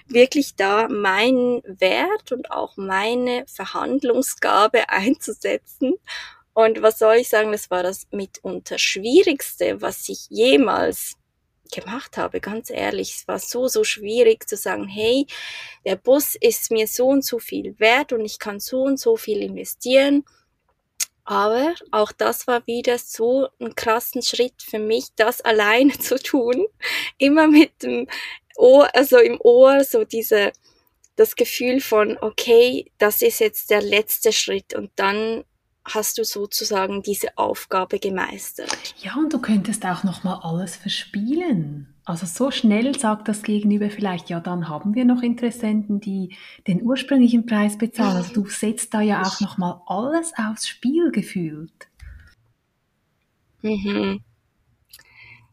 wirklich 0.07 0.55
da 0.55 0.87
meinen 0.87 1.61
Wert 1.65 2.31
und 2.31 2.51
auch 2.51 2.77
meine 2.77 3.45
Verhandlungsgabe 3.47 4.89
einzusetzen. 4.89 5.95
Und 6.53 6.81
was 6.81 6.99
soll 6.99 7.15
ich 7.15 7.29
sagen, 7.29 7.51
das 7.51 7.71
war 7.71 7.81
das 7.81 8.07
mitunter 8.11 8.77
schwierigste, 8.77 9.81
was 9.81 10.09
ich 10.09 10.27
jemals 10.29 11.15
gemacht 11.71 12.17
habe, 12.17 12.41
ganz 12.41 12.69
ehrlich. 12.69 13.15
Es 13.15 13.27
war 13.29 13.39
so, 13.39 13.69
so 13.69 13.85
schwierig 13.85 14.47
zu 14.49 14.57
sagen, 14.57 14.87
hey, 14.87 15.25
der 15.85 15.95
Bus 15.95 16.35
ist 16.35 16.69
mir 16.69 16.87
so 16.87 17.07
und 17.07 17.23
so 17.23 17.39
viel 17.39 17.79
wert 17.79 18.11
und 18.11 18.25
ich 18.25 18.39
kann 18.39 18.59
so 18.59 18.81
und 18.81 18.99
so 18.99 19.15
viel 19.15 19.41
investieren 19.41 20.25
aber 21.25 21.73
auch 21.91 22.11
das 22.11 22.47
war 22.47 22.65
wieder 22.67 22.97
so 22.97 23.47
ein 23.59 23.75
krassen 23.75 24.21
Schritt 24.21 24.61
für 24.61 24.79
mich, 24.79 25.07
das 25.15 25.41
alleine 25.41 25.97
zu 25.99 26.17
tun. 26.17 26.65
Immer 27.17 27.47
mit 27.47 27.83
dem 27.83 28.07
Ohr, 28.55 28.89
also 28.95 29.17
im 29.17 29.39
Ohr, 29.41 29.83
so 29.83 30.03
diese, 30.03 30.51
das 31.15 31.35
Gefühl 31.35 31.81
von, 31.81 32.17
okay, 32.21 32.91
das 32.97 33.21
ist 33.21 33.39
jetzt 33.39 33.69
der 33.69 33.81
letzte 33.81 34.33
Schritt 34.33 34.73
und 34.73 34.91
dann 34.95 35.43
hast 35.85 36.17
du 36.17 36.23
sozusagen 36.23 37.01
diese 37.01 37.37
Aufgabe 37.37 37.99
gemeistert. 37.99 38.95
Ja, 38.99 39.15
und 39.15 39.33
du 39.33 39.39
könntest 39.39 39.85
auch 39.85 40.03
noch 40.03 40.23
mal 40.23 40.39
alles 40.43 40.75
verspielen. 40.75 41.90
Also 42.03 42.25
so 42.25 42.49
schnell 42.49 42.97
sagt 42.97 43.27
das 43.27 43.43
Gegenüber 43.43 43.89
vielleicht, 43.89 44.29
ja, 44.29 44.39
dann 44.39 44.67
haben 44.67 44.95
wir 44.95 45.05
noch 45.05 45.21
Interessenten, 45.21 45.99
die 45.99 46.35
den 46.67 46.81
ursprünglichen 46.81 47.45
Preis 47.45 47.77
bezahlen. 47.77 48.17
Also 48.17 48.33
du 48.33 48.49
setzt 48.49 48.93
da 48.93 49.01
ja 49.01 49.21
auch 49.21 49.39
noch 49.39 49.57
mal 49.57 49.81
alles 49.85 50.33
aufs 50.35 50.67
Spiel 50.67 51.11
gefühlt. 51.11 51.87
Mhm. 53.61 54.23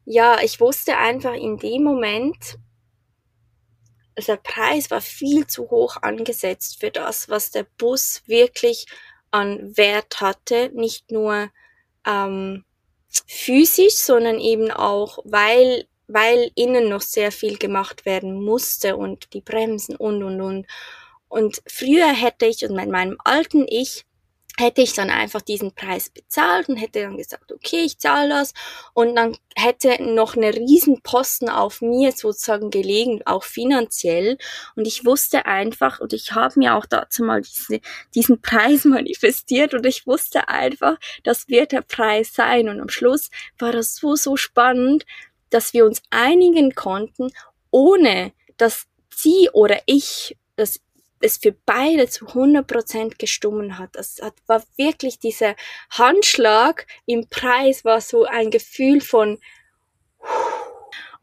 Ja, 0.06 0.38
ich 0.42 0.58
wusste 0.58 0.96
einfach 0.96 1.34
in 1.34 1.58
dem 1.58 1.82
Moment, 1.84 2.58
der 4.26 4.36
Preis 4.36 4.90
war 4.90 5.02
viel 5.02 5.46
zu 5.46 5.70
hoch 5.70 5.98
angesetzt 6.00 6.80
für 6.80 6.90
das, 6.90 7.28
was 7.28 7.50
der 7.50 7.66
Bus 7.76 8.22
wirklich 8.26 8.86
an 9.30 9.76
Wert 9.76 10.20
hatte, 10.20 10.70
nicht 10.74 11.10
nur 11.10 11.50
ähm, 12.06 12.64
physisch, 13.26 13.96
sondern 13.96 14.40
eben 14.40 14.70
auch, 14.70 15.18
weil, 15.24 15.86
weil 16.08 16.50
innen 16.54 16.88
noch 16.88 17.02
sehr 17.02 17.30
viel 17.30 17.58
gemacht 17.58 18.04
werden 18.06 18.42
musste 18.42 18.96
und 18.96 19.32
die 19.34 19.42
Bremsen 19.42 19.96
und, 19.96 20.22
und, 20.22 20.40
und. 20.40 20.66
Und 21.28 21.62
früher 21.66 22.08
hätte 22.08 22.46
ich 22.46 22.64
und 22.64 22.74
mit 22.74 22.88
meinem 22.88 23.18
alten 23.22 23.66
Ich 23.68 24.06
hätte 24.58 24.82
ich 24.82 24.92
dann 24.92 25.10
einfach 25.10 25.40
diesen 25.40 25.72
Preis 25.72 26.10
bezahlt 26.10 26.68
und 26.68 26.76
hätte 26.76 27.02
dann 27.02 27.16
gesagt, 27.16 27.52
okay, 27.52 27.82
ich 27.84 27.98
zahle 27.98 28.30
das. 28.30 28.54
Und 28.92 29.14
dann 29.14 29.36
hätte 29.54 30.02
noch 30.02 30.36
eine 30.36 30.52
riesen 30.54 31.00
Posten 31.02 31.48
auf 31.48 31.80
mir 31.80 32.12
sozusagen 32.12 32.70
gelegen, 32.70 33.22
auch 33.24 33.44
finanziell. 33.44 34.36
Und 34.74 34.86
ich 34.86 35.04
wusste 35.04 35.46
einfach 35.46 36.00
und 36.00 36.12
ich 36.12 36.32
habe 36.32 36.58
mir 36.58 36.74
auch 36.74 36.86
dazu 36.86 37.22
mal 37.22 37.42
diese, 37.42 37.80
diesen 38.14 38.42
Preis 38.42 38.84
manifestiert 38.84 39.74
und 39.74 39.86
ich 39.86 40.06
wusste 40.06 40.48
einfach, 40.48 40.96
das 41.22 41.48
wird 41.48 41.72
der 41.72 41.82
Preis 41.82 42.34
sein. 42.34 42.68
Und 42.68 42.80
am 42.80 42.88
Schluss 42.88 43.30
war 43.58 43.72
das 43.72 43.94
so, 43.94 44.16
so 44.16 44.36
spannend, 44.36 45.04
dass 45.50 45.72
wir 45.72 45.84
uns 45.84 46.02
einigen 46.10 46.74
konnten, 46.74 47.30
ohne 47.70 48.32
dass 48.56 48.86
sie 49.14 49.50
oder 49.52 49.80
ich 49.86 50.36
das 50.56 50.80
es 51.20 51.38
für 51.38 51.52
beide 51.66 52.08
zu 52.08 52.26
100% 52.26 53.18
gestummen 53.18 53.78
hat. 53.78 53.90
Das 53.94 54.20
war 54.46 54.62
wirklich 54.76 55.18
dieser 55.18 55.56
Handschlag 55.90 56.86
im 57.06 57.28
Preis 57.28 57.84
war 57.84 58.00
so 58.00 58.24
ein 58.24 58.50
Gefühl 58.50 59.00
von 59.00 59.38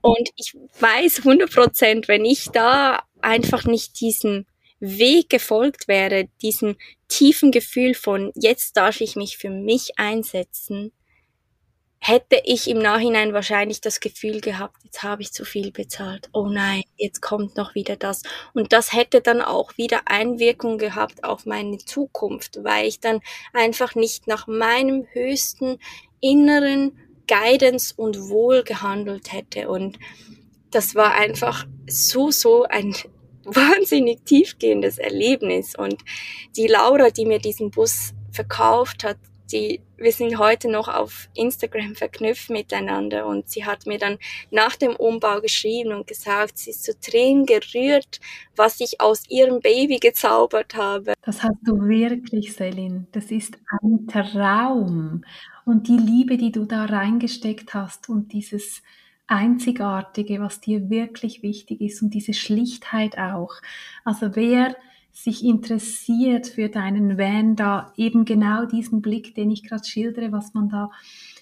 und 0.02 0.30
ich 0.36 0.56
weiß 0.80 1.24
100%, 1.24 2.08
wenn 2.08 2.26
ich 2.26 2.50
da 2.52 3.04
einfach 3.22 3.64
nicht 3.66 4.00
diesen 4.02 4.46
Weg 4.80 5.30
gefolgt 5.30 5.88
wäre, 5.88 6.28
diesen 6.42 6.78
tiefen 7.08 7.52
Gefühl 7.52 7.96
von 7.96 8.32
jetzt 8.36 8.78
darf 8.78 9.02
ich 9.02 9.16
mich 9.16 9.38
für 9.38 9.50
mich 9.50 9.98
einsetzen, 9.98 10.92
hätte 12.08 12.40
ich 12.44 12.70
im 12.70 12.78
Nachhinein 12.78 13.34
wahrscheinlich 13.34 13.82
das 13.82 14.00
Gefühl 14.00 14.40
gehabt, 14.40 14.78
jetzt 14.84 15.02
habe 15.02 15.24
ich 15.24 15.32
zu 15.32 15.44
viel 15.44 15.72
bezahlt. 15.72 16.30
Oh 16.34 16.46
nein, 16.46 16.84
jetzt 16.98 17.20
kommt 17.20 17.58
noch 17.58 17.74
wieder 17.74 17.96
das. 17.96 18.22
Und 18.54 18.74
das 18.74 18.94
hätte 18.94 19.22
dann 19.22 19.42
auch 19.42 19.76
wieder 19.76 20.02
Einwirkung 20.06 20.78
gehabt 20.78 21.24
auf 21.24 21.48
meine 21.48 21.80
Zukunft, 21.80 22.64
weil 22.64 22.86
ich 22.86 23.00
dann 23.00 23.22
einfach 23.54 23.96
nicht 23.96 24.28
nach 24.28 24.46
meinem 24.46 25.08
höchsten 25.14 25.80
inneren 26.22 26.96
Guidance 27.28 27.96
und 27.98 28.30
Wohl 28.30 28.62
gehandelt 28.62 29.34
hätte. 29.34 29.68
Und 29.70 29.98
das 30.70 30.94
war 30.94 31.16
einfach 31.16 31.66
so, 31.90 32.30
so 32.30 32.66
ein 32.66 32.96
wahnsinnig 33.46 34.24
tiefgehendes 34.26 35.00
Erlebnis. 35.00 35.74
Und 35.76 36.04
die 36.56 36.68
Laura, 36.68 37.10
die 37.10 37.26
mir 37.26 37.40
diesen 37.40 37.72
Bus 37.72 38.14
verkauft 38.32 39.04
hat, 39.04 39.18
die, 39.52 39.82
wir 39.98 40.12
sind 40.12 40.38
heute 40.38 40.70
noch 40.70 40.88
auf 40.88 41.30
Instagram 41.36 41.96
verknüpft 41.96 42.50
miteinander 42.50 43.26
und 43.28 43.50
sie 43.50 43.66
hat 43.66 43.86
mir 43.86 43.98
dann 43.98 44.18
nach 44.52 44.76
dem 44.76 44.96
Umbau 44.96 45.42
geschrieben 45.42 45.94
und 45.94 46.08
gesagt, 46.08 46.58
sie 46.58 46.72
ist 46.72 46.84
zu 46.84 47.00
Tränen 47.00 47.46
gerührt, 47.46 48.20
was 48.56 48.80
ich 48.80 49.02
aus 49.02 49.30
ihrem 49.30 49.60
Baby 49.60 50.00
gezaubert 50.00 50.76
habe. 50.76 51.14
Das 51.22 51.44
hast 51.44 51.58
du 51.64 51.80
wirklich, 51.88 52.54
Selin. 52.54 53.08
Das 53.12 53.32
ist 53.32 53.58
ein 53.82 54.08
Traum. 54.08 55.24
Und 55.66 55.88
die 55.88 55.98
Liebe, 55.98 56.38
die 56.38 56.52
du 56.52 56.66
da 56.66 56.86
reingesteckt 56.86 57.74
hast 57.74 58.10
und 58.10 58.34
dieses 58.34 58.82
Einzigartige, 59.28 60.40
was 60.40 60.62
dir 60.62 60.90
wirklich 60.90 61.42
wichtig 61.42 61.82
ist 61.82 62.02
und 62.02 62.14
diese 62.14 62.34
Schlichtheit 62.34 63.18
auch. 63.18 63.54
Also 64.04 64.36
wer 64.36 64.76
sich 65.16 65.46
interessiert 65.46 66.46
für 66.46 66.68
deinen 66.68 67.18
Van, 67.18 67.56
da 67.56 67.94
eben 67.96 68.26
genau 68.26 68.66
diesen 68.66 69.02
Blick, 69.02 69.34
den 69.34 69.50
ich 69.50 69.64
gerade 69.64 69.86
schildere, 69.86 70.34
was 70.34 70.54
man 70.54 70.68
da 70.68 70.92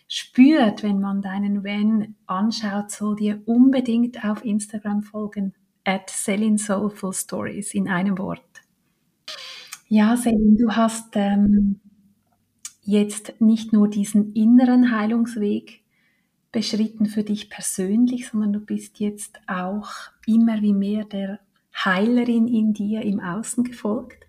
spürt, 0.07 0.83
wenn 0.83 1.01
man 1.01 1.23
deinen 1.23 1.63
Van 1.63 2.13
anschaut, 2.27 2.91
soll 2.91 3.15
dir 3.15 3.41
unbedingt 3.45 4.23
auf 4.23 4.45
Instagram 4.45 5.01
folgen, 5.01 5.55
at 5.83 6.07
Selin 6.11 6.59
Soulful 6.59 7.13
Stories 7.13 7.73
in 7.73 7.89
einem 7.89 8.19
Wort. 8.19 8.43
Ja, 9.87 10.15
Selin, 10.17 10.55
du 10.55 10.71
hast 10.75 11.15
ähm, 11.15 11.79
jetzt 12.83 13.41
nicht 13.41 13.73
nur 13.73 13.89
diesen 13.89 14.33
inneren 14.33 14.95
Heilungsweg 14.95 15.81
beschritten 16.51 17.07
für 17.07 17.23
dich 17.23 17.49
persönlich, 17.49 18.27
sondern 18.27 18.53
du 18.53 18.59
bist 18.59 18.99
jetzt 18.99 19.39
auch 19.47 19.89
immer 20.27 20.61
wie 20.61 20.73
mehr 20.73 21.05
der 21.05 21.39
Heilerin 21.73 22.47
in 22.47 22.73
dir 22.73 23.01
im 23.01 23.19
Außen 23.19 23.63
gefolgt. 23.63 24.25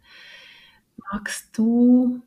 Magst 1.13 1.57
du 1.57 2.23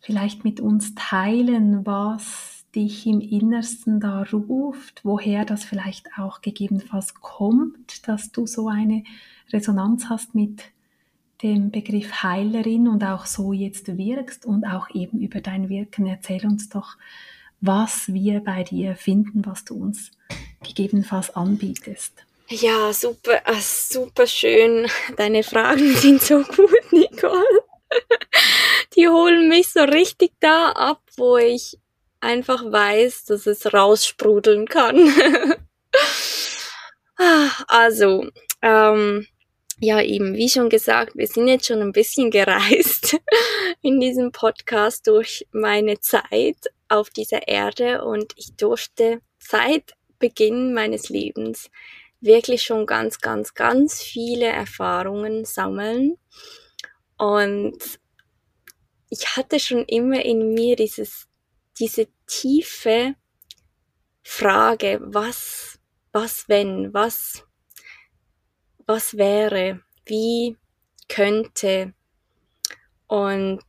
vielleicht 0.00 0.44
mit 0.44 0.60
uns 0.60 0.94
teilen, 0.94 1.84
was 1.86 2.64
dich 2.74 3.06
im 3.06 3.20
Innersten 3.20 4.00
da 4.00 4.22
ruft, 4.22 5.04
woher 5.04 5.44
das 5.44 5.64
vielleicht 5.64 6.10
auch 6.18 6.42
gegebenenfalls 6.42 7.14
kommt, 7.14 8.06
dass 8.06 8.30
du 8.30 8.46
so 8.46 8.68
eine 8.68 9.02
Resonanz 9.52 10.08
hast 10.10 10.34
mit 10.34 10.62
dem 11.42 11.70
Begriff 11.70 12.22
Heilerin 12.22 12.88
und 12.88 13.02
auch 13.02 13.26
so 13.26 13.52
jetzt 13.52 13.96
wirkst 13.96 14.46
und 14.46 14.64
auch 14.64 14.90
eben 14.94 15.18
über 15.20 15.40
dein 15.40 15.68
Wirken. 15.68 16.06
Erzähl 16.06 16.44
uns 16.46 16.68
doch, 16.68 16.96
was 17.60 18.12
wir 18.12 18.40
bei 18.40 18.62
dir 18.62 18.94
finden, 18.94 19.44
was 19.44 19.64
du 19.64 19.74
uns 19.74 20.10
gegebenenfalls 20.62 21.34
anbietest. 21.34 22.26
Ja, 22.48 22.92
super, 22.92 23.42
ah, 23.44 23.60
super 23.60 24.26
schön. 24.26 24.88
Deine 25.16 25.42
Fragen 25.42 25.96
sind 25.96 26.22
so 26.22 26.42
gut, 26.44 26.70
Nicole. 26.92 27.44
Die 28.94 29.08
holen 29.08 29.48
mich 29.48 29.72
so 29.72 29.80
richtig 29.80 30.32
da 30.38 30.70
ab, 30.70 31.02
wo 31.16 31.38
ich 31.38 31.78
einfach 32.20 32.64
weiß, 32.64 33.24
dass 33.24 33.46
es 33.46 33.72
raussprudeln 33.72 34.66
kann. 34.66 35.12
Ah, 37.18 37.48
also, 37.68 38.26
ähm, 38.60 39.26
ja, 39.80 40.02
eben, 40.02 40.34
wie 40.34 40.50
schon 40.50 40.68
gesagt, 40.68 41.16
wir 41.16 41.26
sind 41.26 41.48
jetzt 41.48 41.64
schon 41.64 41.80
ein 41.80 41.92
bisschen 41.92 42.30
gereist 42.30 43.16
in 43.80 44.00
diesem 44.00 44.32
Podcast 44.32 45.06
durch 45.06 45.46
meine 45.50 45.98
Zeit 46.00 46.58
auf 46.90 47.08
dieser 47.08 47.48
Erde 47.48 48.04
und 48.04 48.34
ich 48.36 48.54
durfte 48.56 49.22
seit 49.38 49.94
Beginn 50.18 50.74
meines 50.74 51.08
Lebens 51.08 51.70
wirklich 52.20 52.62
schon 52.62 52.86
ganz, 52.86 53.20
ganz, 53.20 53.54
ganz 53.54 54.02
viele 54.02 54.46
Erfahrungen 54.46 55.44
sammeln. 55.44 56.16
Und 57.16 57.78
ich 59.08 59.36
hatte 59.36 59.60
schon 59.60 59.84
immer 59.84 60.24
in 60.24 60.54
mir 60.54 60.76
dieses, 60.76 61.28
diese 61.78 62.08
tiefe 62.26 63.14
Frage, 64.22 65.00
was, 65.02 65.78
was 66.12 66.48
wenn, 66.48 66.92
was, 66.92 67.44
was 68.86 69.16
wäre, 69.16 69.80
wie 70.04 70.56
könnte. 71.08 71.94
Und 73.06 73.64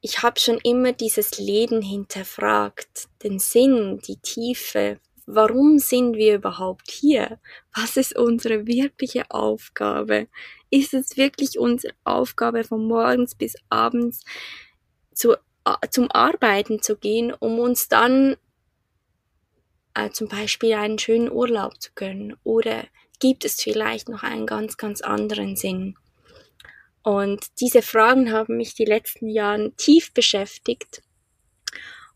ich 0.00 0.22
habe 0.22 0.38
schon 0.38 0.58
immer 0.58 0.92
dieses 0.92 1.38
Leben 1.38 1.82
hinterfragt, 1.82 3.08
den 3.22 3.38
Sinn, 3.38 4.00
die 4.06 4.18
Tiefe, 4.18 5.00
warum 5.28 5.78
sind 5.78 6.16
wir 6.16 6.36
überhaupt 6.36 6.90
hier? 6.90 7.38
Was 7.74 7.98
ist 7.98 8.16
unsere 8.16 8.66
wirkliche 8.66 9.30
Aufgabe? 9.30 10.28
Ist 10.70 10.94
es 10.94 11.18
wirklich 11.18 11.58
unsere 11.58 11.94
Aufgabe, 12.02 12.64
von 12.64 12.86
morgens 12.86 13.34
bis 13.34 13.54
abends 13.68 14.24
zu, 15.12 15.36
zum 15.90 16.10
Arbeiten 16.10 16.80
zu 16.80 16.96
gehen, 16.96 17.34
um 17.34 17.58
uns 17.58 17.88
dann 17.88 18.36
äh, 19.94 20.10
zum 20.10 20.28
Beispiel 20.28 20.72
einen 20.74 20.98
schönen 20.98 21.30
Urlaub 21.30 21.80
zu 21.80 21.90
gönnen? 21.94 22.36
Oder 22.42 22.84
gibt 23.20 23.44
es 23.44 23.60
vielleicht 23.60 24.08
noch 24.08 24.22
einen 24.22 24.46
ganz, 24.46 24.78
ganz 24.78 25.02
anderen 25.02 25.56
Sinn? 25.56 25.96
Und 27.02 27.60
diese 27.60 27.82
Fragen 27.82 28.32
haben 28.32 28.56
mich 28.56 28.74
die 28.74 28.86
letzten 28.86 29.28
Jahre 29.28 29.72
tief 29.76 30.12
beschäftigt 30.14 31.02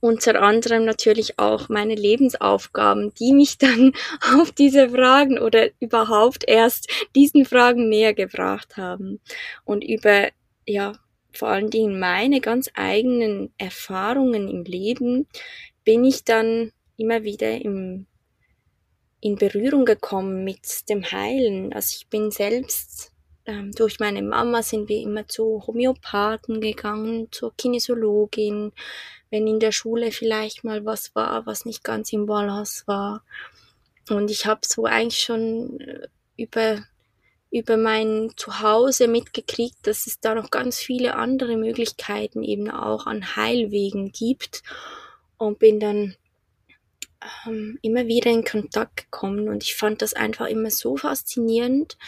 unter 0.03 0.43
anderem 0.43 0.85
natürlich 0.85 1.39
auch 1.39 1.69
meine 1.69 1.95
Lebensaufgaben, 1.95 3.15
die 3.15 3.33
mich 3.33 3.57
dann 3.57 3.93
auf 4.35 4.51
diese 4.51 4.91
Fragen 4.91 5.39
oder 5.39 5.69
überhaupt 5.79 6.43
erst 6.49 6.91
diesen 7.15 7.45
Fragen 7.45 7.89
näher 7.89 8.13
gebracht 8.13 8.77
haben. 8.77 9.21
Und 9.65 9.85
über, 9.85 10.31
ja, 10.67 10.95
vor 11.33 11.49
allen 11.49 11.71
Dingen 11.71 12.01
meine 12.01 12.41
ganz 12.41 12.69
eigenen 12.75 13.55
Erfahrungen 13.59 14.49
im 14.49 14.65
Leben, 14.65 15.29
bin 15.85 16.05
ich 16.05 16.25
dann 16.25 16.73
immer 16.97 17.23
wieder 17.23 17.53
im, 17.61 18.07
in 19.21 19.37
Berührung 19.37 19.85
gekommen 19.85 20.43
mit 20.43 20.89
dem 20.89 21.05
Heilen. 21.13 21.73
Also 21.73 21.95
ich 21.97 22.09
bin 22.09 22.33
selbst, 22.33 23.12
ähm, 23.47 23.73
durch 23.73 23.99
meine 24.01 24.23
Mama 24.23 24.63
sind 24.63 24.89
wir 24.89 25.01
immer 25.01 25.27
zu 25.27 25.65
Homöopathen 25.67 26.61
gegangen, 26.61 27.29
zur 27.33 27.55
Kinesiologin, 27.57 28.73
wenn 29.31 29.47
in 29.47 29.61
der 29.61 29.73
Schule 29.73 30.13
vielleicht 30.13 30.65
mal 30.65 30.85
was 30.85 31.15
war, 31.15 31.47
was 31.47 31.65
nicht 31.65 31.83
ganz 31.83 32.13
im 32.13 32.27
Balance 32.27 32.85
war. 32.87 33.25
Und 34.09 34.31
ich 34.31 34.47
habe 34.47 34.61
so 34.65 34.85
eigentlich 34.85 35.23
schon 35.23 35.81
äh, 35.81 36.09
über 36.37 36.83
über 37.53 37.77
mein 37.77 38.31
Zuhause 38.37 39.09
mitgekriegt, 39.09 39.87
dass 39.87 40.07
es 40.07 40.21
da 40.21 40.35
noch 40.35 40.51
ganz 40.51 40.79
viele 40.79 41.17
andere 41.17 41.59
Möglichkeiten 41.59 42.43
eben 42.43 42.71
auch 42.71 43.05
an 43.07 43.37
Heilwegen 43.37 44.11
gibt 44.11 44.63
und 45.37 45.59
bin 45.59 45.79
dann 45.79 46.17
ähm, 47.47 47.79
immer 47.83 48.07
wieder 48.07 48.31
in 48.31 48.45
Kontakt 48.45 48.97
gekommen 48.97 49.51
und 49.51 49.63
ich 49.63 49.77
fand 49.77 50.01
das 50.01 50.15
einfach 50.15 50.47
immer 50.47 50.71
so 50.71 50.97
faszinierend, 50.97 51.99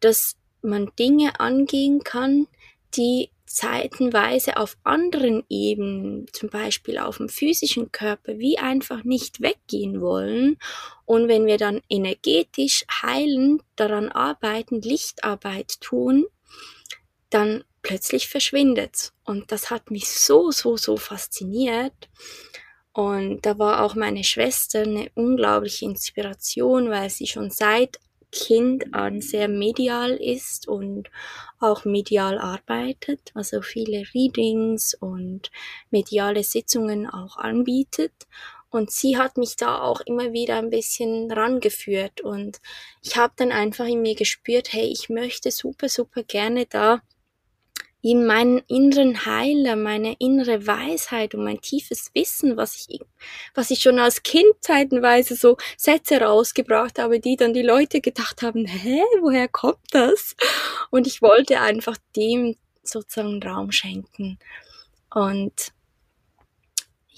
dass 0.00 0.37
man 0.62 0.90
Dinge 0.98 1.40
angehen 1.40 2.02
kann, 2.04 2.46
die 2.94 3.30
zeitenweise 3.46 4.56
auf 4.56 4.76
anderen 4.84 5.44
Ebenen, 5.48 6.26
zum 6.32 6.50
Beispiel 6.50 6.98
auf 6.98 7.16
dem 7.16 7.28
physischen 7.28 7.90
Körper, 7.92 8.38
wie 8.38 8.58
einfach 8.58 9.04
nicht 9.04 9.40
weggehen 9.40 10.00
wollen. 10.00 10.58
Und 11.06 11.28
wenn 11.28 11.46
wir 11.46 11.56
dann 11.56 11.80
energetisch 11.88 12.84
heilen, 13.02 13.62
daran 13.76 14.10
arbeiten, 14.10 14.82
Lichtarbeit 14.82 15.80
tun, 15.80 16.26
dann 17.30 17.64
plötzlich 17.82 18.28
verschwindet. 18.28 19.12
Und 19.24 19.50
das 19.50 19.70
hat 19.70 19.90
mich 19.90 20.08
so, 20.08 20.50
so, 20.50 20.76
so 20.76 20.96
fasziniert. 20.96 22.08
Und 22.92 23.46
da 23.46 23.58
war 23.58 23.82
auch 23.82 23.94
meine 23.94 24.24
Schwester 24.24 24.80
eine 24.80 25.10
unglaubliche 25.14 25.84
Inspiration, 25.84 26.90
weil 26.90 27.10
sie 27.10 27.26
schon 27.26 27.50
seit 27.50 27.98
Kind 28.30 28.94
an 28.94 29.20
sehr 29.20 29.48
medial 29.48 30.10
ist 30.12 30.68
und 30.68 31.10
auch 31.60 31.84
medial 31.84 32.38
arbeitet, 32.38 33.32
also 33.34 33.62
viele 33.62 34.04
Readings 34.14 34.94
und 34.94 35.50
mediale 35.90 36.42
Sitzungen 36.42 37.08
auch 37.08 37.36
anbietet. 37.36 38.12
Und 38.70 38.90
sie 38.90 39.16
hat 39.16 39.38
mich 39.38 39.56
da 39.56 39.80
auch 39.80 40.00
immer 40.02 40.32
wieder 40.32 40.58
ein 40.58 40.68
bisschen 40.68 41.30
rangeführt 41.32 42.20
und 42.20 42.58
ich 43.02 43.16
habe 43.16 43.32
dann 43.36 43.50
einfach 43.50 43.86
in 43.86 44.02
mir 44.02 44.14
gespürt, 44.14 44.72
hey, 44.72 44.86
ich 44.86 45.08
möchte 45.08 45.50
super, 45.50 45.88
super 45.88 46.22
gerne 46.22 46.66
da 46.66 47.00
in 48.00 48.26
meinen 48.26 48.62
inneren 48.68 49.26
Heiler, 49.26 49.74
meine 49.76 50.14
innere 50.18 50.66
Weisheit 50.66 51.34
und 51.34 51.44
mein 51.44 51.60
tiefes 51.60 52.10
Wissen, 52.14 52.56
was 52.56 52.86
ich, 52.88 53.00
was 53.54 53.70
ich 53.70 53.80
schon 53.80 53.98
als 53.98 54.22
Kind 54.22 54.52
zeitenweise 54.60 55.34
so 55.34 55.56
Sätze 55.76 56.20
rausgebracht 56.20 56.98
habe, 56.98 57.18
die 57.18 57.36
dann 57.36 57.54
die 57.54 57.62
Leute 57.62 58.00
gedacht 58.00 58.42
haben, 58.42 58.66
hä, 58.66 59.02
woher 59.20 59.48
kommt 59.48 59.78
das? 59.90 60.36
Und 60.90 61.06
ich 61.06 61.22
wollte 61.22 61.60
einfach 61.60 61.96
dem 62.16 62.56
sozusagen 62.84 63.42
Raum 63.42 63.72
schenken. 63.72 64.38
Und 65.12 65.72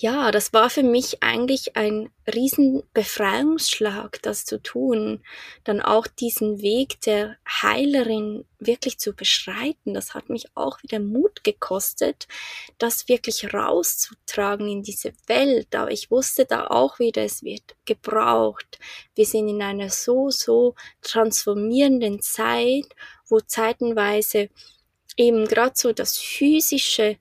ja, 0.01 0.31
das 0.31 0.55
war 0.55 0.71
für 0.71 0.83
mich 0.83 1.23
eigentlich 1.23 1.77
ein 1.77 2.09
riesen 2.27 2.83
Befreiungsschlag, 2.95 4.23
das 4.23 4.47
zu 4.47 4.63
tun, 4.63 5.23
dann 5.63 5.83
auch 5.83 6.07
diesen 6.07 6.63
Weg 6.63 7.03
der 7.03 7.37
Heilerin 7.47 8.47
wirklich 8.59 8.99
zu 8.99 9.13
beschreiten. 9.13 9.93
Das 9.93 10.15
hat 10.15 10.31
mich 10.31 10.47
auch 10.55 10.83
wieder 10.83 11.01
Mut 11.01 11.45
gekostet, 11.45 12.29
das 12.79 13.09
wirklich 13.09 13.53
rauszutragen 13.53 14.69
in 14.69 14.83
diese 14.83 15.13
Welt. 15.27 15.75
Aber 15.75 15.91
ich 15.91 16.11
wusste 16.11 16.47
da 16.47 16.69
auch 16.69 16.99
wieder, 16.99 17.23
es 17.23 17.43
wird 17.43 17.77
gebraucht. 17.85 18.79
Wir 19.15 19.27
sind 19.27 19.49
in 19.49 19.61
einer 19.61 19.91
so, 19.91 20.31
so 20.31 20.77
transformierenden 21.03 22.23
Zeit, 22.23 22.87
wo 23.29 23.41
zeitenweise 23.41 24.49
eben 25.19 25.47
gerade 25.47 25.75
so 25.75 25.93
das 25.93 26.17
physische 26.17 27.19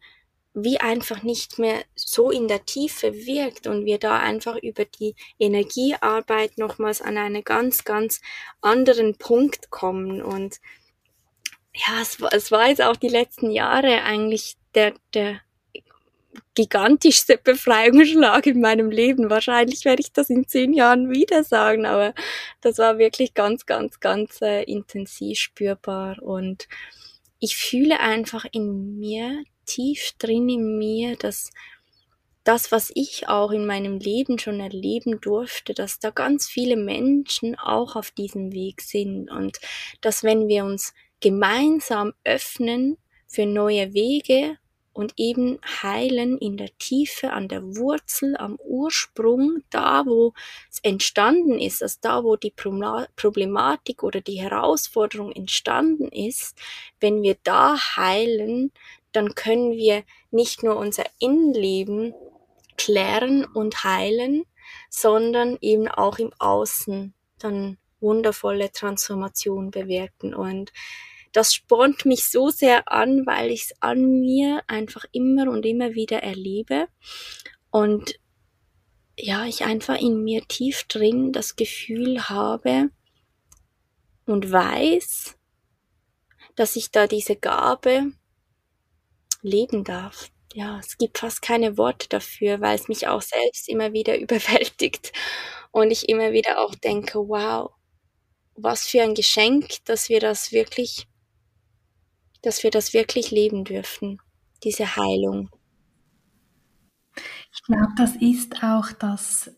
wie 0.54 0.80
einfach 0.80 1.24
nicht 1.24 1.60
mehr 1.60 1.84
so 1.96 2.32
in 2.32 2.48
der 2.48 2.66
Tiefe 2.66 3.14
wirkt 3.14 3.68
und 3.68 3.86
wir 3.86 4.00
da 4.00 4.20
einfach 4.20 4.58
über 4.58 4.86
die 4.86 5.16
Energiearbeit 5.38 6.58
nochmals 6.58 7.02
an 7.02 7.18
einen 7.18 7.44
ganz, 7.44 7.84
ganz 7.84 8.22
anderen 8.62 9.16
Punkt 9.18 9.70
kommen. 9.70 10.22
Und 10.22 10.60
ja, 11.74 12.02
es, 12.02 12.18
es 12.32 12.52
war 12.52 12.68
jetzt 12.68 12.82
auch 12.82 12.96
die 12.96 13.10
letzten 13.10 13.52
Jahre 13.52 14.02
eigentlich 14.04 14.58
der, 14.74 14.94
der 15.14 15.42
gigantischste 16.56 17.38
Befreiungsschlag 17.38 18.46
in 18.48 18.60
meinem 18.60 18.90
Leben. 18.90 19.30
Wahrscheinlich 19.30 19.86
werde 19.86 20.02
ich 20.02 20.12
das 20.12 20.30
in 20.30 20.48
zehn 20.48 20.74
Jahren 20.74 21.10
wieder 21.10 21.44
sagen, 21.44 21.86
aber 21.86 22.14
das 22.62 22.78
war 22.80 22.98
wirklich 22.98 23.34
ganz, 23.34 23.66
ganz, 23.66 24.00
ganz 24.00 24.42
äh, 24.42 24.64
intensiv 24.64 25.40
spürbar 25.40 26.22
und 26.22 26.68
ich 27.40 27.56
fühle 27.56 28.00
einfach 28.00 28.46
in 28.52 29.00
mir 29.00 29.44
tief 29.70 30.12
drin 30.18 30.50
in 30.50 30.78
mir, 30.78 31.16
dass 31.16 31.52
das, 32.44 32.72
was 32.72 32.92
ich 32.96 33.28
auch 33.28 33.52
in 33.52 33.66
meinem 33.66 34.00
Leben 34.00 34.40
schon 34.40 34.60
erleben 34.60 35.22
durfte, 35.22 35.74
dass 35.74 36.00
da 36.00 36.10
ganz 36.10 36.48
viele 36.48 36.78
Menschen 36.78 37.58
auch 37.60 37.96
auf 37.96 38.12
diesem 38.12 38.54
Weg 38.54 38.82
sind 38.82 39.30
und 39.30 39.60
dass 40.02 40.24
wenn 40.24 40.48
wir 40.48 40.66
uns 40.66 40.94
gemeinsam 41.20 42.14
öffnen 42.24 42.98
für 43.28 43.46
neue 43.46 43.94
Wege 43.94 44.58
und 44.94 45.14
eben 45.18 45.60
heilen 45.82 46.38
in 46.40 46.58
der 46.58 46.76
Tiefe, 46.78 47.32
an 47.32 47.48
der 47.48 47.64
Wurzel, 47.78 48.36
am 48.36 48.58
Ursprung, 48.58 49.64
da 49.70 50.06
wo 50.06 50.34
es 50.72 50.80
entstanden 50.82 51.60
ist, 51.60 51.84
also 51.84 52.00
da 52.02 52.24
wo 52.24 52.36
die 52.36 52.52
Problematik 52.52 54.04
oder 54.04 54.22
die 54.22 54.42
Herausforderung 54.42 55.32
entstanden 55.32 56.10
ist, 56.10 56.58
wenn 57.00 57.22
wir 57.22 57.38
da 57.44 57.78
heilen, 57.96 58.72
dann 59.12 59.36
können 59.36 59.72
wir 59.72 60.04
nicht 60.32 60.64
nur 60.64 60.78
unser 60.78 61.06
Innenleben 61.20 62.14
klären 62.78 63.46
und 63.46 63.84
heilen, 63.84 64.44
sondern 64.90 65.58
eben 65.62 65.88
auch 65.88 66.20
im 66.20 66.32
Außen 66.40 67.14
dann 67.40 67.78
wundervolle 68.00 68.72
Transformation 68.72 69.72
bewirken. 69.72 70.34
Und 70.34 70.72
das 71.32 71.54
spornt 71.54 72.06
mich 72.06 72.26
so 72.26 72.50
sehr 72.50 72.92
an, 72.92 73.26
weil 73.26 73.52
ich 73.52 73.64
es 73.64 73.82
an 73.82 74.20
mir 74.20 74.64
einfach 74.68 75.06
immer 75.12 75.50
und 75.50 75.66
immer 75.66 75.94
wieder 75.94 76.24
erlebe. 76.24 76.88
Und 77.70 78.20
ja, 79.18 79.46
ich 79.46 79.66
einfach 79.66 80.00
in 80.00 80.24
mir 80.24 80.48
tief 80.48 80.86
drin 80.86 81.34
das 81.34 81.56
Gefühl 81.56 82.30
habe 82.30 82.90
und 84.26 84.52
weiß, 84.52 85.36
dass 86.56 86.76
ich 86.76 86.92
da 86.92 87.06
diese 87.06 87.36
Gabe 87.36 88.14
leben 89.42 89.84
darf. 89.84 90.30
Ja, 90.54 90.80
es 90.80 90.98
gibt 90.98 91.20
fast 91.20 91.42
keine 91.42 91.78
Worte 91.78 92.10
dafür, 92.10 92.60
weil 92.62 92.76
es 92.76 92.88
mich 92.88 93.08
auch 93.08 93.22
selbst 93.22 93.70
immer 93.70 93.94
wieder 93.94 94.18
überwältigt 94.20 95.12
und 95.72 95.92
ich 95.92 96.10
immer 96.10 96.32
wieder 96.32 96.60
auch 96.60 96.76
denke, 96.76 97.20
wow, 97.20 97.72
was 98.56 98.88
für 98.88 99.02
ein 99.04 99.14
Geschenk, 99.16 99.86
dass 99.86 100.10
wir 100.10 100.20
das 100.20 100.52
wirklich, 100.52 101.08
dass 102.42 102.64
wir 102.64 102.72
das 102.72 102.94
wirklich 102.94 103.32
leben 103.32 103.64
dürfen, 103.64 104.20
diese 104.64 104.96
Heilung. 104.96 105.50
Ich 107.54 107.64
glaube, 107.64 107.94
das 107.98 108.16
ist 108.16 108.64
auch 108.64 108.92
das 108.94 109.52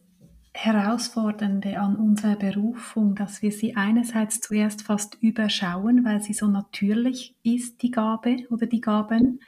Herausfordernde 0.54 1.80
an 1.80 1.96
unserer 1.96 2.36
Berufung, 2.36 3.16
dass 3.16 3.42
wir 3.42 3.52
sie 3.52 3.76
einerseits 3.76 4.42
zuerst 4.42 4.84
fast 4.84 5.18
überschauen, 5.22 6.04
weil 6.04 6.22
sie 6.22 6.34
so 6.34 6.48
natürlich 6.48 7.36
ist, 7.44 7.82
die 7.82 7.92
Gabe 7.92 8.46
oder 8.50 8.68
die 8.68 8.82
Gaben, 8.82 9.40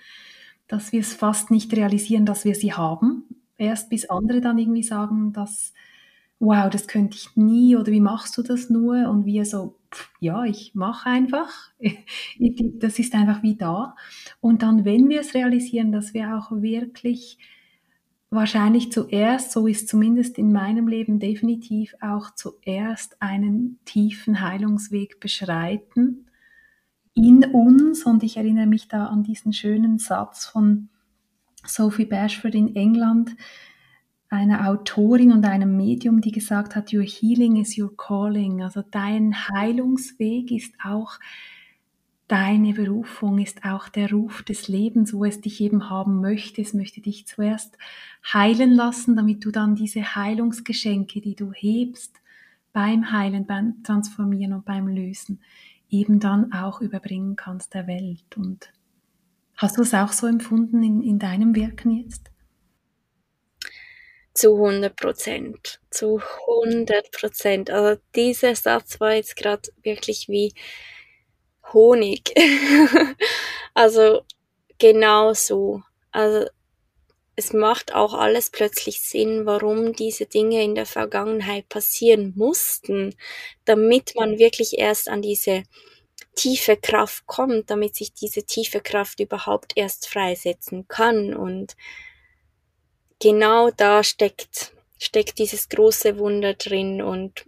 dass 0.67 0.91
wir 0.91 1.01
es 1.01 1.13
fast 1.13 1.51
nicht 1.51 1.75
realisieren, 1.75 2.25
dass 2.25 2.45
wir 2.45 2.55
sie 2.55 2.73
haben. 2.73 3.25
Erst 3.57 3.89
bis 3.89 4.09
andere 4.09 4.41
dann 4.41 4.57
irgendwie 4.57 4.83
sagen, 4.83 5.33
dass, 5.33 5.73
wow, 6.39 6.69
das 6.69 6.87
könnte 6.87 7.17
ich 7.17 7.35
nie 7.35 7.75
oder 7.75 7.91
wie 7.91 8.01
machst 8.01 8.37
du 8.37 8.41
das 8.41 8.69
nur? 8.69 9.09
Und 9.09 9.25
wir 9.25 9.45
so, 9.45 9.77
ja, 10.19 10.45
ich 10.45 10.73
mache 10.73 11.09
einfach. 11.09 11.49
Das 12.79 12.99
ist 12.99 13.13
einfach 13.13 13.43
wie 13.43 13.55
da. 13.55 13.95
Und 14.41 14.61
dann, 14.63 14.85
wenn 14.85 15.09
wir 15.09 15.21
es 15.21 15.33
realisieren, 15.33 15.91
dass 15.91 16.13
wir 16.13 16.35
auch 16.37 16.51
wirklich 16.51 17.37
wahrscheinlich 18.33 18.91
zuerst, 18.91 19.51
so 19.51 19.67
ist 19.67 19.87
zumindest 19.87 20.37
in 20.37 20.51
meinem 20.51 20.87
Leben 20.87 21.19
definitiv 21.19 21.95
auch 22.01 22.33
zuerst 22.35 23.21
einen 23.21 23.79
tiefen 23.85 24.41
Heilungsweg 24.41 25.19
beschreiten 25.19 26.27
in 27.13 27.43
uns. 27.45 28.05
Und 28.05 28.23
ich 28.23 28.37
erinnere 28.37 28.67
mich 28.67 28.87
da 28.87 29.07
an 29.07 29.23
diesen 29.23 29.53
schönen 29.53 29.99
Satz 29.99 30.45
von 30.45 30.89
Sophie 31.65 32.05
Bashford 32.05 32.55
in 32.55 32.75
England, 32.75 33.35
einer 34.29 34.67
Autorin 34.67 35.31
und 35.31 35.45
einem 35.45 35.77
Medium, 35.77 36.19
die 36.19 36.31
gesagt 36.31 36.75
hat, 36.75 36.91
Your 36.91 37.03
healing 37.03 37.57
is 37.57 37.77
your 37.77 37.95
calling. 37.95 38.63
Also 38.63 38.83
dein 38.89 39.47
Heilungsweg 39.49 40.51
ist 40.51 40.73
auch 40.83 41.19
deine 42.27 42.73
Berufung 42.73 43.39
ist 43.39 43.63
auch 43.65 43.89
der 43.89 44.11
Ruf 44.11 44.43
des 44.43 44.67
Lebens, 44.67 45.13
wo 45.13 45.25
es 45.25 45.41
dich 45.41 45.61
eben 45.61 45.89
haben 45.89 46.21
möchte. 46.21 46.61
Es 46.61 46.73
möchte 46.73 47.01
dich 47.01 47.27
zuerst 47.27 47.77
heilen 48.31 48.71
lassen, 48.71 49.15
damit 49.15 49.45
du 49.45 49.51
dann 49.51 49.75
diese 49.75 50.15
Heilungsgeschenke, 50.15 51.21
die 51.21 51.35
du 51.35 51.51
hebst 51.53 52.15
beim 52.71 53.11
Heilen, 53.11 53.45
beim 53.45 53.83
Transformieren 53.83 54.53
und 54.53 54.65
beim 54.65 54.87
Lösen, 54.87 55.41
eben 55.89 56.19
dann 56.19 56.51
auch 56.51 56.81
überbringen 56.81 57.35
kannst 57.35 57.73
der 57.73 57.87
Welt. 57.87 58.35
Und 58.35 58.73
hast 59.55 59.77
du 59.77 59.83
es 59.83 59.93
auch 59.93 60.11
so 60.11 60.25
empfunden 60.27 60.81
in, 60.81 61.01
in 61.03 61.19
deinem 61.19 61.55
Wirken 61.55 61.91
jetzt? 61.91 62.31
Zu 64.33 64.55
100 64.55 64.95
Prozent. 64.95 65.79
Zu 65.91 66.19
100 66.63 67.11
Prozent. 67.11 67.69
Also 67.69 68.01
dieser 68.15 68.55
Satz 68.55 68.99
war 68.99 69.13
jetzt 69.13 69.35
gerade 69.35 69.69
wirklich 69.83 70.27
wie 70.27 70.53
Honig. 71.73 72.33
also 73.73 74.21
genau 74.77 75.33
so. 75.33 75.81
Also 76.11 76.47
es 77.35 77.51
macht 77.51 77.93
auch 77.93 78.13
alles 78.13 78.49
plötzlich 78.51 79.01
Sinn, 79.01 79.45
warum 79.45 79.93
diese 79.93 80.25
Dinge 80.25 80.63
in 80.63 80.75
der 80.75 80.85
Vergangenheit 80.85 81.67
passieren 81.67 82.33
mussten, 82.35 83.15
damit 83.65 84.13
man 84.15 84.37
wirklich 84.37 84.77
erst 84.77 85.09
an 85.09 85.21
diese 85.21 85.63
tiefe 86.35 86.77
Kraft 86.77 87.25
kommt, 87.25 87.69
damit 87.69 87.95
sich 87.95 88.13
diese 88.13 88.43
tiefe 88.43 88.81
Kraft 88.81 89.19
überhaupt 89.19 89.73
erst 89.75 90.07
freisetzen 90.07 90.87
kann. 90.87 91.33
Und 91.33 91.75
genau 93.19 93.71
da 93.71 94.03
steckt, 94.03 94.73
steckt 94.99 95.39
dieses 95.39 95.69
große 95.69 96.17
Wunder 96.19 96.53
drin. 96.53 97.01
Und 97.01 97.45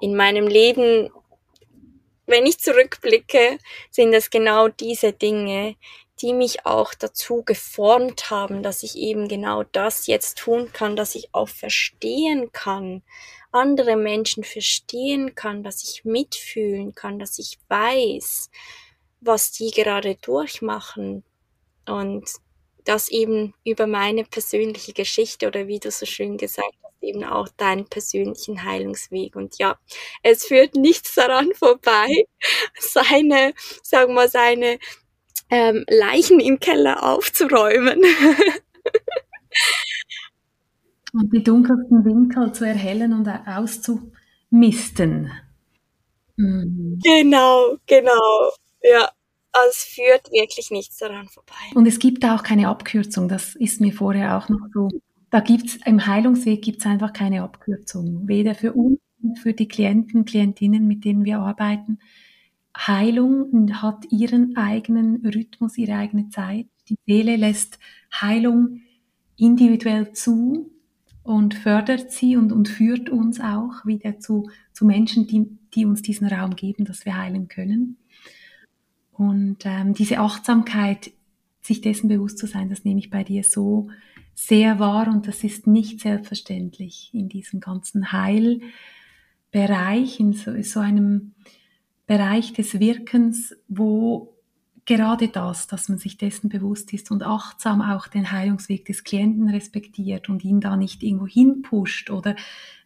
in 0.00 0.16
meinem 0.16 0.46
Leben 0.46 1.10
wenn 2.26 2.46
ich 2.46 2.58
zurückblicke, 2.58 3.58
sind 3.90 4.12
es 4.14 4.30
genau 4.30 4.68
diese 4.68 5.12
Dinge, 5.12 5.76
die 6.20 6.32
mich 6.32 6.64
auch 6.64 6.94
dazu 6.94 7.42
geformt 7.42 8.30
haben, 8.30 8.62
dass 8.62 8.82
ich 8.82 8.96
eben 8.96 9.28
genau 9.28 9.64
das 9.64 10.06
jetzt 10.06 10.38
tun 10.38 10.72
kann, 10.72 10.96
dass 10.96 11.14
ich 11.14 11.34
auch 11.34 11.48
verstehen 11.48 12.52
kann, 12.52 13.02
andere 13.50 13.96
Menschen 13.96 14.44
verstehen 14.44 15.34
kann, 15.34 15.62
dass 15.62 15.82
ich 15.82 16.04
mitfühlen 16.04 16.94
kann, 16.94 17.18
dass 17.18 17.38
ich 17.38 17.58
weiß, 17.68 18.50
was 19.20 19.52
die 19.52 19.70
gerade 19.70 20.16
durchmachen. 20.16 21.24
Und 21.86 22.30
das 22.84 23.08
eben 23.08 23.54
über 23.64 23.86
meine 23.86 24.24
persönliche 24.24 24.92
Geschichte 24.92 25.46
oder 25.46 25.66
wie 25.66 25.78
du 25.78 25.90
so 25.90 26.06
schön 26.06 26.36
gesagt 26.36 26.74
hast, 26.82 27.02
eben 27.02 27.24
auch 27.24 27.48
deinen 27.48 27.86
persönlichen 27.86 28.64
Heilungsweg. 28.64 29.36
Und 29.36 29.58
ja, 29.58 29.78
es 30.22 30.46
führt 30.46 30.74
nichts 30.74 31.14
daran 31.14 31.52
vorbei, 31.54 32.08
seine, 32.78 33.54
sagen 33.82 34.14
wir, 34.14 34.28
seine 34.28 34.78
ähm, 35.50 35.84
Leichen 35.88 36.40
im 36.40 36.60
Keller 36.60 37.02
aufzuräumen. 37.02 38.02
und 41.12 41.32
die 41.32 41.42
dunkelsten 41.42 42.04
Winkel 42.04 42.52
zu 42.52 42.64
erhellen 42.64 43.12
und 43.12 43.28
auszumisten. 43.28 45.32
Mhm. 46.36 47.00
Genau, 47.02 47.76
genau. 47.86 48.50
Ja, 48.82 49.10
es 49.68 49.84
führt 49.84 50.30
wirklich 50.32 50.70
nichts 50.70 50.98
daran 50.98 51.28
vorbei. 51.28 51.54
Und 51.74 51.86
es 51.86 51.98
gibt 51.98 52.24
auch 52.24 52.42
keine 52.42 52.68
Abkürzung, 52.68 53.28
das 53.28 53.54
ist 53.54 53.80
mir 53.80 53.92
vorher 53.92 54.36
auch 54.36 54.48
noch 54.48 54.66
so. 54.72 54.88
Da 55.30 55.40
gibt's 55.40 55.78
im 55.84 56.06
Heilungsweg 56.06 56.62
gibt's 56.62 56.86
einfach 56.86 57.12
keine 57.12 57.42
Abkürzung, 57.42 58.28
weder 58.28 58.54
für 58.54 58.72
uns 58.72 59.00
noch 59.20 59.38
für 59.38 59.52
die 59.52 59.68
Klienten, 59.68 60.24
Klientinnen, 60.24 60.86
mit 60.86 61.04
denen 61.04 61.24
wir 61.24 61.38
arbeiten. 61.40 61.98
Heilung 62.76 63.82
hat 63.82 64.04
ihren 64.10 64.56
eigenen 64.56 65.24
Rhythmus, 65.24 65.78
ihre 65.78 65.94
eigene 65.94 66.28
Zeit. 66.28 66.66
Die 66.88 66.98
Seele 67.06 67.36
lässt 67.36 67.78
Heilung 68.12 68.80
individuell 69.36 70.12
zu 70.12 70.70
und 71.22 71.54
fördert 71.54 72.12
sie 72.12 72.36
und, 72.36 72.52
und 72.52 72.68
führt 72.68 73.08
uns 73.08 73.40
auch 73.40 73.86
wieder 73.86 74.18
zu, 74.18 74.50
zu 74.72 74.84
Menschen, 74.84 75.26
die, 75.26 75.46
die 75.74 75.86
uns 75.86 76.02
diesen 76.02 76.26
Raum 76.26 76.54
geben, 76.56 76.84
dass 76.84 77.04
wir 77.06 77.16
heilen 77.16 77.48
können. 77.48 77.96
Und 79.16 79.58
ähm, 79.64 79.94
diese 79.94 80.18
Achtsamkeit, 80.18 81.12
sich 81.60 81.80
dessen 81.80 82.08
bewusst 82.08 82.38
zu 82.38 82.46
sein, 82.46 82.68
das 82.68 82.84
nehme 82.84 82.98
ich 82.98 83.10
bei 83.10 83.24
dir 83.24 83.42
so 83.44 83.88
sehr 84.34 84.78
wahr 84.78 85.08
und 85.08 85.26
das 85.28 85.44
ist 85.44 85.66
nicht 85.66 86.00
selbstverständlich 86.00 87.10
in 87.12 87.28
diesem 87.28 87.60
ganzen 87.60 88.12
Heilbereich, 88.12 88.60
in 90.20 90.32
so, 90.32 90.60
so 90.62 90.80
einem 90.80 91.32
Bereich 92.06 92.52
des 92.52 92.80
Wirkens, 92.80 93.56
wo 93.68 94.34
gerade 94.84 95.28
das, 95.28 95.66
dass 95.66 95.88
man 95.88 95.98
sich 95.98 96.18
dessen 96.18 96.48
bewusst 96.48 96.92
ist 96.92 97.10
und 97.10 97.22
achtsam 97.22 97.80
auch 97.80 98.08
den 98.08 98.32
Heilungsweg 98.32 98.84
des 98.84 99.04
Klienten 99.04 99.48
respektiert 99.48 100.28
und 100.28 100.44
ihn 100.44 100.60
da 100.60 100.76
nicht 100.76 101.02
irgendwo 101.02 101.26
hinpusht 101.26 102.10
oder 102.10 102.36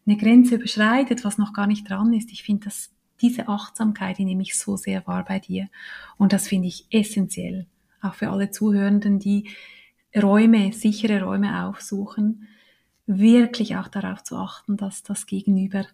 eine 0.07 0.17
Grenze 0.17 0.57
überschreitet, 0.57 1.25
was 1.25 1.39
noch 1.39 1.53
gar 1.53 1.67
nicht 1.67 1.89
dran 1.89 2.13
ist. 2.13 2.31
Ich 2.31 2.45
finde 2.45 2.67
das 2.67 2.91
diese 3.21 3.49
Achtsamkeit, 3.49 4.19
die 4.19 4.25
nehme 4.25 4.43
ich 4.43 4.59
so 4.59 4.77
sehr 4.77 5.07
wahr 5.07 5.25
bei 5.25 5.39
dir. 5.39 5.69
Und 6.17 6.33
das 6.33 6.49
finde 6.49 6.69
ich 6.69 6.87
essentiell, 6.91 7.67
auch 8.01 8.15
für 8.15 8.31
alle 8.31 8.51
Zuhörenden, 8.51 9.19
die 9.19 9.49
Räume, 10.17 10.73
sichere 10.73 11.23
Räume 11.23 11.65
aufsuchen, 11.65 12.49
wirklich 13.07 13.77
auch 13.77 13.89
darauf 13.89 14.23
zu 14.23 14.37
achten, 14.37 14.77
dass 14.77 15.03
das 15.03 15.27
Gegenüber 15.27 15.87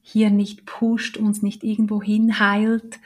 hier 0.00 0.30
nicht 0.30 0.66
pusht, 0.66 1.16
uns 1.16 1.42
nicht 1.42 1.64
irgendwo 1.64 2.02
hinheilt, 2.02 2.98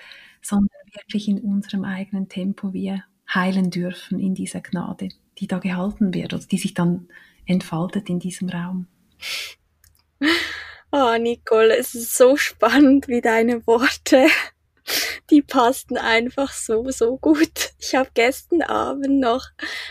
sondern 0.42 0.68
wirklich 0.92 1.28
in 1.28 1.40
unserem 1.40 1.84
eigenen 1.84 2.28
Tempo 2.28 2.72
wir 2.72 3.04
heilen 3.32 3.70
dürfen 3.70 4.18
in 4.18 4.34
dieser 4.34 4.60
Gnade, 4.60 5.10
die 5.38 5.46
da 5.46 5.58
gehalten 5.58 6.14
wird 6.14 6.34
oder 6.34 6.44
die 6.44 6.58
sich 6.58 6.74
dann 6.74 7.08
entfaltet 7.46 8.08
in 8.08 8.18
diesem 8.18 8.48
Raum. 8.48 8.86
Oh, 10.90 11.18
Nicole, 11.18 11.76
es 11.76 11.94
ist 11.94 12.16
so 12.16 12.38
spannend, 12.38 13.08
wie 13.08 13.20
deine 13.20 13.66
Worte, 13.66 14.26
die 15.30 15.42
passten 15.42 15.98
einfach 15.98 16.50
so, 16.50 16.90
so 16.90 17.18
gut. 17.18 17.72
Ich 17.78 17.94
habe 17.94 18.08
gestern 18.14 18.62
Abend 18.62 19.20
noch 19.20 19.44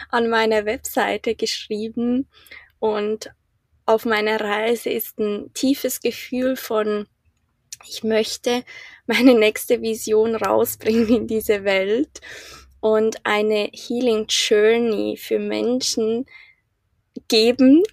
an 0.09 0.27
meiner 0.27 0.65
Webseite 0.65 1.35
geschrieben 1.35 2.27
und 2.79 3.31
auf 3.85 4.05
meiner 4.05 4.41
Reise 4.41 4.89
ist 4.89 5.19
ein 5.19 5.53
tiefes 5.53 6.01
Gefühl 6.01 6.55
von, 6.55 7.07
ich 7.87 8.03
möchte 8.03 8.63
meine 9.05 9.35
nächste 9.35 9.83
Vision 9.83 10.35
rausbringen 10.35 11.09
in 11.09 11.27
diese 11.27 11.63
Welt 11.63 12.21
und 12.79 13.23
eine 13.23 13.69
Healing 13.71 14.25
Journey 14.29 15.15
für 15.15 15.37
Menschen 15.37 16.25
geben, 17.27 17.83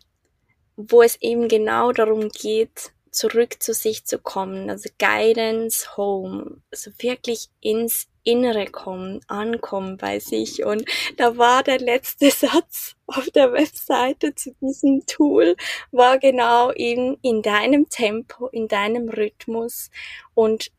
wo 0.77 1.03
es 1.03 1.21
eben 1.21 1.49
genau 1.49 1.93
darum 1.93 2.31
geht, 2.31 2.94
zurück 3.15 3.63
zu 3.63 3.73
sich 3.73 4.05
zu 4.05 4.19
kommen, 4.19 4.71
also 4.71 4.89
Guidance 4.99 5.97
Home, 5.97 6.61
also 6.71 6.91
wirklich 6.99 7.49
ins 7.61 8.09
Innere 8.25 8.67
kommen, 8.67 9.21
ankommen 9.29 9.99
bei 9.99 10.19
sich. 10.19 10.65
Und 10.65 10.85
da 11.17 11.37
war 11.37 11.63
der 11.63 11.79
letzte 11.79 12.31
Satz 12.33 12.97
auf 13.07 13.31
der 13.31 13.53
Webseite 13.53 14.35
zu 14.35 14.55
diesem 14.61 15.07
Tool, 15.07 15.57
war 15.93 16.19
genau 16.19 16.73
eben 16.73 17.19
in 17.23 17.43
deinem 17.43 17.89
Tempo, 17.89 18.49
in 18.49 18.67
deinem 18.67 19.09
Rhythmus 19.09 19.91
und 20.35 20.71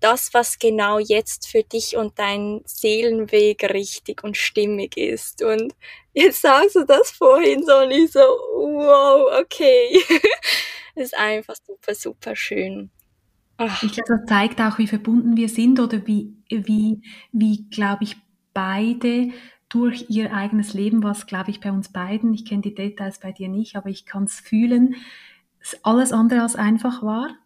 das, 0.00 0.34
was 0.34 0.58
genau 0.58 0.98
jetzt 0.98 1.48
für 1.48 1.62
dich 1.62 1.96
und 1.96 2.18
dein 2.18 2.62
Seelenweg 2.64 3.64
richtig 3.64 4.24
und 4.24 4.36
stimmig 4.36 4.96
ist. 4.96 5.42
Und 5.42 5.74
jetzt 6.12 6.42
sagst 6.42 6.76
du 6.76 6.84
das 6.84 7.10
vorhin 7.10 7.64
so 7.64 7.76
und 7.78 7.90
ich 7.90 8.10
so, 8.10 8.20
wow, 8.20 9.40
okay. 9.40 10.02
ist 10.98 11.16
einfach 11.16 11.54
super, 11.66 11.94
super 11.94 12.36
schön. 12.36 12.90
Ach. 13.56 13.82
Ich 13.82 13.92
glaube, 13.92 14.20
das 14.20 14.26
zeigt 14.26 14.60
auch, 14.60 14.78
wie 14.78 14.86
verbunden 14.86 15.36
wir 15.36 15.48
sind 15.48 15.80
oder 15.80 16.06
wie, 16.06 16.32
wie, 16.48 17.02
wie, 17.32 17.68
glaube 17.70 18.04
ich, 18.04 18.16
beide 18.54 19.30
durch 19.68 20.06
ihr 20.08 20.32
eigenes 20.32 20.74
Leben, 20.74 21.02
was, 21.02 21.26
glaube 21.26 21.50
ich, 21.50 21.60
bei 21.60 21.70
uns 21.72 21.90
beiden, 21.90 22.32
ich 22.32 22.44
kenne 22.44 22.62
die 22.62 22.74
Details 22.74 23.18
bei 23.18 23.32
dir 23.32 23.48
nicht, 23.48 23.76
aber 23.76 23.90
ich 23.90 24.06
kann 24.06 24.24
es 24.24 24.40
fühlen, 24.40 24.94
alles 25.82 26.12
andere 26.12 26.42
als 26.42 26.56
einfach 26.56 27.02
war. 27.02 27.36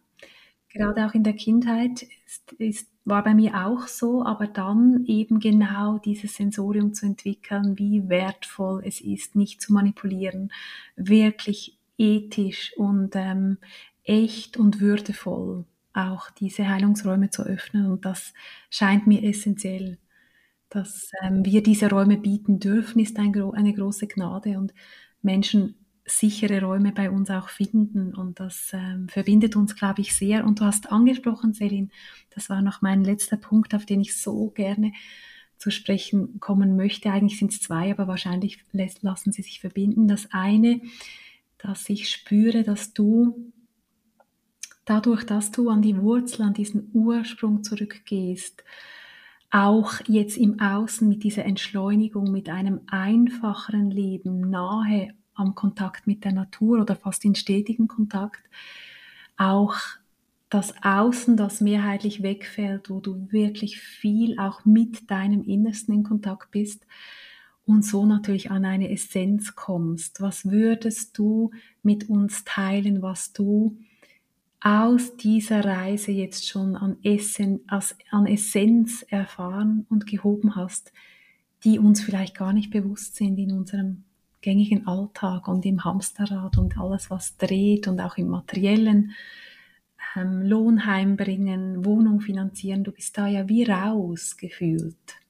Gerade 0.69 1.05
auch 1.05 1.13
in 1.13 1.23
der 1.23 1.33
Kindheit 1.33 2.03
ist, 2.25 2.53
ist, 2.53 2.89
war 3.05 3.23
bei 3.23 3.33
mir 3.33 3.65
auch 3.67 3.87
so, 3.87 4.23
aber 4.23 4.47
dann 4.47 5.03
eben 5.05 5.39
genau 5.39 5.97
dieses 5.97 6.35
Sensorium 6.35 6.93
zu 6.93 7.05
entwickeln, 7.05 7.77
wie 7.77 8.07
wertvoll 8.07 8.81
es 8.85 9.01
ist, 9.01 9.35
nicht 9.35 9.61
zu 9.61 9.73
manipulieren, 9.73 10.51
wirklich 10.95 11.77
ethisch 11.97 12.73
und 12.77 13.15
ähm, 13.15 13.57
echt 14.03 14.57
und 14.57 14.79
würdevoll 14.79 15.65
auch 15.93 16.31
diese 16.31 16.67
Heilungsräume 16.67 17.29
zu 17.29 17.43
öffnen. 17.43 17.91
Und 17.91 18.05
das 18.05 18.33
scheint 18.69 19.07
mir 19.07 19.23
essentiell. 19.23 19.97
Dass 20.69 21.11
ähm, 21.21 21.45
wir 21.45 21.61
diese 21.61 21.89
Räume 21.89 22.17
bieten 22.17 22.59
dürfen, 22.59 22.99
ist 22.99 23.19
ein, 23.19 23.33
eine 23.53 23.73
große 23.73 24.07
Gnade. 24.07 24.57
Und 24.57 24.73
Menschen 25.21 25.75
sichere 26.05 26.61
Räume 26.61 26.91
bei 26.91 27.09
uns 27.09 27.29
auch 27.29 27.49
finden 27.49 28.13
und 28.13 28.39
das 28.39 28.71
ähm, 28.73 29.07
verbindet 29.07 29.55
uns, 29.55 29.75
glaube 29.75 30.01
ich, 30.01 30.15
sehr. 30.15 30.45
Und 30.45 30.59
du 30.59 30.65
hast 30.65 30.91
angesprochen, 30.91 31.53
Selin, 31.53 31.91
das 32.31 32.49
war 32.49 32.61
noch 32.61 32.81
mein 32.81 33.03
letzter 33.03 33.37
Punkt, 33.37 33.73
auf 33.73 33.85
den 33.85 34.01
ich 34.01 34.17
so 34.17 34.49
gerne 34.49 34.91
zu 35.57 35.71
sprechen 35.71 36.39
kommen 36.41 36.75
möchte. 36.75 37.09
Eigentlich 37.09 37.39
sind 37.39 37.53
es 37.53 37.61
zwei, 37.61 37.91
aber 37.91 38.07
wahrscheinlich 38.07 38.59
lassen 39.01 39.31
sie 39.31 39.43
sich 39.43 39.61
verbinden. 39.61 40.07
Das 40.07 40.27
eine, 40.31 40.81
dass 41.63 41.89
ich 41.89 42.09
spüre, 42.09 42.63
dass 42.63 42.93
du 42.93 43.51
dadurch, 44.85 45.23
dass 45.23 45.51
du 45.51 45.69
an 45.69 45.81
die 45.81 45.97
Wurzel, 45.97 46.41
an 46.43 46.53
diesen 46.53 46.91
Ursprung 46.93 47.63
zurückgehst, 47.63 48.63
auch 49.49 49.93
jetzt 50.07 50.35
im 50.35 50.59
Außen 50.59 51.07
mit 51.07 51.23
dieser 51.23 51.45
Entschleunigung, 51.45 52.31
mit 52.31 52.49
einem 52.49 52.81
einfacheren 52.87 53.89
Leben, 53.91 54.49
nahe 54.49 55.13
am 55.35 55.55
Kontakt 55.55 56.05
mit 56.05 56.25
der 56.25 56.33
Natur 56.33 56.81
oder 56.81 56.95
fast 56.95 57.23
in 57.23 57.35
stetigen 57.35 57.87
Kontakt, 57.87 58.43
auch 59.37 59.75
das 60.49 60.73
Außen, 60.83 61.37
das 61.37 61.61
mehrheitlich 61.61 62.21
wegfällt, 62.21 62.89
wo 62.89 62.99
du 62.99 63.31
wirklich 63.31 63.79
viel 63.79 64.37
auch 64.37 64.65
mit 64.65 65.09
deinem 65.09 65.43
Innersten 65.43 65.93
in 65.93 66.03
Kontakt 66.03 66.51
bist 66.51 66.85
und 67.65 67.85
so 67.85 68.05
natürlich 68.05 68.51
an 68.51 68.65
eine 68.65 68.91
Essenz 68.91 69.55
kommst. 69.55 70.21
Was 70.21 70.49
würdest 70.49 71.17
du 71.17 71.51
mit 71.81 72.09
uns 72.09 72.43
teilen, 72.43 73.01
was 73.01 73.31
du 73.33 73.77
aus 74.59 75.17
dieser 75.17 75.63
Reise 75.63 76.11
jetzt 76.11 76.47
schon 76.47 76.75
an, 76.75 76.97
Essen, 77.03 77.61
an 77.67 78.25
Essenz 78.25 79.05
erfahren 79.09 79.85
und 79.89 80.07
gehoben 80.07 80.55
hast, 80.55 80.93
die 81.63 81.79
uns 81.79 82.01
vielleicht 82.01 82.35
gar 82.35 82.53
nicht 82.53 82.71
bewusst 82.71 83.15
sind 83.15 83.37
in 83.37 83.51
unserem 83.51 84.03
gängigen 84.41 84.87
Alltag 84.87 85.47
und 85.47 85.65
im 85.65 85.83
Hamsterrad 85.83 86.57
und 86.57 86.77
alles, 86.77 87.09
was 87.09 87.37
dreht 87.37 87.87
und 87.87 87.99
auch 88.01 88.17
im 88.17 88.27
materiellen 88.27 89.11
ähm, 90.15 90.41
Lohn 90.43 90.85
heimbringen, 90.85 91.85
Wohnung 91.85 92.19
finanzieren. 92.19 92.83
Du 92.83 92.91
bist 92.91 93.17
da 93.17 93.27
ja 93.27 93.47
wie 93.47 93.63
rausgefühlt 93.63 95.22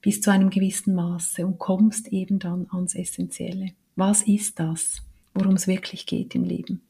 bis 0.00 0.20
zu 0.20 0.30
einem 0.30 0.50
gewissen 0.50 0.94
Maße 0.94 1.44
und 1.46 1.58
kommst 1.58 2.08
eben 2.08 2.38
dann 2.38 2.68
ans 2.70 2.94
Essentielle. 2.94 3.72
Was 3.96 4.22
ist 4.22 4.60
das, 4.60 5.02
worum 5.34 5.54
es 5.54 5.66
wirklich 5.66 6.06
geht 6.06 6.34
im 6.34 6.44
Leben? 6.44 6.82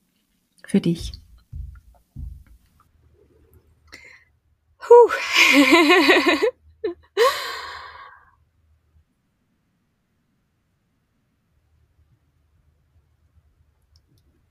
Für 0.64 0.80
dich. 0.80 1.12
Puh. 4.78 5.10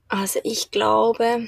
also 0.08 0.39
ich 0.43 0.72
glaube, 0.72 1.47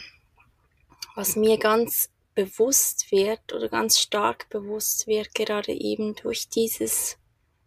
was 1.16 1.36
mir 1.36 1.58
ganz 1.58 2.10
bewusst 2.40 3.12
wird 3.12 3.52
oder 3.54 3.68
ganz 3.68 4.00
stark 4.00 4.50
bewusst 4.50 5.08
wird, 5.08 5.36
gerade 5.36 5.74
eben 5.74 6.16
durch 6.16 6.48
dieses 6.48 7.18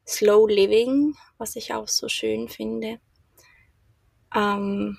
Slow 0.07 0.51
Living, 0.51 1.15
was 1.37 1.57
ich 1.57 1.75
auch 1.75 1.89
so 1.89 2.09
schön 2.09 2.49
finde, 2.49 2.99
ähm, 4.35 4.99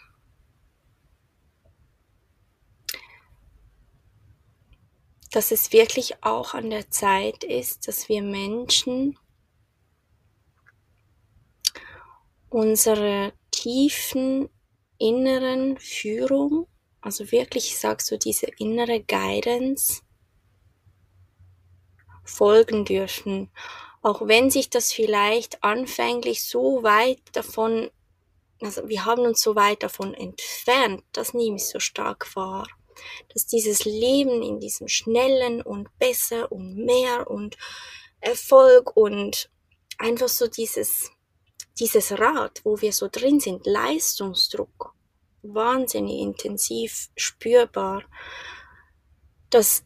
dass 5.32 5.50
es 5.50 5.74
wirklich 5.74 6.24
auch 6.24 6.54
an 6.54 6.70
der 6.70 6.92
Zeit 6.92 7.44
ist, 7.44 7.88
dass 7.88 8.10
wir 8.10 8.22
Menschen 8.22 9.18
unsere 12.50 13.34
tiefen 13.50 14.50
inneren 15.00 15.80
Führung, 15.80 16.68
also 17.04 17.32
wirklich, 17.32 17.68
ich 17.68 17.78
sag 17.78 18.02
so, 18.02 18.18
diese 18.18 18.48
innere 18.58 19.02
Guidance 19.02 20.02
folgen 22.24 22.86
dürfen. 22.86 23.52
Auch 24.02 24.28
wenn 24.28 24.50
sich 24.50 24.70
das 24.70 24.92
vielleicht 24.92 25.64
anfänglich 25.64 26.44
so 26.44 26.84
weit 26.84 27.22
davon, 27.34 27.92
also 28.62 28.88
wir 28.88 29.06
haben 29.06 29.22
uns 29.22 29.42
so 29.42 29.56
weit 29.56 29.84
davon 29.84 30.14
entfernt, 30.14 31.04
das 31.12 31.34
nehme 31.34 31.58
ich 31.58 31.68
so 31.68 31.80
stark 31.80 32.36
wahr 32.36 32.66
dass 33.34 33.46
dieses 33.46 33.86
Leben 33.86 34.42
in 34.42 34.60
diesem 34.60 34.88
schnellen 34.88 35.62
und 35.62 35.88
besser 36.00 36.52
und 36.52 36.76
mehr 36.76 37.30
und 37.30 37.58
Erfolg 38.20 38.96
und 38.96 39.50
einfach 39.98 40.30
so 40.30 40.48
dieses, 40.48 41.12
dieses 41.80 42.18
Rad, 42.18 42.62
wo 42.64 42.80
wir 42.82 42.94
so 42.94 43.10
drin 43.12 43.40
sind, 43.40 43.66
Leistungsdruck, 43.66 44.94
wahnsinnig 45.44 46.20
intensiv 46.20 47.10
spürbar, 47.16 48.04
dass 49.50 49.84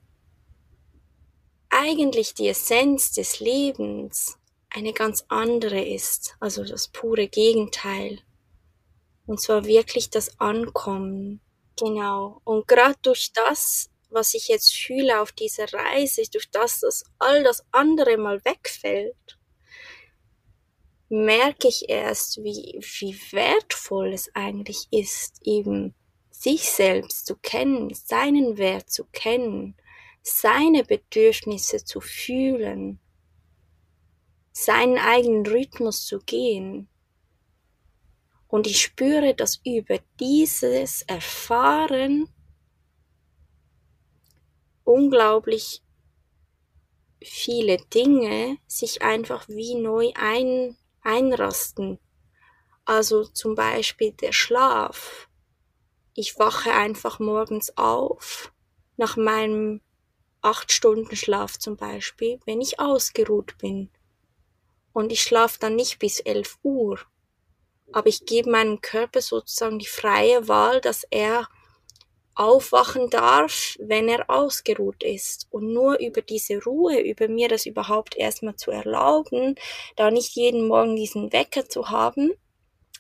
eigentlich 1.69 2.33
die 2.33 2.47
Essenz 2.47 3.11
des 3.11 3.39
Lebens 3.39 4.37
eine 4.69 4.93
ganz 4.93 5.25
andere 5.27 5.83
ist, 5.83 6.35
also 6.39 6.63
das 6.63 6.87
pure 6.87 7.27
Gegenteil. 7.27 8.19
Und 9.25 9.41
zwar 9.41 9.65
wirklich 9.65 10.09
das 10.09 10.39
Ankommen, 10.39 11.41
Genau. 11.77 12.41
Und 12.43 12.67
gerade 12.67 12.95
durch 13.03 13.31
das, 13.33 13.89
was 14.09 14.33
ich 14.33 14.47
jetzt 14.47 14.73
fühle 14.73 15.21
auf 15.21 15.31
dieser 15.31 15.71
Reise, 15.71 16.23
durch 16.31 16.49
das, 16.49 16.79
dass 16.79 17.03
all 17.19 17.43
das 17.43 17.65
andere 17.71 18.17
mal 18.17 18.43
wegfällt, 18.43 19.36
merke 21.09 21.67
ich 21.67 21.89
erst, 21.89 22.43
wie, 22.43 22.79
wie 22.81 23.17
wertvoll 23.31 24.13
es 24.13 24.29
eigentlich 24.35 24.87
ist, 24.91 25.39
eben 25.43 25.95
sich 26.29 26.69
selbst 26.69 27.25
zu 27.25 27.35
kennen, 27.37 27.93
seinen 27.93 28.57
Wert 28.57 28.89
zu 28.89 29.05
kennen, 29.05 29.75
seine 30.21 30.83
Bedürfnisse 30.83 31.83
zu 31.83 32.01
fühlen, 32.01 32.99
seinen 34.51 34.97
eigenen 34.97 35.45
Rhythmus 35.45 36.05
zu 36.05 36.19
gehen. 36.19 36.89
Und 38.47 38.67
ich 38.67 38.81
spüre, 38.81 39.33
dass 39.33 39.61
über 39.65 39.99
dieses 40.19 41.01
Erfahren 41.03 42.29
unglaublich 44.83 45.81
viele 47.21 47.77
Dinge 47.93 48.57
sich 48.67 49.01
einfach 49.01 49.47
wie 49.49 49.75
neu 49.75 50.11
ein, 50.15 50.77
einrasten. 51.07 51.99
Also 52.85 53.23
zum 53.23 53.55
Beispiel 53.55 54.11
der 54.11 54.33
Schlaf. 54.33 55.27
Ich 56.13 56.37
wache 56.37 56.71
einfach 56.71 57.19
morgens 57.19 57.75
auf, 57.77 58.53
nach 58.97 59.17
meinem 59.17 59.81
acht 60.41 60.71
Stunden 60.71 61.15
Schlaf 61.15 61.57
zum 61.57 61.77
Beispiel, 61.77 62.39
wenn 62.45 62.61
ich 62.61 62.79
ausgeruht 62.79 63.57
bin. 63.57 63.89
Und 64.93 65.11
ich 65.11 65.21
schlafe 65.21 65.59
dann 65.59 65.75
nicht 65.75 65.99
bis 65.99 66.19
elf 66.19 66.57
Uhr, 66.63 66.99
aber 67.91 68.07
ich 68.07 68.25
gebe 68.25 68.49
meinem 68.49 68.81
Körper 68.81 69.21
sozusagen 69.21 69.79
die 69.79 69.87
freie 69.87 70.47
Wahl, 70.47 70.81
dass 70.81 71.03
er 71.09 71.47
aufwachen 72.39 73.09
darf, 73.09 73.75
wenn 73.79 74.07
er 74.07 74.29
ausgeruht 74.29 75.03
ist. 75.03 75.47
Und 75.49 75.73
nur 75.73 75.99
über 75.99 76.21
diese 76.21 76.61
Ruhe, 76.63 76.99
über 76.99 77.27
mir 77.27 77.49
das 77.49 77.65
überhaupt 77.65 78.15
erstmal 78.15 78.55
zu 78.55 78.71
erlauben, 78.71 79.55
da 79.95 80.11
nicht 80.11 80.35
jeden 80.35 80.67
Morgen 80.67 80.95
diesen 80.95 81.33
Wecker 81.33 81.67
zu 81.67 81.89
haben 81.89 82.31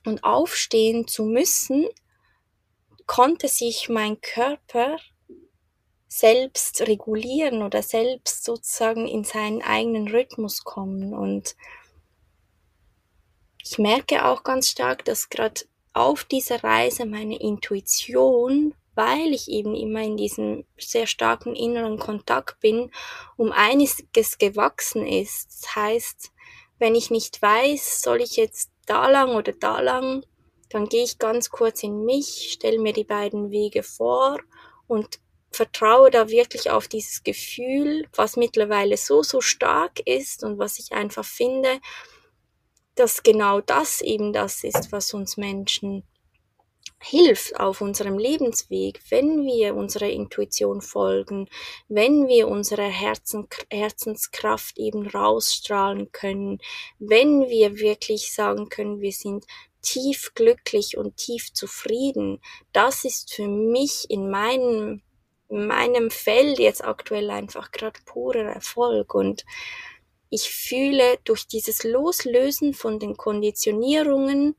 und 0.05 0.23
aufstehen 0.23 1.07
zu 1.07 1.23
müssen, 1.23 1.87
konnte 3.05 3.47
sich 3.47 3.89
mein 3.89 4.19
Körper 4.21 4.97
selbst 6.07 6.81
regulieren 6.81 7.63
oder 7.63 7.83
selbst 7.83 8.43
sozusagen 8.43 9.07
in 9.07 9.23
seinen 9.23 9.61
eigenen 9.61 10.07
Rhythmus 10.07 10.63
kommen 10.63 11.13
und 11.13 11.55
ich 13.69 13.77
merke 13.77 14.25
auch 14.25 14.43
ganz 14.43 14.69
stark, 14.69 15.03
dass 15.03 15.27
gerade 15.27 15.65
auf 15.91 16.23
dieser 16.23 16.63
Reise 16.63 17.05
meine 17.05 17.37
Intuition, 17.37 18.73
weil 18.97 19.31
ich 19.31 19.47
eben 19.47 19.75
immer 19.75 20.01
in 20.01 20.17
diesem 20.17 20.65
sehr 20.75 21.05
starken 21.05 21.55
inneren 21.55 21.99
Kontakt 21.99 22.59
bin, 22.59 22.91
um 23.37 23.51
einiges 23.51 24.39
gewachsen 24.39 25.05
ist. 25.05 25.61
Das 25.61 25.75
heißt, 25.75 26.31
wenn 26.79 26.95
ich 26.95 27.11
nicht 27.11 27.39
weiß, 27.39 28.01
soll 28.01 28.21
ich 28.21 28.37
jetzt 28.37 28.71
da 28.87 29.07
lang 29.07 29.35
oder 29.35 29.53
da 29.53 29.79
lang, 29.81 30.25
dann 30.69 30.89
gehe 30.89 31.03
ich 31.03 31.19
ganz 31.19 31.51
kurz 31.51 31.83
in 31.83 32.05
mich, 32.05 32.49
stelle 32.51 32.79
mir 32.79 32.91
die 32.91 33.03
beiden 33.03 33.51
Wege 33.51 33.83
vor 33.83 34.39
und 34.87 35.19
vertraue 35.51 36.09
da 36.09 36.29
wirklich 36.29 36.71
auf 36.71 36.87
dieses 36.87 37.23
Gefühl, 37.23 38.07
was 38.15 38.35
mittlerweile 38.35 38.97
so, 38.97 39.21
so 39.21 39.41
stark 39.41 39.99
ist 40.05 40.43
und 40.43 40.57
was 40.57 40.79
ich 40.79 40.91
einfach 40.91 41.23
finde, 41.23 41.79
dass 42.95 43.21
genau 43.21 43.61
das 43.61 44.01
eben 44.01 44.33
das 44.33 44.63
ist, 44.63 44.91
was 44.91 45.13
uns 45.13 45.37
Menschen 45.37 46.03
hilft 46.99 47.59
auf 47.59 47.81
unserem 47.81 48.17
Lebensweg, 48.17 48.99
wenn 49.09 49.45
wir 49.45 49.75
unserer 49.75 50.09
Intuition 50.09 50.81
folgen, 50.81 51.47
wenn 51.87 52.27
wir 52.27 52.47
unsere 52.47 52.83
Herzen, 52.83 53.47
Herzenskraft 53.69 54.77
eben 54.77 55.07
rausstrahlen 55.07 56.11
können, 56.11 56.59
wenn 56.99 57.47
wir 57.49 57.77
wirklich 57.79 58.33
sagen 58.33 58.69
können, 58.69 58.99
wir 59.01 59.11
sind 59.11 59.45
tief 59.81 60.31
glücklich 60.33 60.97
und 60.97 61.17
tief 61.17 61.53
zufrieden. 61.53 62.41
Das 62.73 63.05
ist 63.05 63.33
für 63.33 63.47
mich 63.47 64.09
in 64.09 64.29
meinem, 64.29 65.01
in 65.49 65.67
meinem 65.67 66.09
Feld 66.09 66.57
jetzt 66.57 66.83
aktuell 66.83 67.29
einfach 67.29 67.71
gerade 67.71 67.99
purer 68.05 68.51
Erfolg 68.51 69.13
und 69.13 69.45
ich 70.29 70.49
fühle 70.49 71.19
durch 71.23 71.47
dieses 71.47 71.83
Loslösen 71.85 72.73
von 72.73 72.99
den 72.99 73.15
Konditionierungen, 73.15 74.55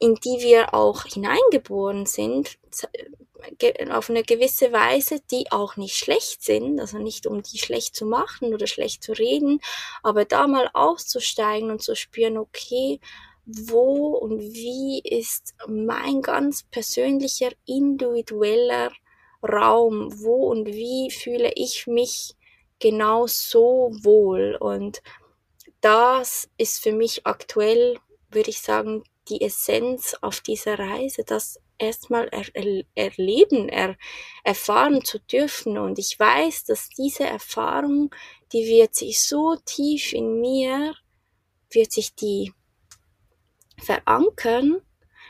in 0.00 0.14
die 0.16 0.40
wir 0.40 0.74
auch 0.74 1.04
hineingeboren 1.04 2.06
sind, 2.06 2.58
auf 3.90 4.10
eine 4.10 4.22
gewisse 4.22 4.72
Weise, 4.72 5.20
die 5.30 5.50
auch 5.52 5.76
nicht 5.76 5.96
schlecht 5.96 6.42
sind, 6.42 6.80
also 6.80 6.98
nicht 6.98 7.26
um 7.26 7.42
die 7.42 7.58
schlecht 7.58 7.94
zu 7.94 8.06
machen 8.06 8.52
oder 8.52 8.66
schlecht 8.66 9.02
zu 9.04 9.12
reden, 9.12 9.60
aber 10.02 10.24
da 10.24 10.46
mal 10.46 10.70
auszusteigen 10.72 11.70
und 11.70 11.82
zu 11.82 11.94
spüren, 11.94 12.38
okay, 12.38 13.00
wo 13.46 14.08
und 14.16 14.40
wie 14.40 15.00
ist 15.00 15.54
mein 15.66 16.22
ganz 16.22 16.64
persönlicher, 16.64 17.50
individueller 17.66 18.92
Raum, 19.42 20.10
wo 20.22 20.50
und 20.50 20.66
wie 20.66 21.10
fühle 21.10 21.52
ich 21.54 21.86
mich 21.86 22.34
genau 22.78 23.26
so 23.26 23.90
wohl? 24.02 24.56
Und 24.60 25.02
das 25.80 26.48
ist 26.58 26.82
für 26.82 26.92
mich 26.92 27.26
aktuell, 27.26 27.98
würde 28.30 28.50
ich 28.50 28.60
sagen, 28.60 29.02
die 29.30 29.40
Essenz 29.42 30.16
auf 30.20 30.40
dieser 30.40 30.78
Reise, 30.78 31.24
das 31.24 31.60
erstmal 31.78 32.28
er, 32.28 32.44
er, 32.54 32.84
erleben, 32.94 33.68
er, 33.68 33.96
erfahren 34.44 35.04
zu 35.04 35.18
dürfen. 35.18 35.78
Und 35.78 35.98
ich 35.98 36.18
weiß, 36.18 36.64
dass 36.64 36.88
diese 36.90 37.24
Erfahrung, 37.24 38.14
die 38.52 38.66
wird 38.66 38.94
sich 38.94 39.22
so 39.22 39.56
tief 39.64 40.12
in 40.12 40.40
mir, 40.40 40.94
wird 41.70 41.92
sich 41.92 42.14
die 42.14 42.52
verankern, 43.78 44.82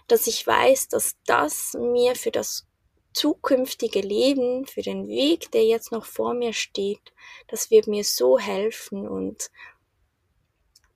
dass 0.09 0.27
ich 0.27 0.45
weiß, 0.47 0.89
dass 0.89 1.17
das 1.25 1.75
mir 1.75 2.17
für 2.17 2.33
das 2.33 2.67
zukünftige 3.13 4.01
Leben, 4.01 4.67
für 4.67 4.83
den 4.83 5.09
Weg, 5.09 5.51
der 5.53 5.65
jetzt 5.65 5.93
noch 5.93 6.05
vor 6.05 6.35
mir 6.35 6.53
steht, 6.53 7.13
das 7.49 7.71
wird 7.71 7.87
mir 7.87 8.05
so 8.05 8.39
helfen 8.39 9.09
und 9.09 9.51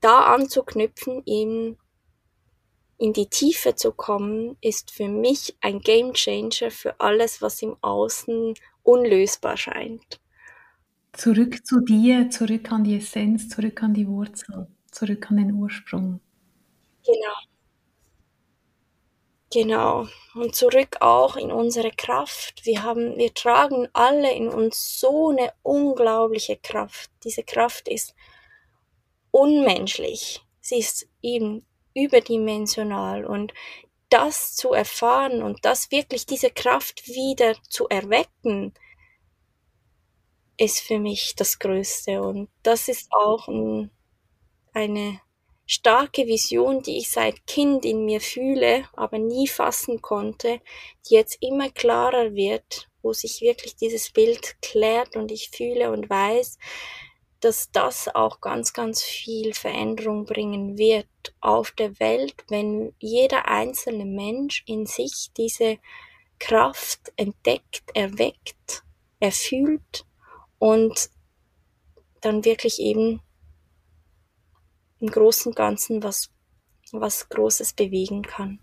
da 0.01 0.35
anzuknüpfen, 0.35 1.23
eben 1.27 1.79
in 2.99 3.13
die 3.13 3.27
Tiefe 3.27 3.75
zu 3.75 3.93
kommen, 3.93 4.57
ist 4.61 4.91
für 4.91 5.09
mich 5.09 5.57
ein 5.61 5.81
Game 5.81 6.13
Changer 6.15 6.71
für 6.71 6.99
alles, 7.01 7.43
was 7.43 7.63
im 7.63 7.77
Außen 7.81 8.55
unlösbar 8.83 9.57
scheint. 9.57 10.21
Zurück 11.13 11.65
zu 11.67 11.81
dir, 11.81 12.31
zurück 12.31 12.73
an 12.73 12.85
die 12.85 12.97
Essenz, 12.97 13.49
zurück 13.49 13.83
an 13.83 13.95
die 13.95 14.09
Wurzel, 14.09 14.67
zurück 14.91 15.31
an 15.31 15.37
den 15.37 15.53
Ursprung. 15.53 16.21
Genau. 17.05 17.35
Genau. 19.53 20.09
Und 20.35 20.57
zurück 20.57 20.97
auch 21.01 21.37
in 21.37 21.53
unsere 21.53 21.93
Kraft. 21.93 22.67
Wir 22.67 22.83
haben, 22.83 23.17
wir 23.17 23.33
tragen 23.33 23.87
alle 23.93 24.35
in 24.35 24.49
uns 24.49 24.99
so 24.99 25.29
eine 25.29 25.53
unglaubliche 25.63 26.57
Kraft. 26.57 27.09
Diese 27.23 27.45
Kraft 27.45 27.87
ist 27.87 28.17
unmenschlich. 29.31 30.43
Sie 30.61 30.79
ist 30.79 31.07
eben 31.23 31.65
überdimensional. 31.95 33.25
Und 33.25 33.55
das 34.11 34.55
zu 34.55 34.73
erfahren 34.73 35.43
und 35.43 35.65
das 35.65 35.91
wirklich 35.91 36.27
diese 36.27 36.51
Kraft 36.51 37.09
wieder 37.09 37.57
zu 37.69 37.89
erwecken, 37.89 38.75
ist 40.57 40.81
für 40.81 40.99
mich 40.99 41.35
das 41.35 41.59
Größte. 41.59 42.23
Und 42.23 42.49
das 42.63 42.89
ist 42.89 43.13
auch 43.13 43.49
ein, 43.49 43.91
eine 44.73 45.21
starke 45.67 46.27
Vision, 46.27 46.83
die 46.83 46.99
ich 46.99 47.11
seit 47.11 47.47
Kind 47.47 47.85
in 47.85 48.05
mir 48.05 48.21
fühle, 48.21 48.89
aber 48.93 49.19
nie 49.19 49.49
fassen 49.49 50.03
konnte, 50.03 50.61
die 51.09 51.15
jetzt 51.15 51.39
immer 51.41 51.71
klarer 51.71 52.35
wird, 52.35 52.89
wo 53.03 53.13
sich 53.13 53.41
wirklich 53.41 53.77
dieses 53.77 54.11
Bild 54.11 54.61
klärt 54.63 55.17
und 55.17 55.31
ich 55.33 55.51
fühle 55.51 55.91
und 55.91 56.09
weiß, 56.09 56.59
dass 57.45 57.71
das 57.71 58.09
auch 58.15 58.41
ganz, 58.41 58.73
ganz 58.73 59.03
viel 59.03 59.53
Veränderung 59.53 60.25
bringen 60.25 60.79
wird 60.79 61.07
auf 61.41 61.73
der 61.73 62.01
Welt, 62.01 62.35
wenn 62.49 62.95
jeder 62.99 63.49
einzelne 63.49 64.07
Mensch 64.07 64.65
in 64.67 64.87
sich 64.87 65.31
diese 65.37 65.77
Kraft 66.39 67.13
entdeckt, 67.17 67.85
erweckt, 67.95 68.83
erfühlt 69.21 70.07
und 70.59 71.11
dann 72.23 72.45
wirklich 72.45 72.81
eben 72.81 73.21
im 75.01 75.09
Großen 75.09 75.51
und 75.51 75.57
Ganzen 75.57 76.03
was, 76.03 76.31
was 76.93 77.29
Großes 77.29 77.75
bewegen 77.75 78.23
kann. 78.23 78.59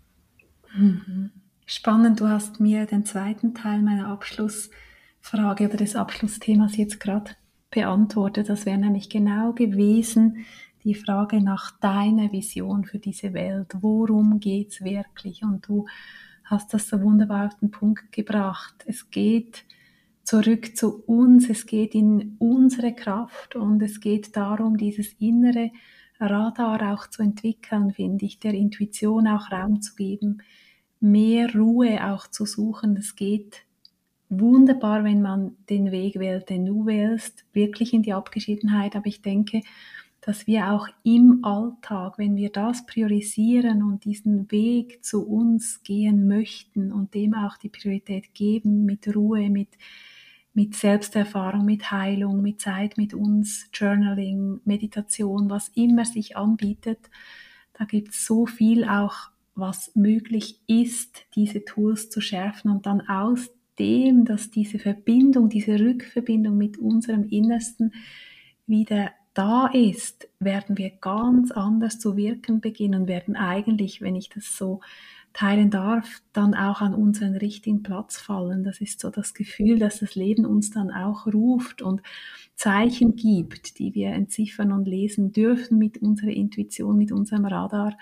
Mhm. 0.74 1.30
Spannend, 1.66 2.18
du 2.18 2.28
hast 2.28 2.58
mir 2.58 2.86
den 2.86 3.04
zweiten 3.04 3.54
Teil 3.54 3.80
meiner 3.80 4.08
Abschlussfrage 4.08 5.68
oder 5.68 5.76
des 5.76 5.94
Abschlussthemas 5.94 6.76
jetzt 6.76 6.98
gerade 6.98 7.36
beantwortet. 7.72 8.48
Das 8.48 8.66
wäre 8.66 8.78
nämlich 8.78 9.08
genau 9.08 9.52
gewesen 9.52 10.44
die 10.84 10.94
Frage 10.94 11.42
nach 11.42 11.72
deiner 11.80 12.30
Vision 12.32 12.84
für 12.84 12.98
diese 12.98 13.34
Welt. 13.34 13.68
Worum 13.80 14.40
geht's 14.40 14.82
wirklich? 14.82 15.42
Und 15.42 15.66
du 15.68 15.86
hast 16.44 16.74
das 16.74 16.88
so 16.88 17.00
wunderbar 17.00 17.46
auf 17.46 17.58
den 17.58 17.70
Punkt 17.70 18.12
gebracht. 18.12 18.84
Es 18.86 19.10
geht 19.10 19.64
zurück 20.24 20.76
zu 20.76 21.02
uns, 21.04 21.48
es 21.48 21.66
geht 21.66 21.94
in 21.94 22.36
unsere 22.38 22.94
Kraft 22.94 23.56
und 23.56 23.82
es 23.82 24.00
geht 24.00 24.36
darum, 24.36 24.76
dieses 24.76 25.14
innere 25.14 25.70
Radar 26.20 26.94
auch 26.94 27.08
zu 27.08 27.22
entwickeln, 27.22 27.92
finde 27.92 28.26
ich, 28.26 28.38
der 28.38 28.54
Intuition 28.54 29.26
auch 29.26 29.50
Raum 29.50 29.80
zu 29.82 29.94
geben, 29.96 30.42
mehr 31.00 31.52
Ruhe 31.54 32.12
auch 32.12 32.28
zu 32.28 32.46
suchen. 32.46 32.96
Es 32.96 33.16
geht 33.16 33.64
wunderbar, 34.40 35.04
wenn 35.04 35.22
man 35.22 35.56
den 35.68 35.92
Weg 35.92 36.18
wählt, 36.18 36.48
den 36.48 36.64
du 36.64 36.86
wählst, 36.86 37.44
wirklich 37.52 37.92
in 37.92 38.02
die 38.02 38.14
Abgeschiedenheit. 38.14 38.96
Aber 38.96 39.06
ich 39.06 39.22
denke, 39.22 39.62
dass 40.20 40.46
wir 40.46 40.72
auch 40.72 40.88
im 41.02 41.44
Alltag, 41.44 42.16
wenn 42.16 42.36
wir 42.36 42.50
das 42.50 42.86
priorisieren 42.86 43.82
und 43.82 44.04
diesen 44.04 44.50
Weg 44.50 45.04
zu 45.04 45.26
uns 45.26 45.82
gehen 45.82 46.28
möchten 46.28 46.92
und 46.92 47.14
dem 47.14 47.34
auch 47.34 47.56
die 47.56 47.68
Priorität 47.68 48.32
geben, 48.32 48.84
mit 48.84 49.14
Ruhe, 49.14 49.50
mit, 49.50 49.70
mit 50.54 50.76
Selbsterfahrung, 50.76 51.64
mit 51.64 51.90
Heilung, 51.90 52.40
mit 52.40 52.60
Zeit 52.60 52.96
mit 52.96 53.14
uns, 53.14 53.68
Journaling, 53.74 54.60
Meditation, 54.64 55.50
was 55.50 55.68
immer 55.74 56.04
sich 56.04 56.36
anbietet, 56.36 57.10
da 57.72 57.84
gibt 57.84 58.10
es 58.10 58.24
so 58.24 58.46
viel 58.46 58.84
auch, 58.84 59.30
was 59.54 59.94
möglich 59.94 60.60
ist, 60.66 61.26
diese 61.34 61.64
Tools 61.64 62.10
zu 62.10 62.20
schärfen 62.20 62.70
und 62.70 62.86
dann 62.86 63.00
aus 63.02 63.50
dem, 63.82 64.24
dass 64.24 64.50
diese 64.50 64.78
Verbindung, 64.78 65.48
diese 65.48 65.80
Rückverbindung 65.80 66.56
mit 66.56 66.78
unserem 66.78 67.24
Innersten 67.24 67.92
wieder 68.64 69.10
da 69.34 69.66
ist, 69.66 70.28
werden 70.38 70.78
wir 70.78 70.90
ganz 71.00 71.50
anders 71.50 71.98
zu 71.98 72.16
wirken 72.16 72.60
beginnen, 72.60 73.08
werden 73.08 73.34
eigentlich, 73.34 74.00
wenn 74.00 74.14
ich 74.14 74.28
das 74.28 74.56
so 74.56 74.80
teilen 75.32 75.70
darf, 75.70 76.22
dann 76.32 76.54
auch 76.54 76.80
an 76.80 76.94
unseren 76.94 77.34
richtigen 77.34 77.82
Platz 77.82 78.18
fallen. 78.18 78.62
Das 78.62 78.80
ist 78.80 79.00
so 79.00 79.10
das 79.10 79.34
Gefühl, 79.34 79.80
dass 79.80 79.98
das 79.98 80.14
Leben 80.14 80.46
uns 80.46 80.70
dann 80.70 80.92
auch 80.92 81.26
ruft 81.26 81.82
und 81.82 82.02
Zeichen 82.54 83.16
gibt, 83.16 83.80
die 83.80 83.94
wir 83.96 84.10
entziffern 84.10 84.70
und 84.70 84.86
lesen 84.86 85.32
dürfen 85.32 85.78
mit 85.78 85.98
unserer 85.98 86.30
Intuition, 86.30 86.98
mit 86.98 87.10
unserem 87.10 87.46
Radar, 87.46 87.98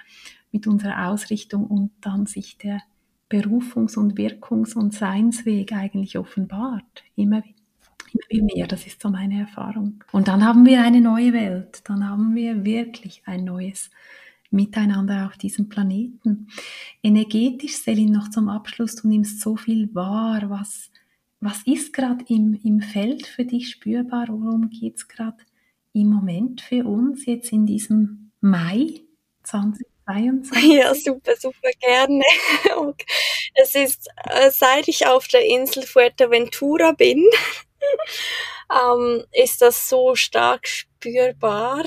mit 0.53 0.66
unserer 0.66 1.09
Ausrichtung 1.09 1.64
und 1.64 1.91
dann 2.03 2.26
sich 2.26 2.59
der 2.59 2.83
Berufungs- 3.31 3.97
und 3.97 4.18
Wirkungs- 4.18 4.74
und 4.74 4.93
Seinsweg 4.93 5.72
eigentlich 5.72 6.18
offenbart. 6.18 7.05
Immer, 7.16 7.43
immer 8.28 8.49
mehr, 8.55 8.66
das 8.66 8.87
ist 8.87 9.01
so 9.01 9.09
meine 9.09 9.41
Erfahrung. 9.41 10.05
Und 10.12 10.28
dann 10.28 10.45
haben 10.45 10.66
wir 10.66 10.83
eine 10.83 11.01
neue 11.01 11.33
Welt, 11.33 11.83
dann 11.85 12.07
haben 12.07 12.35
wir 12.35 12.64
wirklich 12.64 13.22
ein 13.24 13.45
neues 13.45 13.91
Miteinander 14.51 15.26
auf 15.26 15.39
diesem 15.39 15.68
Planeten. 15.68 16.49
Energetisch, 17.03 17.76
Selin, 17.76 18.11
noch 18.11 18.31
zum 18.31 18.49
Abschluss, 18.49 18.97
du 18.97 19.09
nimmst 19.09 19.41
so 19.41 19.57
viel 19.57 19.95
wahr, 19.95 20.51
was, 20.51 20.91
was 21.39 21.62
ist 21.62 21.93
gerade 21.93 22.24
im, 22.28 22.59
im 22.64 22.81
Feld 22.81 23.26
für 23.26 23.45
dich 23.45 23.70
spürbar, 23.70 24.26
worum 24.28 24.68
geht 24.68 24.97
es 24.97 25.07
gerade 25.07 25.39
im 25.93 26.09
Moment 26.09 26.61
für 26.61 26.85
uns 26.85 27.26
jetzt 27.26 27.53
in 27.53 27.64
diesem 27.64 28.33
Mai 28.41 29.03
20 29.45 29.89
22? 30.12 30.64
Ja, 30.64 30.94
super, 30.94 31.36
super 31.36 31.70
gerne. 31.80 32.24
Es 33.54 33.74
ist, 33.74 34.08
äh, 34.24 34.50
seit 34.50 34.88
ich 34.88 35.06
auf 35.06 35.26
der 35.28 35.44
Insel 35.44 35.82
Fuerteventura 35.84 36.92
bin, 36.92 37.28
ähm, 38.70 39.24
ist 39.32 39.61
das 39.61 39.88
so 39.88 40.14
stark 40.14 40.66
spürbar, 40.68 41.84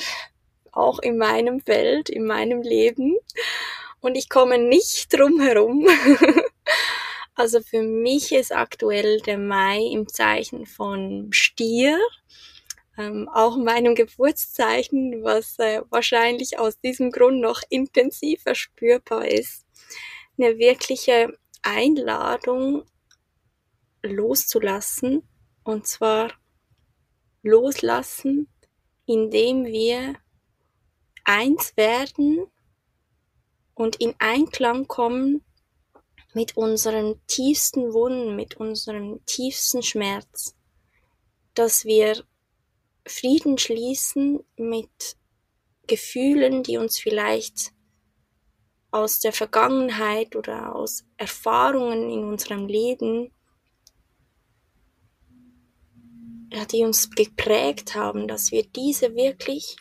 auch 0.72 1.00
in 1.00 1.18
meinem 1.18 1.62
Feld, 1.62 2.10
in 2.10 2.26
meinem 2.26 2.62
Leben. 2.62 3.18
Und 4.02 4.16
ich 4.16 4.30
komme 4.30 4.58
nicht 4.58 5.14
drum 5.14 5.40
herum. 5.40 5.88
Also 7.36 7.62
für 7.62 7.82
mich 7.82 8.32
ist 8.32 8.52
aktuell 8.52 9.20
der 9.22 9.40
Mai 9.40 9.80
im 9.92 10.08
Zeichen 10.08 10.68
von 10.68 11.30
Stier. 11.32 12.00
Ähm, 12.98 13.28
auch 13.30 13.58
meinem 13.58 13.96
Geburtszeichen, 13.96 15.24
was 15.24 15.58
äh, 15.60 15.82
wahrscheinlich 15.90 16.60
aus 16.60 16.80
diesem 16.80 17.12
Grund 17.12 17.42
noch 17.42 17.62
intensiver 17.70 18.56
spürbar 18.56 19.28
ist, 19.28 19.66
eine 20.38 20.58
wirkliche 20.58 21.38
Einladung 21.62 22.84
loszulassen. 24.04 25.28
Und 25.64 25.88
zwar 25.88 26.32
loslassen, 27.42 28.48
indem 29.06 29.66
wir 29.66 30.16
eins 31.24 31.76
werden 31.78 32.46
und 33.74 33.96
in 33.98 34.14
Einklang 34.20 34.88
kommen 34.88 35.44
mit 36.34 36.58
unseren 36.58 37.22
tiefsten 37.28 37.94
Wunden, 37.94 38.36
mit 38.36 38.58
unserem 38.58 39.24
tiefsten 39.26 39.84
Schmerz, 39.84 40.56
dass 41.54 41.86
wir 41.86 42.24
Frieden 43.06 43.58
schließen 43.58 44.40
mit 44.58 45.18
Gefühlen, 45.88 46.64
die 46.64 46.78
uns 46.78 47.00
vielleicht 47.00 47.72
aus 48.92 49.20
der 49.20 49.34
Vergangenheit 49.34 50.36
oder 50.36 50.76
aus 50.76 51.04
Erfahrungen 51.18 52.10
in 52.10 52.24
unserem 52.24 52.68
Leben, 52.68 53.32
ja, 56.52 56.66
die 56.66 56.84
uns 56.84 57.10
geprägt 57.10 57.96
haben, 57.96 58.28
dass 58.28 58.52
wir 58.52 58.64
diese 58.64 59.16
wirklich 59.16 59.76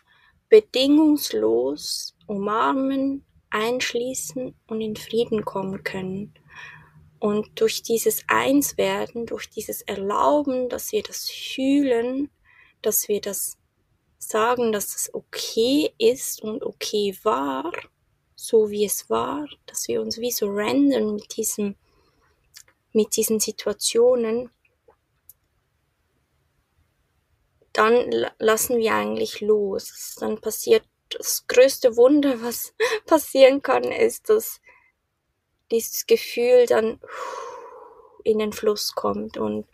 bedingungslos 0.49 2.17
umarmen, 2.27 3.25
einschließen 3.51 4.55
und 4.67 4.81
in 4.81 4.97
Frieden 4.97 5.45
kommen 5.45 5.85
können. 5.85 6.35
Und 7.19 7.61
durch 7.61 7.83
dieses 7.83 8.25
Einswerden, 8.27 9.27
durch 9.27 9.49
dieses 9.51 9.83
Erlauben, 9.83 10.69
dass 10.71 10.91
wir 10.91 11.03
das 11.03 11.31
fühlen, 11.31 12.31
dass 12.83 13.09
wir 13.09 13.21
das 13.21 13.57
sagen, 14.19 14.73
dass 14.73 14.95
es 14.95 15.15
okay 15.15 15.93
ist 15.99 16.43
und 16.43 16.63
okay 16.63 17.17
war, 17.23 17.73
so 18.35 18.71
wie 18.71 18.85
es 18.85 19.09
war, 19.11 19.47
dass 19.67 19.89
wir 19.89 20.01
uns 20.01 20.19
wie 20.19 20.31
so 20.31 20.49
rendern 20.49 21.15
mit 21.15 21.37
diesem, 21.37 21.77
mit 22.93 23.17
diesen 23.17 23.41
Situationen, 23.41 24.51
dann 27.73 28.11
lassen 28.39 28.79
wir 28.79 28.95
eigentlich 28.95 29.41
los. 29.41 30.17
Dann 30.19 30.41
passiert 30.41 30.85
das 31.11 31.47
größte 31.47 31.97
Wunder, 31.97 32.43
was 32.43 32.75
passieren 33.07 33.63
kann, 33.63 33.85
ist, 33.85 34.29
dass 34.29 34.61
dieses 35.71 36.07
Gefühl 36.07 36.67
dann 36.67 37.01
in 38.25 38.39
den 38.39 38.53
Fluss 38.53 38.95
kommt. 38.95 39.37
Und 39.37 39.67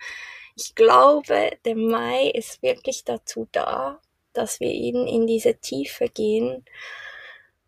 ich 0.59 0.74
glaube, 0.74 1.52
der 1.64 1.76
Mai 1.76 2.30
ist 2.30 2.62
wirklich 2.62 3.04
dazu 3.04 3.46
da, 3.52 4.00
dass 4.32 4.59
wir 4.59 4.70
eben 4.70 5.06
in 5.06 5.26
diese 5.26 5.59
Tiefe 5.59 6.09
gehen. 6.09 6.64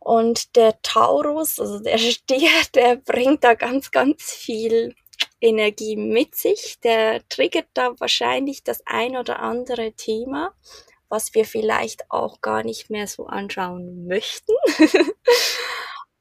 Und 0.00 0.56
der 0.56 0.80
Taurus, 0.82 1.60
also 1.60 1.78
der 1.78 1.98
Stier, 1.98 2.50
der 2.74 2.96
bringt 2.96 3.44
da 3.44 3.54
ganz, 3.54 3.90
ganz 3.90 4.32
viel 4.32 4.94
Energie 5.40 5.96
mit 5.96 6.34
sich. 6.34 6.80
Der 6.80 7.26
triggert 7.28 7.68
da 7.74 7.94
wahrscheinlich 8.00 8.64
das 8.64 8.82
ein 8.86 9.16
oder 9.16 9.38
andere 9.38 9.92
Thema 9.92 10.54
was 11.10 11.34
wir 11.34 11.44
vielleicht 11.44 12.08
auch 12.08 12.40
gar 12.40 12.62
nicht 12.62 12.88
mehr 12.88 13.06
so 13.06 13.26
anschauen 13.26 14.06
möchten. 14.06 14.52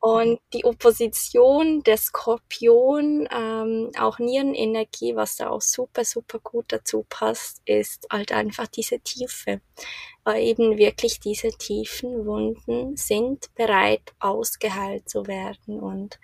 Und 0.02 0.40
die 0.54 0.64
Opposition 0.64 1.84
der 1.84 1.98
Skorpion, 1.98 3.28
ähm, 3.32 3.92
auch 4.00 4.18
Nierenenergie, 4.18 5.16
was 5.16 5.36
da 5.36 5.50
auch 5.50 5.62
super, 5.62 6.06
super 6.06 6.40
gut 6.40 6.66
dazu 6.70 7.06
passt, 7.10 7.62
ist 7.66 8.08
halt 8.10 8.32
einfach 8.32 8.68
diese 8.68 9.00
Tiefe. 9.02 9.60
Weil 10.24 10.44
eben 10.44 10.78
wirklich 10.78 11.20
diese 11.20 11.50
tiefen 11.50 12.26
Wunden 12.26 12.96
sind 12.96 13.54
bereit, 13.56 14.14
ausgeheilt 14.20 15.10
zu 15.10 15.28
werden. 15.28 15.82
Und 15.82 16.18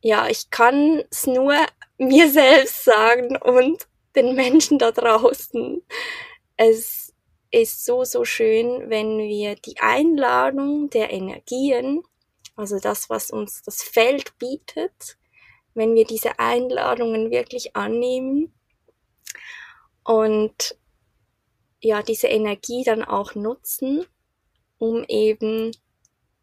ja, 0.00 0.28
ich 0.28 0.50
kann 0.50 1.02
es 1.10 1.26
nur 1.26 1.54
mir 1.98 2.30
selbst 2.30 2.84
sagen 2.84 3.36
und 3.36 3.88
den 4.14 4.36
Menschen 4.36 4.78
da 4.78 4.92
draußen. 4.92 5.82
Es 6.56 7.12
ist 7.50 7.84
so, 7.84 8.04
so 8.04 8.24
schön, 8.24 8.90
wenn 8.90 9.18
wir 9.18 9.56
die 9.56 9.78
Einladung 9.80 10.88
der 10.90 11.12
Energien, 11.12 12.02
also 12.56 12.78
das, 12.78 13.10
was 13.10 13.30
uns 13.30 13.62
das 13.62 13.82
Feld 13.82 14.36
bietet, 14.38 15.18
wenn 15.74 15.94
wir 15.94 16.06
diese 16.06 16.38
Einladungen 16.38 17.30
wirklich 17.30 17.76
annehmen 17.76 18.54
und 20.02 20.76
ja, 21.80 22.02
diese 22.02 22.28
Energie 22.28 22.82
dann 22.82 23.04
auch 23.04 23.34
nutzen, 23.34 24.06
um 24.78 25.04
eben 25.06 25.72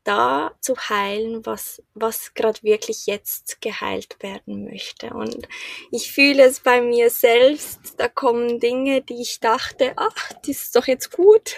da 0.03 0.53
zu 0.59 0.75
heilen, 0.75 1.45
was, 1.45 1.81
was 1.93 2.33
gerade 2.33 2.61
wirklich 2.61 3.05
jetzt 3.05 3.61
geheilt 3.61 4.17
werden 4.21 4.65
möchte. 4.65 5.11
Und 5.11 5.47
ich 5.91 6.11
fühle 6.11 6.43
es 6.43 6.59
bei 6.59 6.81
mir 6.81 7.09
selbst, 7.09 7.95
da 7.97 8.09
kommen 8.09 8.59
Dinge, 8.59 9.01
die 9.01 9.21
ich 9.21 9.39
dachte, 9.39 9.93
ach, 9.95 10.33
das 10.45 10.49
ist 10.49 10.75
doch 10.75 10.87
jetzt 10.87 11.11
gut, 11.11 11.55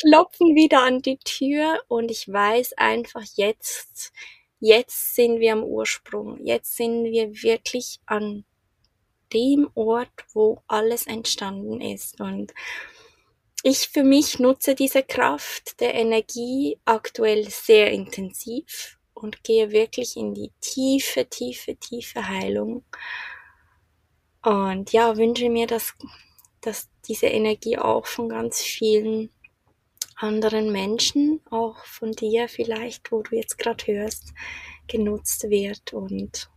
klopfen 0.00 0.54
wieder 0.54 0.82
an 0.82 1.02
die 1.02 1.18
Tür 1.18 1.82
und 1.88 2.10
ich 2.10 2.28
weiß 2.28 2.74
einfach 2.74 3.22
jetzt, 3.34 4.12
jetzt 4.60 5.14
sind 5.14 5.40
wir 5.40 5.52
am 5.52 5.64
Ursprung, 5.64 6.44
jetzt 6.44 6.76
sind 6.76 7.04
wir 7.04 7.42
wirklich 7.42 8.00
an 8.06 8.44
dem 9.32 9.68
Ort, 9.74 10.12
wo 10.32 10.62
alles 10.66 11.06
entstanden 11.06 11.80
ist 11.80 12.20
und 12.20 12.52
ich 13.66 13.88
für 13.88 14.04
mich 14.04 14.38
nutze 14.38 14.74
diese 14.74 15.02
Kraft 15.02 15.80
der 15.80 15.94
Energie 15.94 16.78
aktuell 16.84 17.48
sehr 17.48 17.90
intensiv 17.92 18.98
und 19.14 19.42
gehe 19.42 19.70
wirklich 19.70 20.18
in 20.18 20.34
die 20.34 20.52
tiefe, 20.60 21.26
tiefe, 21.26 21.74
tiefe 21.76 22.28
Heilung. 22.28 22.84
Und 24.42 24.92
ja, 24.92 25.16
wünsche 25.16 25.48
mir, 25.48 25.66
dass, 25.66 25.94
dass 26.60 26.90
diese 27.08 27.28
Energie 27.28 27.78
auch 27.78 28.04
von 28.06 28.28
ganz 28.28 28.60
vielen 28.60 29.30
anderen 30.16 30.72
Menschen, 30.72 31.40
auch 31.50 31.84
von 31.84 32.12
dir 32.12 32.48
vielleicht, 32.48 33.10
wo 33.12 33.22
du 33.22 33.36
jetzt 33.36 33.58
gerade 33.58 33.86
hörst, 33.86 34.32
genutzt 34.86 35.44
wird. 35.50 35.92
Und 35.92 36.50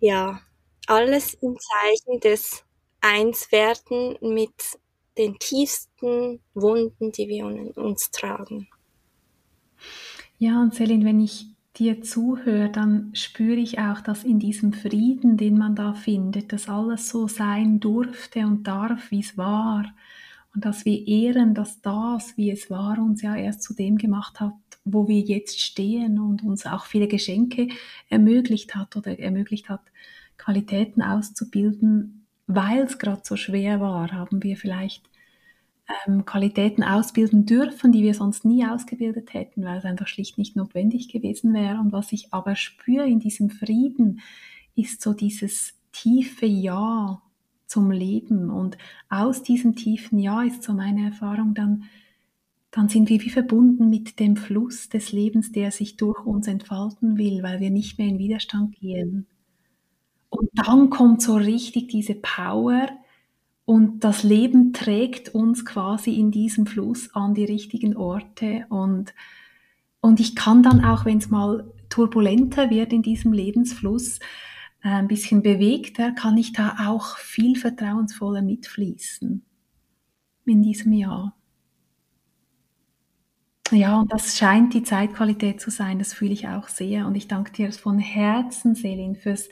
ja, 0.00 0.40
alles 0.86 1.34
im 1.34 1.56
Zeichen 1.58 2.20
des 2.20 2.64
Einswerden 3.00 4.16
mit 4.20 4.78
den 5.16 5.38
tiefsten 5.38 6.40
Wunden, 6.54 7.12
die 7.12 7.28
wir 7.28 7.48
in 7.48 7.70
uns 7.72 8.10
tragen. 8.10 8.68
Ja, 10.38 10.62
und 10.62 10.74
Celine, 10.74 11.04
wenn 11.04 11.20
ich 11.20 11.46
dir 11.76 12.02
zuhöre, 12.02 12.70
dann 12.70 13.10
spüre 13.14 13.58
ich 13.58 13.78
auch, 13.78 14.00
dass 14.00 14.24
in 14.24 14.38
diesem 14.38 14.72
Frieden, 14.72 15.36
den 15.36 15.58
man 15.58 15.74
da 15.74 15.94
findet, 15.94 16.52
dass 16.52 16.68
alles 16.68 17.08
so 17.08 17.28
sein 17.28 17.80
durfte 17.80 18.40
und 18.40 18.64
darf, 18.64 19.10
wie 19.10 19.20
es 19.20 19.36
war. 19.36 19.84
Und 20.58 20.64
dass 20.64 20.84
wir 20.84 21.06
ehren, 21.06 21.54
dass 21.54 21.82
das, 21.82 22.36
wie 22.36 22.50
es 22.50 22.68
war, 22.68 22.98
uns 22.98 23.22
ja 23.22 23.36
erst 23.36 23.62
zu 23.62 23.74
dem 23.74 23.96
gemacht 23.96 24.40
hat, 24.40 24.54
wo 24.84 25.06
wir 25.06 25.20
jetzt 25.20 25.60
stehen 25.60 26.18
und 26.18 26.42
uns 26.42 26.66
auch 26.66 26.86
viele 26.86 27.06
Geschenke 27.06 27.68
ermöglicht 28.08 28.74
hat 28.74 28.96
oder 28.96 29.20
ermöglicht 29.20 29.68
hat, 29.68 29.82
Qualitäten 30.36 31.00
auszubilden, 31.00 32.26
weil 32.48 32.80
es 32.80 32.98
gerade 32.98 33.20
so 33.22 33.36
schwer 33.36 33.80
war, 33.80 34.10
haben 34.10 34.42
wir 34.42 34.56
vielleicht 34.56 35.08
ähm, 36.08 36.24
Qualitäten 36.24 36.82
ausbilden 36.82 37.46
dürfen, 37.46 37.92
die 37.92 38.02
wir 38.02 38.14
sonst 38.14 38.44
nie 38.44 38.66
ausgebildet 38.66 39.34
hätten, 39.34 39.64
weil 39.64 39.78
es 39.78 39.84
einfach 39.84 40.08
schlicht 40.08 40.38
nicht 40.38 40.56
notwendig 40.56 41.08
gewesen 41.08 41.54
wäre. 41.54 41.78
Und 41.78 41.92
was 41.92 42.10
ich 42.10 42.34
aber 42.34 42.56
spüre 42.56 43.06
in 43.06 43.20
diesem 43.20 43.50
Frieden, 43.50 44.22
ist 44.74 45.02
so 45.02 45.12
dieses 45.12 45.74
tiefe 45.92 46.46
Ja 46.46 47.22
zum 47.68 47.90
Leben. 47.90 48.50
Und 48.50 48.76
aus 49.08 49.42
diesem 49.42 49.76
tiefen 49.76 50.18
Ja 50.18 50.42
ist 50.42 50.64
so 50.64 50.72
meine 50.72 51.04
Erfahrung 51.04 51.54
dann, 51.54 51.84
dann 52.70 52.88
sind 52.88 53.08
wir 53.08 53.20
wie 53.22 53.30
verbunden 53.30 53.88
mit 53.88 54.18
dem 54.18 54.36
Fluss 54.36 54.88
des 54.88 55.12
Lebens, 55.12 55.52
der 55.52 55.70
sich 55.70 55.96
durch 55.96 56.26
uns 56.26 56.48
entfalten 56.48 57.16
will, 57.16 57.42
weil 57.42 57.60
wir 57.60 57.70
nicht 57.70 57.98
mehr 57.98 58.08
in 58.08 58.18
Widerstand 58.18 58.74
gehen. 58.76 59.26
Und 60.30 60.50
dann 60.54 60.90
kommt 60.90 61.22
so 61.22 61.36
richtig 61.36 61.88
diese 61.88 62.14
Power 62.14 62.88
und 63.64 64.04
das 64.04 64.22
Leben 64.22 64.72
trägt 64.72 65.34
uns 65.34 65.64
quasi 65.64 66.14
in 66.14 66.30
diesem 66.30 66.66
Fluss 66.66 67.14
an 67.14 67.34
die 67.34 67.44
richtigen 67.44 67.96
Orte 67.96 68.66
und, 68.68 69.14
und 70.00 70.20
ich 70.20 70.34
kann 70.36 70.62
dann 70.62 70.84
auch, 70.84 71.04
wenn 71.04 71.18
es 71.18 71.30
mal 71.30 71.70
turbulenter 71.88 72.70
wird 72.70 72.92
in 72.92 73.02
diesem 73.02 73.32
Lebensfluss, 73.32 74.20
ein 74.80 75.08
bisschen 75.08 75.42
bewegter, 75.42 76.12
kann 76.12 76.36
ich 76.36 76.52
da 76.52 76.76
auch 76.86 77.16
viel 77.16 77.56
vertrauensvoller 77.56 78.42
mitfließen 78.42 79.44
in 80.46 80.62
diesem 80.62 80.92
Jahr. 80.92 81.34
Ja, 83.70 84.00
und 84.00 84.12
das 84.12 84.38
scheint 84.38 84.72
die 84.72 84.82
Zeitqualität 84.82 85.60
zu 85.60 85.70
sein, 85.70 85.98
das 85.98 86.14
fühle 86.14 86.32
ich 86.32 86.48
auch 86.48 86.68
sehr. 86.68 87.06
Und 87.06 87.14
ich 87.16 87.28
danke 87.28 87.52
dir 87.52 87.70
von 87.72 87.98
Herzen, 87.98 88.74
Selin, 88.74 89.14
fürs 89.14 89.50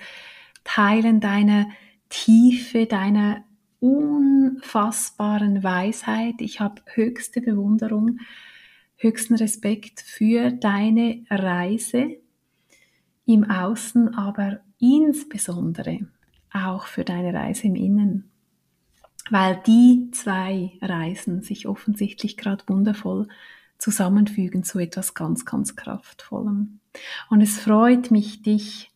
Teilen 0.64 1.20
deiner 1.20 1.68
Tiefe, 2.08 2.86
deiner 2.86 3.44
unfassbaren 3.80 5.62
Weisheit. 5.62 6.36
Ich 6.38 6.60
habe 6.60 6.80
höchste 6.94 7.42
Bewunderung, 7.42 8.20
höchsten 8.96 9.34
Respekt 9.34 10.00
für 10.00 10.50
deine 10.50 11.24
Reise 11.28 12.16
im 13.26 13.44
Außen, 13.44 14.14
aber 14.14 14.60
insbesondere 14.78 16.00
auch 16.52 16.86
für 16.86 17.04
deine 17.04 17.34
Reise 17.34 17.66
im 17.66 17.74
Innen, 17.74 18.30
weil 19.30 19.60
die 19.66 20.08
zwei 20.12 20.78
Reisen 20.80 21.42
sich 21.42 21.66
offensichtlich 21.66 22.36
gerade 22.36 22.64
wundervoll 22.66 23.28
zusammenfügen 23.78 24.62
zu 24.62 24.78
etwas 24.78 25.14
ganz, 25.14 25.44
ganz 25.44 25.76
Kraftvollem. 25.76 26.80
Und 27.28 27.40
es 27.40 27.58
freut 27.58 28.10
mich, 28.10 28.42
dich 28.42 28.90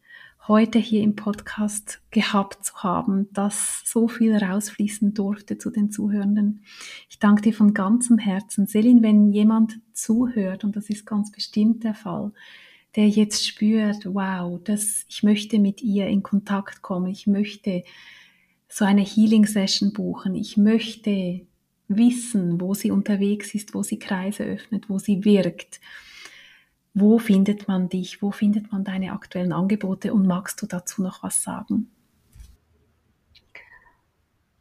heute 0.48 0.78
hier 0.78 1.02
im 1.02 1.16
Podcast 1.16 2.00
gehabt 2.10 2.64
zu 2.64 2.74
haben, 2.82 3.32
dass 3.32 3.82
so 3.84 4.08
viel 4.08 4.36
rausfließen 4.36 5.12
durfte 5.14 5.58
zu 5.58 5.70
den 5.70 5.90
Zuhörenden. 5.90 6.64
Ich 7.08 7.18
danke 7.18 7.42
dir 7.42 7.52
von 7.52 7.74
ganzem 7.74 8.18
Herzen. 8.18 8.66
Selin, 8.66 9.02
wenn 9.02 9.30
jemand 9.32 9.80
zuhört, 9.92 10.64
und 10.64 10.76
das 10.76 10.88
ist 10.88 11.04
ganz 11.04 11.30
bestimmt 11.30 11.84
der 11.84 11.94
Fall, 11.94 12.32
der 12.96 13.08
jetzt 13.08 13.46
spürt, 13.46 14.04
wow, 14.04 14.60
das, 14.64 15.04
ich 15.08 15.22
möchte 15.22 15.58
mit 15.58 15.82
ihr 15.82 16.08
in 16.08 16.22
Kontakt 16.22 16.82
kommen, 16.82 17.10
ich 17.10 17.26
möchte 17.26 17.84
so 18.68 18.84
eine 18.84 19.02
Healing 19.02 19.46
Session 19.46 19.92
buchen, 19.92 20.34
ich 20.34 20.56
möchte 20.56 21.46
wissen, 21.88 22.60
wo 22.60 22.74
sie 22.74 22.90
unterwegs 22.90 23.54
ist, 23.54 23.74
wo 23.74 23.82
sie 23.82 23.98
Kreise 23.98 24.44
öffnet, 24.44 24.88
wo 24.88 24.98
sie 24.98 25.24
wirkt. 25.24 25.80
Wo 26.94 27.18
findet 27.18 27.68
man 27.68 27.88
dich? 27.88 28.20
Wo 28.20 28.30
findet 28.30 28.72
man 28.72 28.84
deine 28.84 29.12
aktuellen 29.12 29.52
Angebote? 29.52 30.12
Und 30.12 30.26
magst 30.26 30.60
du 30.62 30.66
dazu 30.66 31.02
noch 31.02 31.22
was 31.22 31.42
sagen? 31.42 31.90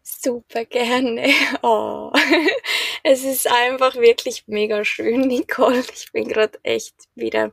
Super 0.04 0.66
gerne. 0.66 1.30
Oh. 1.62 2.12
Es 3.04 3.24
ist 3.24 3.50
einfach 3.50 3.96
wirklich 3.96 4.44
mega 4.48 4.84
schön, 4.84 5.22
Nicole. 5.22 5.84
Ich 5.94 6.12
bin 6.12 6.28
gerade 6.28 6.60
echt 6.64 6.96
wieder 7.16 7.52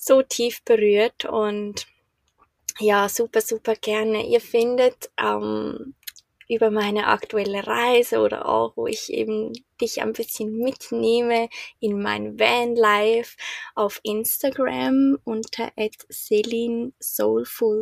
so 0.00 0.22
tief 0.22 0.64
berührt 0.64 1.26
und 1.26 1.86
ja, 2.78 3.08
super, 3.10 3.42
super 3.42 3.74
gerne. 3.74 4.26
Ihr 4.26 4.40
findet 4.40 5.10
ähm, 5.22 5.94
über 6.48 6.70
meine 6.70 7.08
aktuelle 7.08 7.66
Reise 7.66 8.20
oder 8.20 8.48
auch, 8.48 8.76
wo 8.76 8.86
ich 8.86 9.12
eben 9.12 9.52
dich 9.78 10.00
ein 10.00 10.14
bisschen 10.14 10.56
mitnehme 10.56 11.50
in 11.80 12.00
mein 12.00 12.38
Vanlife 12.38 13.36
auf 13.74 14.00
Instagram 14.02 15.18
unter 15.24 15.70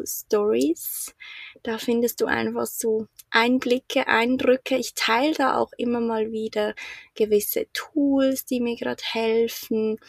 Stories. 0.05 1.15
Da 1.63 1.79
findest 1.79 2.21
du 2.21 2.27
einfach 2.27 2.67
so 2.67 3.07
Einblicke, 3.31 4.09
Eindrücke. 4.09 4.77
Ich 4.77 4.95
teile 4.95 5.35
da 5.35 5.57
auch 5.57 5.71
immer 5.79 6.01
mal 6.01 6.33
wieder 6.33 6.75
gewisse 7.15 7.69
Tools, 7.73 8.45
die 8.45 8.61
mir 8.61 8.75
gerade 8.75 9.03
helfen 9.05 10.01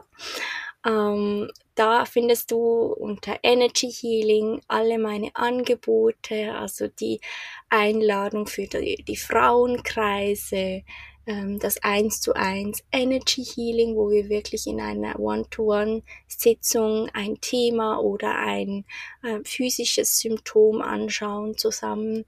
ähm, 0.84 1.48
da 1.74 2.04
findest 2.04 2.50
du 2.50 2.58
unter 2.58 3.38
Energy 3.42 3.90
Healing 3.90 4.60
alle 4.68 4.98
meine 4.98 5.30
Angebote, 5.34 6.54
also 6.54 6.88
die 6.88 7.20
Einladung 7.68 8.46
für 8.46 8.66
die, 8.66 9.02
die 9.06 9.16
Frauenkreise, 9.16 10.82
ähm, 11.26 11.58
das 11.58 11.82
1 11.82 12.20
zu 12.20 12.34
1 12.34 12.82
Energy 12.90 13.44
Healing, 13.44 13.96
wo 13.96 14.10
wir 14.10 14.28
wirklich 14.28 14.66
in 14.66 14.80
einer 14.80 15.18
One-to-One-Sitzung 15.18 17.08
ein 17.12 17.40
Thema 17.40 17.98
oder 18.00 18.36
ein 18.36 18.84
äh, 19.22 19.38
physisches 19.44 20.18
Symptom 20.18 20.82
anschauen 20.82 21.56
zusammen. 21.56 22.24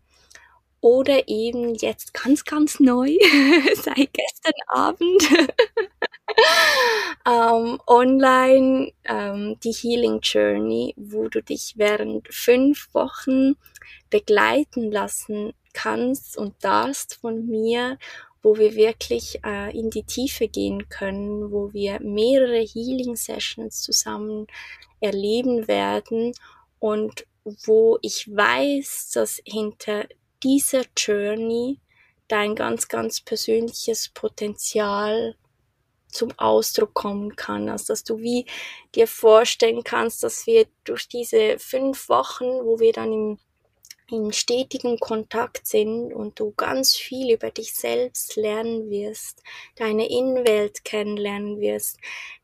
Oder 0.84 1.28
eben 1.28 1.74
jetzt 1.76 2.12
ganz, 2.12 2.44
ganz 2.44 2.78
neu, 2.78 3.16
seit 3.74 4.12
gestern 4.12 4.52
Abend, 4.66 5.22
ähm, 7.26 7.80
online 7.86 8.92
ähm, 9.04 9.58
die 9.64 9.72
Healing 9.72 10.20
Journey, 10.20 10.92
wo 10.98 11.28
du 11.28 11.42
dich 11.42 11.72
während 11.78 12.28
fünf 12.28 12.90
Wochen 12.92 13.54
begleiten 14.10 14.92
lassen 14.92 15.54
kannst 15.72 16.36
und 16.36 16.62
darfst 16.62 17.14
von 17.14 17.46
mir 17.46 17.98
wo 18.42 18.58
wir 18.58 18.74
wirklich 18.74 19.40
äh, 19.42 19.74
in 19.74 19.88
die 19.88 20.02
Tiefe 20.02 20.48
gehen 20.48 20.90
können, 20.90 21.50
wo 21.50 21.72
wir 21.72 21.98
mehrere 22.00 22.60
Healing 22.60 23.16
Sessions 23.16 23.80
zusammen 23.80 24.48
erleben 25.00 25.66
werden 25.66 26.34
und 26.78 27.24
wo 27.64 27.98
ich 28.02 28.28
weiß, 28.30 29.12
dass 29.14 29.40
hinter 29.46 30.04
dieser 30.44 30.82
Journey 30.96 31.80
dein 32.28 32.54
ganz, 32.54 32.88
ganz 32.88 33.20
persönliches 33.20 34.10
Potenzial 34.10 35.36
zum 36.08 36.30
Ausdruck 36.38 36.94
kommen 36.94 37.34
kann, 37.34 37.68
also 37.68 37.86
dass 37.88 38.04
du 38.04 38.18
wie 38.18 38.46
dir 38.94 39.08
vorstellen 39.08 39.82
kannst, 39.82 40.22
dass 40.22 40.46
wir 40.46 40.66
durch 40.84 41.08
diese 41.08 41.58
fünf 41.58 42.08
Wochen, 42.08 42.44
wo 42.44 42.78
wir 42.78 42.92
dann 42.92 43.12
im 43.12 43.38
in 44.10 44.32
stetigem 44.32 44.98
Kontakt 44.98 45.66
sind 45.66 46.12
und 46.12 46.38
du 46.38 46.52
ganz 46.52 46.94
viel 46.94 47.32
über 47.32 47.50
dich 47.50 47.74
selbst 47.74 48.36
lernen 48.36 48.90
wirst, 48.90 49.42
deine 49.76 50.08
Innenwelt 50.08 50.84
kennenlernen 50.84 51.58
wirst, 51.58 51.98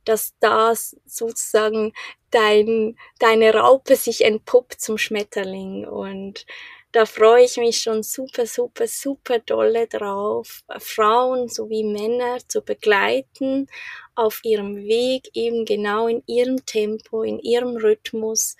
dass 0.04 0.34
das 0.40 0.96
sozusagen 1.04 1.92
dein, 2.30 2.96
deine 3.18 3.54
Raupe 3.54 3.96
sich 3.96 4.24
entpuppt 4.24 4.80
zum 4.80 4.96
Schmetterling 4.96 5.86
und 5.86 6.46
da 6.92 7.06
freue 7.06 7.44
ich 7.44 7.56
mich 7.56 7.80
schon 7.80 8.02
super, 8.02 8.46
super, 8.46 8.86
super 8.86 9.38
dolle 9.38 9.86
drauf, 9.86 10.62
Frauen 10.78 11.48
sowie 11.48 11.84
Männer 11.84 12.38
zu 12.48 12.62
begleiten 12.62 13.68
auf 14.14 14.40
ihrem 14.44 14.76
Weg, 14.76 15.30
eben 15.34 15.64
genau 15.64 16.08
in 16.08 16.22
ihrem 16.26 16.64
Tempo, 16.66 17.22
in 17.22 17.38
ihrem 17.40 17.76
Rhythmus 17.76 18.56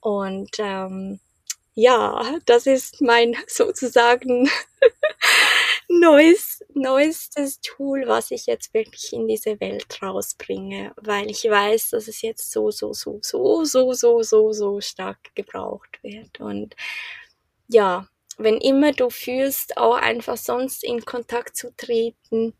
und 0.00 0.50
ähm, 0.58 1.20
ja, 1.74 2.38
das 2.46 2.66
ist 2.66 3.00
mein 3.00 3.36
sozusagen 3.46 4.50
neues, 5.88 6.64
neuestes 6.74 7.60
Tool, 7.60 8.04
was 8.06 8.32
ich 8.32 8.46
jetzt 8.46 8.74
wirklich 8.74 9.12
in 9.12 9.28
diese 9.28 9.60
Welt 9.60 10.02
rausbringe, 10.02 10.92
weil 10.96 11.30
ich 11.30 11.44
weiß, 11.44 11.90
dass 11.90 12.08
es 12.08 12.22
jetzt 12.22 12.50
so, 12.50 12.72
so, 12.72 12.92
so, 12.92 13.20
so, 13.22 13.64
so, 13.64 13.92
so, 13.92 14.22
so, 14.22 14.52
so 14.52 14.80
stark 14.80 15.18
gebraucht 15.36 16.02
wird. 16.02 16.40
Und 16.40 16.74
ja, 17.68 18.06
wenn 18.38 18.58
immer 18.58 18.92
du 18.92 19.10
fühlst, 19.10 19.76
auch 19.76 19.96
einfach 19.96 20.36
sonst 20.36 20.84
in 20.84 21.04
Kontakt 21.04 21.56
zu 21.56 21.74
treten, 21.76 22.54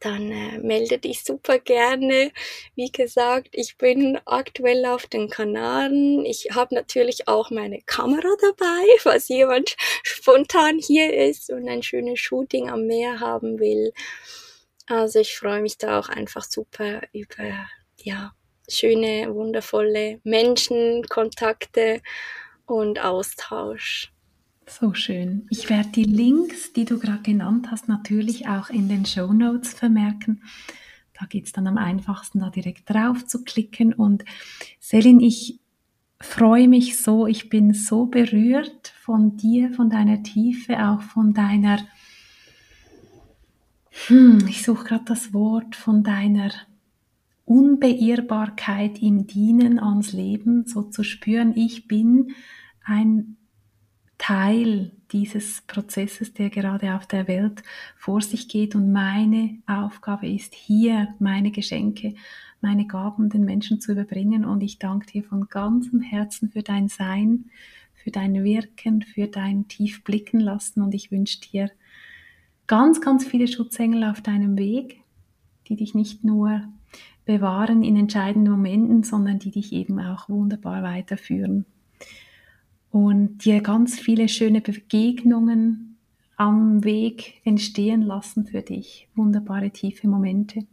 dann 0.00 0.30
äh, 0.30 0.58
melde 0.58 0.98
dich 0.98 1.24
super 1.24 1.58
gerne. 1.58 2.32
Wie 2.74 2.90
gesagt, 2.90 3.48
ich 3.52 3.78
bin 3.78 4.18
aktuell 4.26 4.84
auf 4.84 5.06
den 5.06 5.30
Kanaren. 5.30 6.24
Ich 6.26 6.48
habe 6.52 6.74
natürlich 6.74 7.28
auch 7.28 7.50
meine 7.50 7.80
Kamera 7.82 8.28
dabei, 8.40 8.84
falls 8.98 9.28
jemand 9.28 9.76
spontan 10.02 10.78
hier 10.78 11.14
ist 11.14 11.50
und 11.50 11.68
ein 11.68 11.82
schönes 11.82 12.20
Shooting 12.20 12.68
am 12.68 12.86
Meer 12.86 13.20
haben 13.20 13.58
will. 13.58 13.92
Also 14.86 15.20
ich 15.20 15.36
freue 15.36 15.62
mich 15.62 15.78
da 15.78 15.98
auch 15.98 16.08
einfach 16.08 16.44
super 16.44 17.02
über 17.12 17.66
ja 17.96 18.32
schöne, 18.68 19.34
wundervolle 19.34 20.20
Menschen, 20.24 21.04
Kontakte 21.08 22.02
und 22.66 23.02
Austausch. 23.02 24.12
So 24.68 24.94
schön. 24.94 25.46
Ich 25.48 25.70
werde 25.70 25.90
die 25.90 26.04
Links, 26.04 26.72
die 26.72 26.84
du 26.84 26.98
gerade 26.98 27.22
genannt 27.22 27.70
hast, 27.70 27.88
natürlich 27.88 28.48
auch 28.48 28.68
in 28.68 28.88
den 28.88 29.06
Show 29.06 29.32
Notes 29.32 29.72
vermerken. 29.72 30.42
Da 31.18 31.24
geht 31.26 31.46
es 31.46 31.52
dann 31.52 31.68
am 31.68 31.78
einfachsten, 31.78 32.40
da 32.40 32.50
direkt 32.50 32.90
drauf 32.90 33.24
zu 33.26 33.44
klicken. 33.44 33.94
Und 33.94 34.24
Selin, 34.80 35.20
ich 35.20 35.60
freue 36.20 36.66
mich 36.66 36.98
so, 36.98 37.28
ich 37.28 37.48
bin 37.48 37.74
so 37.74 38.06
berührt 38.06 38.92
von 39.02 39.36
dir, 39.36 39.72
von 39.72 39.88
deiner 39.88 40.24
Tiefe, 40.24 40.84
auch 40.84 41.00
von 41.00 41.32
deiner, 41.32 41.78
hm, 44.08 44.46
ich 44.48 44.64
suche 44.64 44.84
gerade 44.84 45.04
das 45.04 45.32
Wort, 45.32 45.76
von 45.76 46.02
deiner 46.02 46.50
Unbeirrbarkeit 47.44 49.00
im 49.00 49.28
Dienen 49.28 49.78
ans 49.78 50.12
Leben, 50.12 50.66
so 50.66 50.82
zu 50.82 51.04
spüren, 51.04 51.56
ich 51.56 51.86
bin 51.86 52.34
ein 52.84 53.36
Teil 54.18 54.92
dieses 55.12 55.62
Prozesses, 55.66 56.32
der 56.32 56.50
gerade 56.50 56.94
auf 56.94 57.06
der 57.06 57.28
Welt 57.28 57.62
vor 57.96 58.20
sich 58.20 58.48
geht. 58.48 58.74
Und 58.74 58.92
meine 58.92 59.58
Aufgabe 59.66 60.28
ist 60.28 60.54
hier, 60.54 61.14
meine 61.18 61.50
Geschenke, 61.50 62.14
meine 62.60 62.86
Gaben 62.86 63.28
den 63.28 63.44
Menschen 63.44 63.80
zu 63.80 63.92
überbringen. 63.92 64.44
Und 64.44 64.62
ich 64.62 64.78
danke 64.78 65.06
dir 65.06 65.22
von 65.22 65.48
ganzem 65.48 66.00
Herzen 66.00 66.50
für 66.50 66.62
dein 66.62 66.88
Sein, 66.88 67.46
für 67.94 68.10
dein 68.10 68.42
Wirken, 68.42 69.02
für 69.02 69.28
dein 69.28 69.68
tief 69.68 70.02
blicken 70.02 70.40
lassen. 70.40 70.80
Und 70.82 70.94
ich 70.94 71.10
wünsche 71.10 71.40
dir 71.40 71.70
ganz, 72.66 73.00
ganz 73.00 73.24
viele 73.24 73.48
Schutzengel 73.48 74.04
auf 74.04 74.22
deinem 74.22 74.58
Weg, 74.58 75.02
die 75.68 75.76
dich 75.76 75.94
nicht 75.94 76.24
nur 76.24 76.62
bewahren 77.24 77.82
in 77.82 77.96
entscheidenden 77.96 78.52
Momenten, 78.52 79.02
sondern 79.02 79.38
die 79.38 79.50
dich 79.50 79.72
eben 79.72 80.00
auch 80.00 80.28
wunderbar 80.28 80.82
weiterführen. 80.82 81.66
Und 82.96 83.44
dir 83.44 83.60
ganz 83.60 84.00
viele 84.00 84.26
schöne 84.26 84.62
Begegnungen 84.62 85.98
am 86.38 86.82
Weg 86.82 87.42
entstehen 87.44 88.00
lassen 88.00 88.46
für 88.46 88.62
dich. 88.62 89.06
Wunderbare 89.14 89.68
tiefe 89.68 90.08
Momente. 90.08 90.66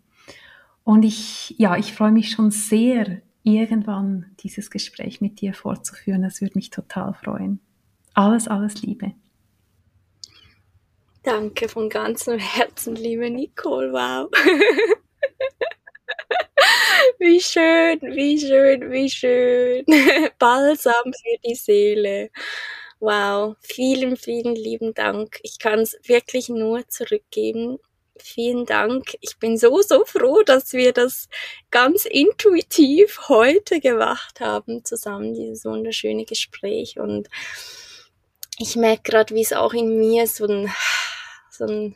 Und 0.85 1.03
ich, 1.03 1.53
ja, 1.57 1.75
ich 1.75 1.91
freue 1.91 2.13
mich 2.13 2.31
schon 2.31 2.49
sehr, 2.49 3.21
irgendwann 3.43 4.27
dieses 4.39 4.71
Gespräch 4.71 5.19
mit 5.19 5.41
dir 5.41 5.53
fortzuführen. 5.53 6.21
Das 6.21 6.39
würde 6.39 6.53
mich 6.55 6.69
total 6.69 7.13
freuen. 7.13 7.59
Alles, 8.13 8.47
alles 8.47 8.81
Liebe. 8.81 9.11
Danke 11.23 11.67
von 11.67 11.89
ganzem 11.89 12.39
Herzen, 12.39 12.95
liebe 12.95 13.29
Nicole. 13.29 13.91
Wow. 13.91 14.29
Wie 17.23 17.39
schön, 17.39 18.01
wie 18.01 18.37
schön, 18.37 18.91
wie 18.91 19.09
schön. 19.09 19.85
Balsam 20.39 21.13
für 21.13 21.37
die 21.45 21.55
Seele. 21.55 22.29
Wow, 22.99 23.55
vielen, 23.61 24.17
vielen 24.17 24.55
lieben 24.55 24.93
Dank. 24.93 25.39
Ich 25.41 25.57
kann 25.57 25.79
es 25.79 25.97
wirklich 26.03 26.49
nur 26.49 26.85
zurückgeben. 26.89 27.79
Vielen 28.19 28.65
Dank. 28.65 29.15
Ich 29.21 29.37
bin 29.39 29.57
so, 29.57 29.81
so 29.81 30.03
froh, 30.03 30.43
dass 30.43 30.73
wir 30.73 30.91
das 30.91 31.29
ganz 31.71 32.03
intuitiv 32.03 33.29
heute 33.29 33.79
gemacht 33.79 34.41
haben, 34.41 34.83
zusammen 34.83 35.33
dieses 35.33 35.63
wunderschöne 35.63 36.25
Gespräch. 36.25 36.99
Und 36.99 37.29
ich 38.59 38.75
merke 38.75 39.03
gerade, 39.11 39.33
wie 39.33 39.43
es 39.43 39.53
auch 39.53 39.71
in 39.71 39.97
mir 39.97 40.27
so 40.27 40.45
ein, 40.45 40.69
so 41.49 41.63
ein 41.63 41.95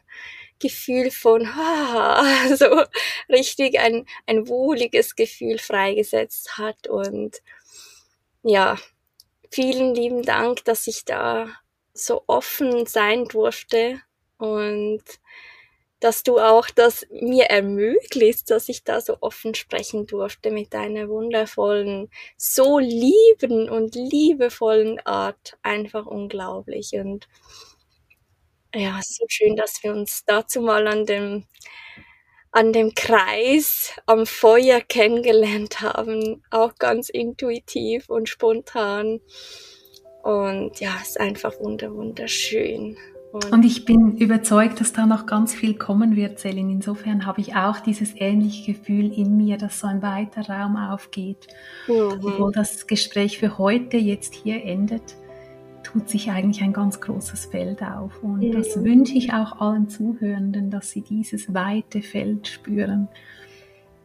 Gefühl 0.60 1.12
von, 1.12 1.46
ah, 1.58 2.56
so 2.56 2.84
richtig 3.30 3.80
ein, 3.80 4.06
ein 4.26 4.48
wohliges 4.48 5.16
Gefühl 5.16 5.60
freigesetzt 5.60 6.58
hat. 6.58 6.88
Und 6.88 7.42
ja, 8.44 8.78
vielen 9.52 9.96
lieben 9.96 10.24
Dank, 10.24 10.66
dass 10.66 10.88
ich 10.88 11.06
da 11.06 11.50
so 11.94 12.24
offen 12.28 12.86
sein 12.86 13.26
durfte 13.26 14.02
und 14.38 15.04
dass 16.00 16.22
du 16.22 16.40
auch 16.40 16.70
das 16.70 17.08
mir 17.10 17.46
ermöglicht, 17.46 18.52
dass 18.52 18.70
ich 18.70 18.84
da 18.84 19.02
so 19.02 19.18
offen 19.22 19.56
sprechen 19.56 20.06
durfte 20.06 20.52
mit 20.52 20.74
deiner 20.74 21.10
wundervollen, 21.10 22.10
so 22.38 22.78
lieben 22.78 23.68
und 23.70 23.96
liebevollen 23.96 25.00
Art. 25.06 25.58
Einfach 25.64 26.06
unglaublich. 26.06 26.94
Und 26.94 27.28
ja, 28.76 29.00
so 29.04 29.26
schön, 29.28 29.56
dass 29.56 29.82
wir 29.84 29.94
uns 29.94 30.24
dazu 30.26 30.62
mal 30.62 30.88
an 30.88 31.06
dem, 31.06 31.46
an 32.52 32.74
dem 32.74 32.94
Kreis 32.94 33.94
am 34.06 34.26
Feuer 34.26 34.82
kennengelernt 34.82 35.82
haben. 35.82 36.44
Auch 36.52 36.76
ganz 36.76 37.10
intuitiv 37.10 38.10
und 38.10 38.30
spontan. 38.30 39.20
Und 40.24 40.80
ja, 40.80 40.92
es 41.02 41.10
ist 41.10 41.20
einfach 41.20 41.60
wunder, 41.60 41.94
wunderschön. 41.94 42.98
Und, 43.32 43.52
und, 43.52 43.66
ich 43.66 43.86
bin 43.86 44.18
überzeugt, 44.18 44.80
dass 44.80 44.94
da 44.94 45.06
noch 45.06 45.26
ganz 45.26 45.54
viel 45.54 45.78
kommen 45.78 46.16
wird, 46.16 46.40
Selin. 46.40 46.70
Insofern 46.70 47.26
habe 47.26 47.42
ich 47.42 47.56
auch 47.56 47.80
dieses 47.80 48.14
ähnliche 48.16 48.74
Gefühl 48.74 49.12
in 49.12 49.38
mir, 49.38 49.58
dass 49.58 49.82
so 49.82 49.88
ein 49.88 50.02
weiter 50.02 50.48
Raum 50.50 50.78
aufgeht. 50.78 51.48
Mhm. 51.88 52.22
Obwohl 52.26 52.52
das 52.52 52.88
Gespräch 52.88 53.38
für 53.38 53.58
heute 53.58 53.98
jetzt 53.98 54.34
hier 54.34 54.64
endet, 54.64 55.16
tut 55.84 56.10
sich 56.10 56.30
eigentlich 56.32 56.62
ein 56.62 56.74
ganz 56.74 57.00
großes 57.00 57.46
Feld 57.46 57.82
auf. 57.82 58.24
Und 58.24 58.42
ja. 58.42 58.54
das 58.54 58.84
wünsche 58.84 59.14
ich 59.14 59.34
auch 59.34 59.60
allen 59.60 59.90
Zuhörenden, 59.90 60.70
dass 60.70 60.92
sie 60.92 61.02
dieses 61.02 61.54
weite 61.54 62.02
Feld 62.02 62.48
spüren, 62.48 63.08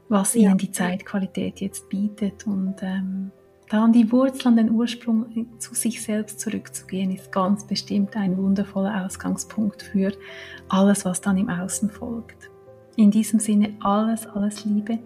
was 0.09 0.35
ja. 0.35 0.43
ihnen 0.43 0.59
die 0.59 0.71
Zeitqualität 0.71 1.61
jetzt 1.61 1.89
bietet. 1.89 2.47
Und 2.47 2.77
ähm, 2.83 3.31
da 3.69 3.85
an 3.85 3.93
die 3.93 4.13
Wurzel, 4.13 4.49
an 4.49 4.57
den 4.57 4.71
Ursprung 4.71 5.49
zu 5.59 5.75
sich 5.75 6.03
selbst 6.03 6.41
zurückzugehen, 6.41 7.11
ist 7.11 7.33
ganz 7.33 7.67
bestimmt 7.67 8.17
ein 8.17 8.37
wundervoller 8.37 9.05
Ausgangspunkt 9.05 9.83
für 9.83 10.13
alles, 10.69 11.05
was 11.05 11.21
dann 11.21 11.39
im 11.39 11.49
Außen 11.49 11.91
folgt. 11.91 12.51
In 12.97 13.11
diesem 13.11 13.41
Sinne 13.41 13.75
alles, 13.81 14.27
alles 14.27 14.65
Liebe 14.65 14.99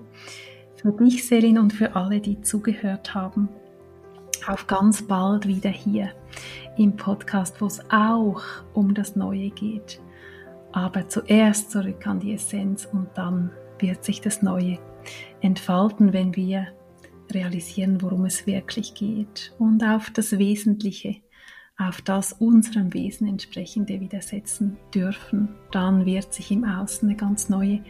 für 0.76 0.92
dich, 0.92 1.26
Selin, 1.26 1.58
und 1.58 1.72
für 1.72 1.96
alle, 1.96 2.20
die 2.20 2.40
zugehört 2.42 3.14
haben. 3.14 3.48
Auf 4.46 4.68
ganz 4.68 5.02
bald 5.02 5.48
wieder 5.48 5.70
hier 5.70 6.10
im 6.76 6.96
Podcast, 6.96 7.60
wo 7.60 7.66
es 7.66 7.80
auch 7.90 8.42
um 8.74 8.94
das 8.94 9.16
Neue 9.16 9.50
geht. 9.50 10.00
Aber 10.70 11.08
zuerst 11.08 11.72
zurück 11.72 12.06
an 12.06 12.20
die 12.20 12.34
Essenz 12.34 12.88
und 12.90 13.08
dann 13.14 13.50
wird 13.80 14.04
sich 14.04 14.20
das 14.20 14.42
Neue 14.42 14.78
entfalten, 15.40 16.12
wenn 16.12 16.36
wir 16.36 16.68
realisieren, 17.32 18.02
worum 18.02 18.24
es 18.24 18.46
wirklich 18.46 18.94
geht 18.94 19.52
und 19.58 19.82
auf 19.82 20.10
das 20.10 20.38
Wesentliche, 20.38 21.16
auf 21.76 22.00
das 22.00 22.32
unserem 22.32 22.94
Wesen 22.94 23.26
entsprechende 23.26 24.00
widersetzen 24.00 24.76
dürfen. 24.94 25.56
Dann 25.72 26.06
wird 26.06 26.32
sich 26.32 26.52
im 26.52 26.64
Außen 26.64 27.08
eine 27.08 27.16
ganz 27.16 27.48
neue 27.48 27.80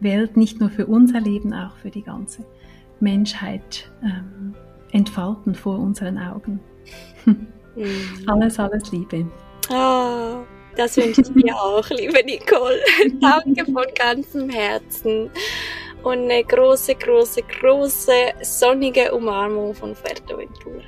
Welt, 0.00 0.38
nicht 0.38 0.60
nur 0.60 0.70
für 0.70 0.86
unser 0.86 1.20
Leben, 1.20 1.52
auch 1.52 1.76
für 1.76 1.90
die 1.90 2.02
ganze 2.02 2.46
Menschheit 3.00 3.90
ähm, 4.02 4.54
entfalten 4.96 5.54
vor 5.54 5.78
unseren 5.78 6.18
Augen. 6.18 6.60
Mhm. 7.24 7.98
Alles, 8.26 8.58
alles 8.58 8.90
Liebe. 8.90 9.26
Oh, 9.68 10.44
das 10.76 10.96
wünsche 10.96 11.20
ich 11.20 11.28
dir 11.42 11.54
auch, 11.54 11.88
liebe 11.90 12.24
Nicole. 12.24 12.80
Danke 13.20 13.64
von 13.66 13.84
ganzem 13.94 14.48
Herzen 14.48 15.30
und 16.02 16.18
eine 16.18 16.42
große, 16.44 16.94
große, 16.94 17.42
große 17.42 18.12
sonnige 18.42 19.12
Umarmung 19.12 19.74
von 19.74 19.94
Fuerteventura. 19.94 20.80